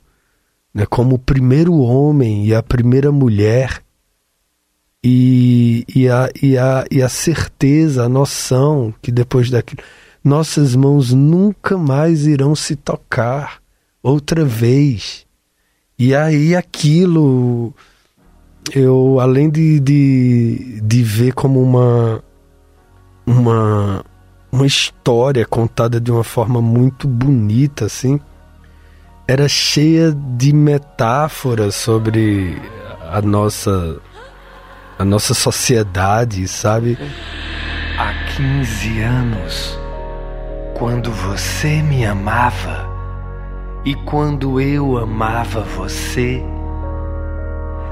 né, 0.74 0.86
como 0.86 1.16
o 1.16 1.20
primeiro 1.20 1.78
homem 1.78 2.46
e 2.48 2.56
a 2.56 2.64
primeira 2.64 3.12
mulher, 3.12 3.84
e, 5.10 5.86
e, 5.96 6.10
a, 6.10 6.30
e, 6.44 6.58
a, 6.58 6.86
e 6.92 7.02
a 7.02 7.08
certeza, 7.08 8.04
a 8.04 8.10
noção 8.10 8.94
que 9.02 9.10
depois 9.10 9.50
daquilo 9.50 9.82
nossas 10.22 10.76
mãos 10.76 11.14
nunca 11.14 11.78
mais 11.78 12.28
irão 12.28 12.54
se 12.54 12.76
tocar 12.76 13.60
outra 14.04 14.44
vez. 14.44 15.26
E 15.98 16.14
aí 16.14 16.54
aquilo, 16.54 17.74
eu 18.76 19.22
além 19.22 19.50
de, 19.50 19.80
de, 19.80 20.82
de 20.82 21.04
ver 21.04 21.32
como 21.32 21.62
uma, 21.62 22.22
uma, 23.26 24.04
uma 24.52 24.66
história 24.66 25.46
contada 25.46 26.02
de 26.02 26.12
uma 26.12 26.26
forma 26.26 26.62
muito 26.62 27.08
bonita, 27.08 27.86
assim, 27.86 28.20
era 29.26 29.48
cheia 29.48 30.12
de 30.12 30.52
metáforas 30.52 31.76
sobre 31.76 32.62
a 33.10 33.22
nossa, 33.22 34.02
a 34.98 35.06
nossa 35.06 35.34
sociedade, 35.34 36.48
sabe? 36.48 36.98
Há 37.98 38.14
15 38.36 39.02
anos, 39.02 39.80
quando 40.74 41.12
você 41.12 41.84
me 41.84 42.04
amava 42.04 42.88
e 43.86 43.94
quando 43.94 44.60
eu 44.60 44.98
amava 44.98 45.62
você, 45.62 46.44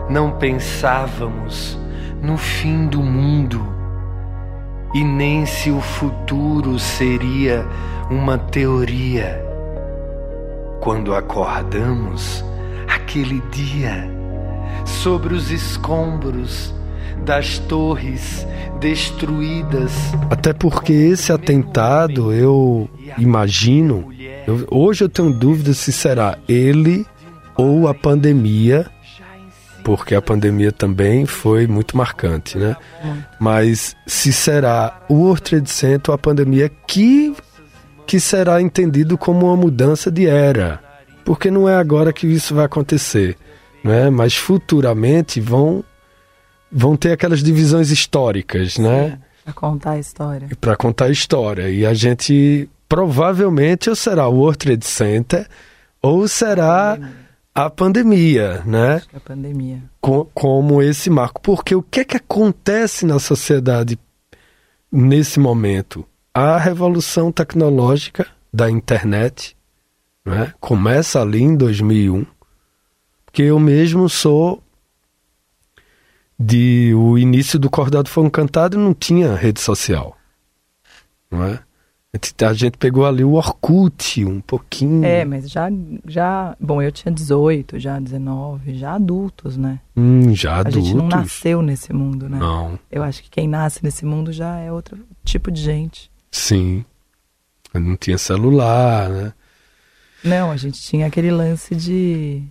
não 0.09 0.31
pensávamos 0.31 1.77
no 2.21 2.37
fim 2.37 2.87
do 2.87 3.01
mundo 3.01 3.65
e 4.95 5.03
nem 5.03 5.45
se 5.45 5.69
o 5.69 5.81
futuro 5.81 6.79
seria 6.79 7.67
uma 8.09 8.37
teoria. 8.37 9.43
Quando 10.81 11.13
acordamos 11.13 12.43
aquele 12.87 13.41
dia 13.51 14.09
sobre 14.85 15.33
os 15.33 15.51
escombros 15.51 16.73
das 17.23 17.59
torres 17.59 18.45
destruídas. 18.79 19.91
Até 20.29 20.53
porque 20.53 20.91
esse 20.93 21.31
atentado, 21.31 22.31
eu 22.33 22.89
imagino, 23.17 24.09
eu- 24.47 24.67
hoje 24.69 25.03
eu 25.03 25.09
tenho 25.09 25.31
dúvida 25.31 25.73
se 25.73 25.91
será 25.91 26.37
ele 26.47 27.05
ou 27.55 27.87
a 27.87 27.93
pandemia, 27.93 28.85
porque 29.83 30.15
a 30.15 30.21
pandemia 30.21 30.71
também 30.71 31.25
foi 31.25 31.67
muito 31.67 31.95
marcante, 31.95 32.57
né? 32.57 32.75
Mas 33.39 33.95
se 34.07 34.33
será 34.33 35.01
o 35.07 35.13
World 35.15 35.41
Trade 35.43 35.69
Center 35.69 36.09
ou 36.11 36.15
a 36.15 36.17
pandemia 36.17 36.69
que, 36.87 37.35
que 38.05 38.19
será 38.19 38.61
entendido 38.61 39.17
como 39.17 39.45
uma 39.45 39.55
mudança 39.55 40.11
de 40.11 40.27
era. 40.27 40.79
Porque 41.23 41.49
não 41.49 41.67
é 41.69 41.75
agora 41.75 42.11
que 42.13 42.27
isso 42.27 42.53
vai 42.53 42.65
acontecer, 42.65 43.35
né? 43.83 44.09
Mas 44.09 44.35
futuramente 44.35 45.39
vão, 45.39 45.83
vão 46.77 46.97
ter 46.97 47.13
aquelas 47.13 47.41
divisões 47.41 47.89
históricas, 47.89 48.77
né? 48.77 49.17
Pra 49.45 49.53
contar 49.53 49.91
a 49.91 49.99
história. 49.99 50.49
para 50.59 50.75
contar 50.75 51.05
a 51.05 51.09
história. 51.09 51.69
E 51.69 51.85
a 51.85 51.93
gente 51.93 52.69
provavelmente 52.89 53.89
ou 53.89 53.95
será 53.95 54.27
o 54.27 54.35
World 54.39 54.57
Trade 54.57 54.85
Center 54.85 55.47
ou 56.01 56.27
será 56.27 56.99
a 57.53 57.69
pandemia, 57.69 58.61
né? 58.65 58.95
Acho 58.95 59.09
que 59.09 59.15
é 59.15 59.17
a 59.17 59.21
pandemia. 59.21 59.83
Co- 60.01 60.25
como 60.33 60.81
esse 60.81 61.09
marco. 61.09 61.39
Porque 61.41 61.73
o 61.73 61.81
que 61.81 62.01
é 62.01 62.03
que 62.03 62.17
acontece 62.17 63.05
na 63.05 63.19
sociedade 63.19 63.97
nesse 64.91 65.39
momento? 65.39 66.05
A 66.33 66.57
revolução 66.57 67.31
tecnológica 67.31 68.27
da 68.53 68.69
internet 68.69 69.55
né? 70.25 70.53
começa 70.59 71.21
ali 71.21 71.41
em 71.41 71.55
2001. 71.55 72.25
Porque 73.25 73.43
eu 73.43 73.59
mesmo 73.59 74.09
sou 74.09 74.61
de 76.39 76.93
o 76.95 77.17
início 77.17 77.57
do 77.57 77.69
Cordado 77.69 78.09
Foi 78.09 78.23
um 78.23 78.29
Cantado 78.29 78.77
não 78.77 78.93
tinha 78.93 79.35
rede 79.35 79.59
social. 79.61 80.17
Não 81.31 81.43
é? 81.43 81.59
A 82.13 82.17
gente- 82.17 82.45
A 82.45 82.53
gente 82.53 82.77
pegou 82.77 83.05
ali 83.05 83.23
o 83.25 83.33
Orkut 83.33 84.23
um 84.23 84.39
pouquinho. 84.39 85.03
É, 85.03 85.25
mas 85.25 85.49
já, 85.49 85.67
já. 86.07 86.55
Bom, 86.59 86.81
eu 86.81 86.89
tinha 86.91 87.11
18, 87.11 87.77
já 87.77 87.99
19, 87.99 88.75
já 88.77 88.93
adultos, 88.93 89.57
né? 89.57 89.79
Hum, 89.97 90.33
já 90.33 90.53
A 90.55 90.59
adultos. 90.59 90.85
gente 90.85 90.95
não 90.95 91.07
nasceu 91.09 91.61
nesse 91.61 91.91
mundo, 91.91 92.29
né? 92.29 92.37
Não, 92.37 92.79
Eu 92.89 93.03
acho 93.03 93.21
que 93.21 93.29
quem 93.29 93.47
nasce 93.49 93.83
nesse 93.83 94.05
mundo 94.05 94.31
já 94.31 94.57
é 94.59 94.71
outro 94.71 94.97
tipo 95.25 95.51
de 95.51 95.61
gente. 95.61 96.09
sim. 96.31 96.85
Não 97.73 97.97
tinha 97.97 98.17
celular, 98.17 99.09
né? 99.09 99.33
Não, 100.23 100.49
a 100.49 100.55
gente 100.55 100.81
tinha 100.81 101.07
aquele 101.07 101.29
lance 101.29 101.75
de. 101.75 102.41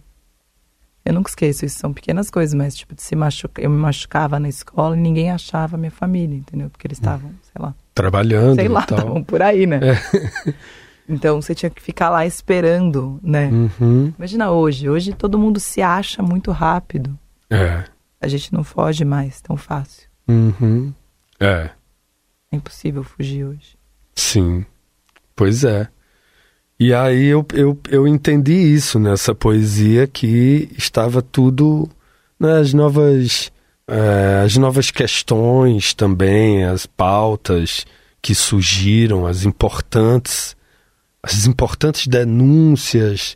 Eu 1.04 1.12
nunca 1.12 1.28
esqueço, 1.28 1.66
isso 1.66 1.78
são 1.78 1.92
pequenas 1.92 2.30
coisas, 2.30 2.54
mas 2.54 2.74
tipo, 2.74 2.94
de 2.94 3.02
se 3.02 3.14
machucar. 3.14 3.62
Eu 3.62 3.70
me 3.70 3.76
machucava 3.76 4.40
na 4.40 4.48
escola 4.48 4.96
e 4.96 5.00
ninguém 5.00 5.30
achava 5.30 5.76
a 5.76 5.78
minha 5.78 5.90
família, 5.90 6.36
entendeu? 6.36 6.70
Porque 6.70 6.86
eles 6.86 6.98
estavam, 6.98 7.30
sei 7.42 7.60
lá, 7.60 7.74
Trabalhando 7.94 8.56
sei 8.56 8.68
lá, 8.68 8.80
estavam 8.80 9.22
por 9.22 9.42
aí, 9.42 9.66
né? 9.66 9.80
Então 11.08 11.40
você 11.40 11.54
tinha 11.54 11.68
que 11.68 11.82
ficar 11.82 12.08
lá 12.08 12.24
esperando, 12.24 13.20
né? 13.22 13.48
Uhum. 13.48 14.12
Imagina 14.16 14.50
hoje. 14.50 14.88
Hoje 14.88 15.12
todo 15.12 15.38
mundo 15.38 15.60
se 15.60 15.82
acha 15.82 16.22
muito 16.22 16.50
rápido. 16.50 17.18
É. 17.50 17.84
A 18.20 18.26
gente 18.26 18.52
não 18.52 18.64
foge 18.64 19.04
mais 19.04 19.40
tão 19.40 19.54
fácil. 19.54 20.08
Uhum. 20.26 20.94
É. 21.38 21.70
É 22.50 22.56
impossível 22.56 23.04
fugir 23.04 23.44
hoje. 23.44 23.76
Sim. 24.14 24.64
Pois 25.36 25.62
é. 25.64 25.88
E 26.84 26.92
aí 26.92 27.28
eu, 27.28 27.46
eu, 27.54 27.78
eu 27.88 28.06
entendi 28.06 28.52
isso 28.52 28.98
nessa 28.98 29.34
poesia 29.34 30.06
que 30.06 30.68
estava 30.76 31.22
tudo 31.22 31.88
né, 32.38 32.58
as 32.58 32.74
novas 32.74 33.50
é, 33.88 34.42
as 34.44 34.58
novas 34.58 34.90
questões 34.90 35.94
também, 35.94 36.64
as 36.64 36.84
pautas 36.84 37.86
que 38.20 38.34
surgiram, 38.34 39.24
as 39.26 39.46
importantes 39.46 40.54
as 41.22 41.46
importantes 41.46 42.06
denúncias, 42.06 43.34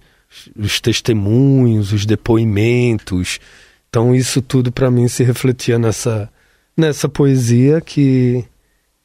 os 0.55 0.79
testemunhos, 0.79 1.91
os 1.91 2.05
depoimentos. 2.05 3.41
Então 3.89 4.15
isso 4.15 4.43
tudo 4.43 4.71
para 4.71 4.91
mim 4.91 5.09
se 5.09 5.25
refletia 5.25 5.79
nessa 5.79 6.31
nessa 6.77 7.09
poesia 7.09 7.81
que 7.81 8.45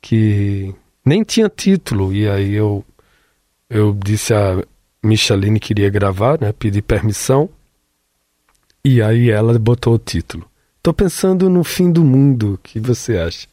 que 0.01 0.75
nem 1.05 1.23
tinha 1.23 1.47
título. 1.47 2.13
E 2.13 2.27
aí 2.27 2.51
eu 2.55 2.83
eu 3.74 3.93
disse 3.93 4.34
a 4.34 4.63
Micheline 5.03 5.59
que 5.59 5.67
queria 5.67 5.89
gravar, 5.89 6.39
né? 6.39 6.53
Pedi 6.53 6.82
permissão. 6.82 7.49
E 8.86 9.01
aí 9.01 9.30
ela 9.30 9.57
botou 9.57 9.95
o 9.95 9.99
título. 9.99 10.45
Tô 10.82 10.93
pensando 10.93 11.49
no 11.49 11.63
fim 11.63 11.91
do 11.91 12.03
mundo. 12.03 12.53
O 12.53 12.57
que 12.57 12.80
você 12.80 13.17
acha? 13.17 13.47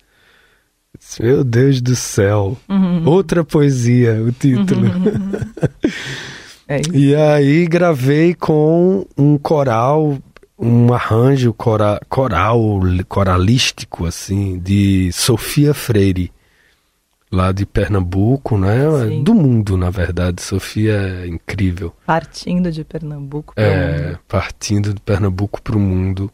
Meu 1.21 1.45
Deus 1.45 1.81
do 1.81 1.95
céu. 1.97 2.57
Outra 3.05 3.45
poesia, 3.45 4.23
o 4.23 4.33
título. 4.33 4.89
É 6.71 6.81
isso. 6.83 6.95
E 6.95 7.17
aí 7.17 7.67
gravei 7.67 8.33
com 8.33 9.05
um 9.19 9.37
coral, 9.37 10.17
um 10.57 10.95
arranjo 10.95 11.53
cora, 11.53 12.01
coral, 12.09 12.61
coralístico, 13.09 14.07
assim, 14.07 14.57
de 14.57 15.11
Sofia 15.13 15.75
Freire, 15.75 16.31
lá 17.31 17.53
de 17.53 17.65
Pernambuco, 17.65 18.59
né? 18.59 18.79
Sim. 19.09 19.23
Do 19.23 19.35
mundo, 19.35 19.77
na 19.77 19.91
verdade. 19.91 20.43
Sofia 20.43 20.95
é 20.95 21.27
incrível. 21.27 21.95
Partindo 22.05 22.73
de 22.73 22.85
Pernambuco 22.85 23.55
para 23.55 23.65
É, 23.65 24.19
partindo 24.27 24.93
de 24.93 25.01
Pernambuco 25.01 25.63
para 25.63 25.77
o 25.77 25.81
mundo. 25.81 26.31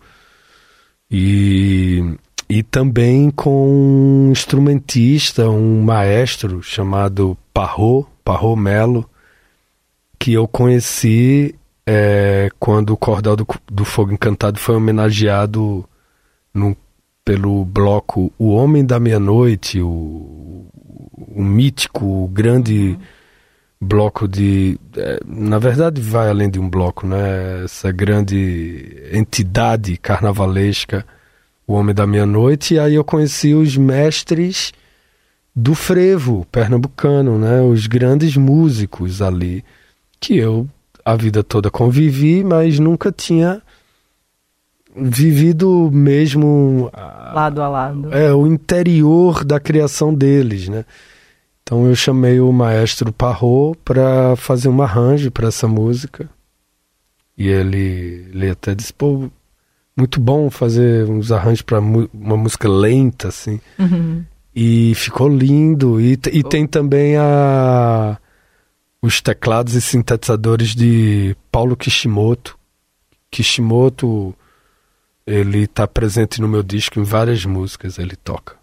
E, 1.11 2.17
e 2.49 2.63
também 2.63 3.31
com 3.31 3.69
um 3.69 4.33
instrumentista, 4.33 5.49
um 5.49 5.83
maestro 5.83 6.63
chamado 6.63 7.37
Parro, 7.53 8.09
Parro 8.25 8.57
Melo, 8.57 9.09
que 10.19 10.33
eu 10.33 10.49
conheci 10.49 11.55
é, 11.87 12.49
quando 12.59 12.91
o 12.91 12.97
Cordel 12.97 13.37
do, 13.37 13.47
do 13.71 13.85
Fogo 13.85 14.13
Encantado 14.13 14.59
foi 14.59 14.75
homenageado 14.75 15.89
pelo 17.25 17.65
bloco 17.65 18.33
O 18.39 18.51
Homem 18.51 18.85
da 18.85 18.99
Meia-Noite, 18.99 19.81
o, 19.81 20.67
o 21.17 21.43
mítico, 21.43 22.25
o 22.25 22.29
grande 22.29 22.99
bloco 23.81 24.27
de. 24.27 24.79
é, 24.97 25.21
na 25.27 25.59
verdade, 25.59 26.01
vai 26.01 26.29
além 26.29 26.51
de 26.51 26.59
um 26.59 26.69
bloco, 26.69 27.07
né? 27.07 27.65
Essa 27.65 27.91
grande 27.93 29.09
entidade 29.13 29.97
carnavalesca, 29.97 31.07
o 31.67 31.75
Homem 31.75 31.95
da 31.95 32.07
Meia-Noite. 32.07 32.75
E 32.75 32.79
aí 32.79 32.95
eu 32.95 33.05
conheci 33.05 33.55
os 33.55 33.77
mestres 33.77 34.73
do 35.55 35.75
frevo 35.75 36.47
pernambucano, 36.53 37.39
né? 37.39 37.63
Os 37.63 37.87
grandes 37.87 38.37
músicos 38.37 39.23
ali, 39.23 39.65
que 40.21 40.37
eu 40.37 40.69
a 41.05 41.15
vida 41.15 41.45
toda 41.45 41.71
convivi, 41.71 42.43
mas 42.43 42.81
nunca 42.81 43.13
tinha 43.13 43.63
vivido 44.97 45.91
mesmo 45.93 46.89
a- 46.93 47.33
lado 47.35 47.63
a 47.63 47.69
lado. 47.69 48.13
é, 48.15 48.33
o 48.33 48.47
interior 48.47 49.45
da 49.45 49.61
criação 49.61 50.15
deles, 50.15 50.69
né? 50.69 50.85
Então 51.63 51.87
eu 51.87 51.95
chamei 51.97 52.41
o 52.41 52.53
maestro 52.53 53.13
Parro 53.13 53.77
para 53.85 54.37
fazer 54.37 54.69
um 54.69 54.81
arranjo 54.81 55.31
para 55.31 55.49
essa 55.49 55.67
música. 55.67 56.29
E 57.37 57.49
ele, 57.49 58.29
ele 58.33 58.51
até 58.51 58.75
disse, 58.75 58.93
pô, 58.93 59.29
muito 59.97 60.21
bom 60.21 60.49
fazer 60.49 61.09
uns 61.11 61.33
arranjos 61.33 61.63
para 61.63 61.81
uma 61.81 62.37
música 62.37 62.69
lenta, 62.69 63.29
assim. 63.29 63.61
Uhum. 63.79 64.25
E 64.55 64.95
ficou 64.95 65.29
lindo. 65.29 66.01
E, 66.01 66.13
e 66.33 66.43
tem 66.45 66.67
também 66.67 67.17
a, 67.17 68.17
os 69.03 69.21
teclados 69.21 69.75
e 69.75 69.81
sintetizadores 69.81 70.75
de 70.75 71.37
Paulo 71.51 71.77
Kishimoto. 71.77 72.57
Kishimoto, 73.31 74.35
ele 75.27 75.65
está 75.65 75.87
presente 75.89 76.41
no 76.41 76.47
meu 76.47 76.63
disco 76.63 77.01
em 77.01 77.03
várias 77.03 77.45
músicas, 77.45 77.99
ele 77.99 78.15
toca. 78.15 78.57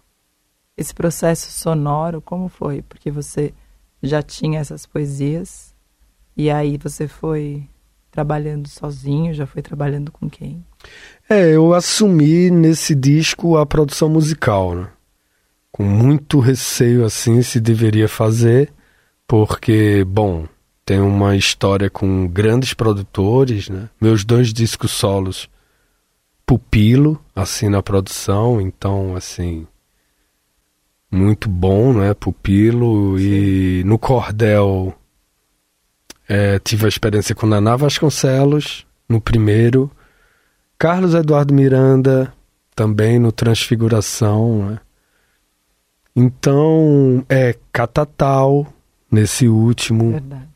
Esse 0.76 0.94
processo 0.94 1.50
sonoro, 1.52 2.20
como 2.20 2.48
foi? 2.48 2.82
Porque 2.82 3.10
você 3.10 3.52
já 4.02 4.22
tinha 4.22 4.60
essas 4.60 4.86
poesias 4.86 5.74
e 6.36 6.50
aí 6.50 6.78
você 6.78 7.06
foi 7.06 7.68
trabalhando 8.10 8.68
sozinho, 8.68 9.34
já 9.34 9.46
foi 9.46 9.60
trabalhando 9.60 10.10
com 10.10 10.28
quem? 10.30 10.64
É, 11.28 11.50
eu 11.50 11.74
assumi 11.74 12.50
nesse 12.50 12.94
disco 12.94 13.56
a 13.56 13.66
produção 13.66 14.08
musical, 14.08 14.74
né? 14.74 14.88
Com 15.70 15.82
muito 15.82 16.38
receio, 16.38 17.04
assim, 17.04 17.42
se 17.42 17.58
deveria 17.58 18.08
fazer, 18.08 18.72
porque, 19.26 20.04
bom, 20.04 20.46
tem 20.86 21.00
uma 21.00 21.34
história 21.34 21.90
com 21.90 22.28
grandes 22.28 22.74
produtores, 22.74 23.68
né? 23.68 23.88
Meus 24.00 24.24
dois 24.24 24.52
discos 24.52 24.92
solos, 24.92 25.48
Pupilo, 26.46 27.22
assim, 27.34 27.68
na 27.68 27.82
produção, 27.82 28.60
então, 28.60 29.16
assim, 29.16 29.66
muito 31.10 31.48
bom, 31.48 31.92
né? 31.92 32.12
Pupilo, 32.14 33.18
e 33.18 33.82
no 33.84 33.98
Cordel 33.98 34.94
é, 36.28 36.58
tive 36.58 36.84
a 36.84 36.88
experiência 36.88 37.34
com 37.34 37.46
Naná 37.46 37.76
Vasconcelos, 37.76 38.86
no 39.08 39.20
primeiro, 39.20 39.90
Carlos 40.78 41.14
Eduardo 41.14 41.54
Miranda, 41.54 42.32
também 42.74 43.18
no 43.18 43.30
Transfiguração, 43.30 44.70
né? 44.70 44.80
Então, 46.16 47.24
é 47.28 47.56
Catatal, 47.72 48.72
nesse 49.10 49.48
último. 49.48 50.12
Verdade. 50.12 50.48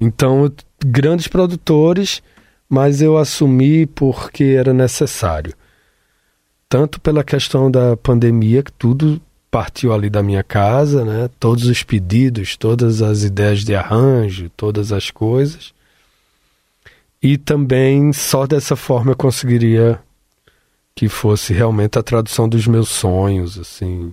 Então, 0.00 0.52
grandes 0.84 1.28
produtores, 1.28 2.22
mas 2.68 3.00
eu 3.00 3.16
assumi 3.16 3.86
porque 3.86 4.44
era 4.44 4.72
necessário. 4.74 5.54
Tanto 6.68 7.00
pela 7.00 7.24
questão 7.24 7.70
da 7.70 7.96
pandemia, 7.96 8.62
que 8.62 8.72
tudo 8.72 9.20
partiu 9.50 9.92
ali 9.92 10.10
da 10.10 10.22
minha 10.22 10.42
casa, 10.42 11.04
né? 11.04 11.30
Todos 11.40 11.64
os 11.66 11.82
pedidos, 11.82 12.56
todas 12.56 13.00
as 13.00 13.22
ideias 13.22 13.64
de 13.64 13.74
arranjo, 13.74 14.50
todas 14.50 14.92
as 14.92 15.10
coisas. 15.10 15.72
E 17.22 17.38
também 17.38 18.12
só 18.12 18.46
dessa 18.46 18.76
forma 18.76 19.12
eu 19.12 19.16
conseguiria 19.16 19.98
que 20.94 21.08
fosse 21.08 21.52
realmente 21.52 21.98
a 21.98 22.02
tradução 22.02 22.48
dos 22.48 22.66
meus 22.66 22.88
sonhos, 22.88 23.58
assim, 23.58 24.12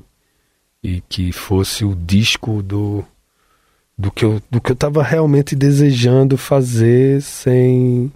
e 0.83 1.01
que 1.01 1.31
fosse 1.31 1.83
o 1.83 1.95
disco 1.95 2.61
do 2.61 3.03
do 3.97 4.11
que 4.11 4.25
eu 4.25 4.41
do 4.51 4.61
que 4.61 4.71
eu 4.71 4.75
estava 4.75 5.01
realmente 5.01 5.55
desejando 5.55 6.37
fazer 6.37 7.21
sem 7.21 8.11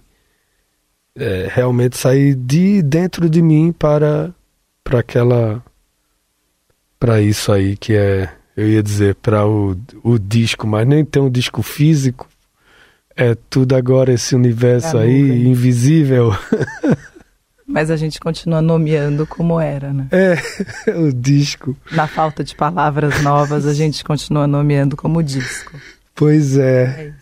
é, 1.16 1.48
realmente 1.50 1.96
sair 1.96 2.34
de 2.34 2.82
dentro 2.82 3.28
de 3.28 3.42
mim 3.42 3.72
para 3.76 4.30
para 4.84 5.00
aquela 5.00 5.62
para 6.98 7.20
isso 7.20 7.50
aí 7.52 7.76
que 7.76 7.94
é 7.94 8.32
eu 8.56 8.68
ia 8.68 8.82
dizer 8.82 9.14
para 9.16 9.46
o, 9.46 9.76
o 10.02 10.18
disco 10.18 10.66
mas 10.66 10.86
nem 10.86 11.04
tem 11.04 11.22
um 11.22 11.30
disco 11.30 11.62
físico 11.62 12.28
é 13.16 13.34
tudo 13.48 13.74
agora 13.74 14.12
esse 14.12 14.34
universo 14.34 14.96
É 14.98 15.02
aí 15.02 15.22
nuvem. 15.22 15.46
invisível 15.48 16.32
Mas 17.72 17.88
a 17.88 17.96
gente 17.96 18.18
continua 18.18 18.60
nomeando 18.60 19.24
como 19.24 19.60
era, 19.60 19.92
né? 19.92 20.08
é 20.10 20.90
o 20.98 21.12
disco 21.12 21.76
Na 21.92 22.08
falta 22.08 22.42
de 22.42 22.52
palavras 22.56 23.22
novas, 23.22 23.64
a 23.64 23.72
gente 23.72 24.02
continua 24.02 24.44
nomeando 24.48 24.96
como 24.96 25.22
disco. 25.22 25.78
pois 26.14 26.56
é 26.56 27.14
É. 27.16 27.19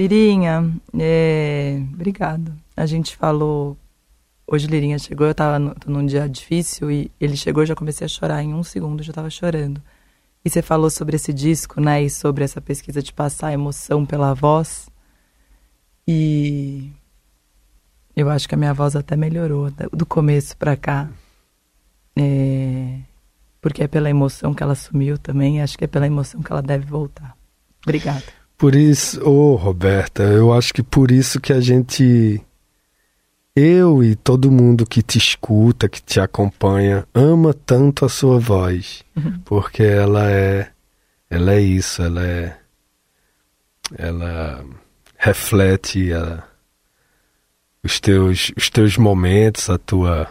Lirinha, 0.00 0.72
é... 0.98 1.78
obrigado. 1.92 2.54
A 2.74 2.86
gente 2.86 3.14
falou. 3.16 3.76
Hoje 4.46 4.66
Lirinha 4.66 4.98
chegou, 4.98 5.26
eu 5.26 5.34
tava 5.34 5.58
no- 5.58 5.76
num 5.86 6.06
dia 6.06 6.26
difícil 6.26 6.90
e 6.90 7.10
ele 7.20 7.36
chegou 7.36 7.62
e 7.62 7.66
já 7.66 7.74
comecei 7.74 8.06
a 8.06 8.08
chorar. 8.08 8.42
Em 8.42 8.54
um 8.54 8.62
segundo 8.62 9.00
eu 9.00 9.04
já 9.04 9.12
tava 9.12 9.28
chorando. 9.28 9.80
E 10.42 10.48
você 10.48 10.62
falou 10.62 10.88
sobre 10.88 11.16
esse 11.16 11.34
disco, 11.34 11.82
né? 11.82 12.02
E 12.02 12.08
sobre 12.08 12.42
essa 12.42 12.62
pesquisa 12.62 13.02
de 13.02 13.12
passar 13.12 13.52
emoção 13.52 14.06
pela 14.06 14.32
voz. 14.34 14.88
E 16.08 16.90
eu 18.16 18.30
acho 18.30 18.48
que 18.48 18.54
a 18.54 18.58
minha 18.58 18.72
voz 18.72 18.96
até 18.96 19.14
melhorou 19.16 19.70
do 19.92 20.06
começo 20.06 20.56
pra 20.56 20.76
cá. 20.78 21.10
É, 22.16 23.00
Porque 23.60 23.82
é 23.84 23.86
pela 23.86 24.08
emoção 24.08 24.54
que 24.54 24.62
ela 24.62 24.74
sumiu 24.74 25.18
também, 25.18 25.60
acho 25.60 25.76
que 25.76 25.84
é 25.84 25.86
pela 25.86 26.06
emoção 26.06 26.42
que 26.42 26.50
ela 26.50 26.62
deve 26.62 26.86
voltar. 26.86 27.36
Obrigada. 27.84 28.39
Por 28.60 28.74
isso, 28.74 29.26
ô 29.26 29.54
Roberta, 29.56 30.22
eu 30.22 30.52
acho 30.52 30.74
que 30.74 30.82
por 30.82 31.10
isso 31.10 31.40
que 31.40 31.50
a 31.50 31.60
gente. 31.62 32.38
Eu 33.56 34.04
e 34.04 34.14
todo 34.14 34.50
mundo 34.52 34.84
que 34.86 35.02
te 35.02 35.16
escuta, 35.16 35.88
que 35.88 36.02
te 36.02 36.20
acompanha, 36.20 37.06
ama 37.14 37.54
tanto 37.54 38.04
a 38.04 38.08
sua 38.10 38.38
voz. 38.38 39.02
Porque 39.46 39.82
ela 39.82 40.30
é. 40.30 40.68
Ela 41.30 41.54
é 41.54 41.60
isso, 41.60 42.02
ela 42.02 42.22
é. 42.22 42.58
Ela 43.96 44.62
reflete 45.16 46.12
a- 46.12 46.44
os, 47.82 47.98
teus, 47.98 48.52
os 48.58 48.68
teus 48.68 48.98
momentos, 48.98 49.70
a 49.70 49.78
tua. 49.78 50.28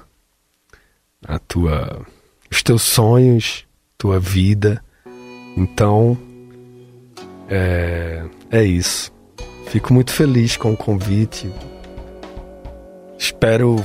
A 1.27 1.39
tua. 1.39 2.05
Os 2.51 2.61
teus 2.61 2.83
sonhos, 2.83 3.65
tua 3.97 4.19
vida. 4.19 4.83
Então. 5.57 6.15
É, 7.49 8.23
é 8.51 8.63
isso. 8.63 9.11
Fico 9.67 9.93
muito 9.93 10.11
feliz 10.11 10.57
com 10.57 10.71
o 10.73 10.77
convite. 10.77 11.51
Espero, 13.17 13.75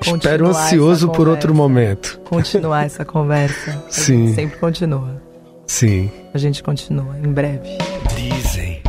espero 0.00 0.44
Continuar 0.44 0.64
ansioso 0.64 1.06
essa 1.06 1.14
por 1.14 1.28
outro 1.28 1.54
momento. 1.54 2.20
Continuar 2.24 2.84
essa 2.84 3.04
conversa. 3.06 3.82
A 3.86 3.90
Sim. 3.90 4.34
sempre 4.34 4.58
continua. 4.58 5.20
Sim. 5.66 6.10
A 6.32 6.38
gente 6.38 6.62
continua 6.62 7.18
em 7.18 7.32
breve. 7.32 7.76
Dizem 8.14 8.82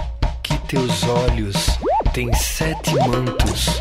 que 0.43 0.57
teus 0.67 1.03
olhos 1.03 1.77
têm 2.13 2.33
sete 2.33 2.95
mantos, 2.95 3.79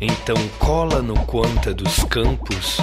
então 0.00 0.36
cola 0.58 1.02
no 1.02 1.14
quanta 1.26 1.74
dos 1.74 2.02
campos. 2.04 2.78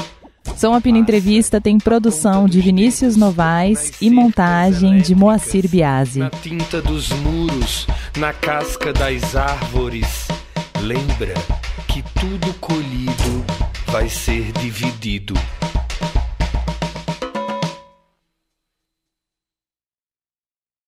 Som 0.56 0.74
Apino 0.74 0.98
Entrevista 0.98 1.60
tem 1.60 1.78
produção 1.78 2.48
de 2.48 2.62
Vinícius 2.62 3.16
Novaes 3.16 3.92
e 4.02 4.10
montagem 4.10 5.00
de 5.00 5.14
Moacir 5.14 5.68
Biasi. 5.68 6.20
Na 6.20 6.30
tinta 6.30 6.82
dos 6.82 7.10
muros, 7.10 7.88
na 8.18 8.34
casca 8.34 8.94
das 8.94 9.36
árvores. 9.36 10.28
Lembra 10.82 11.34
que 11.88 12.02
tudo 12.20 12.54
colhido 12.60 13.46
vai 13.88 14.08
ser 14.10 14.52
dividido. 14.54 15.34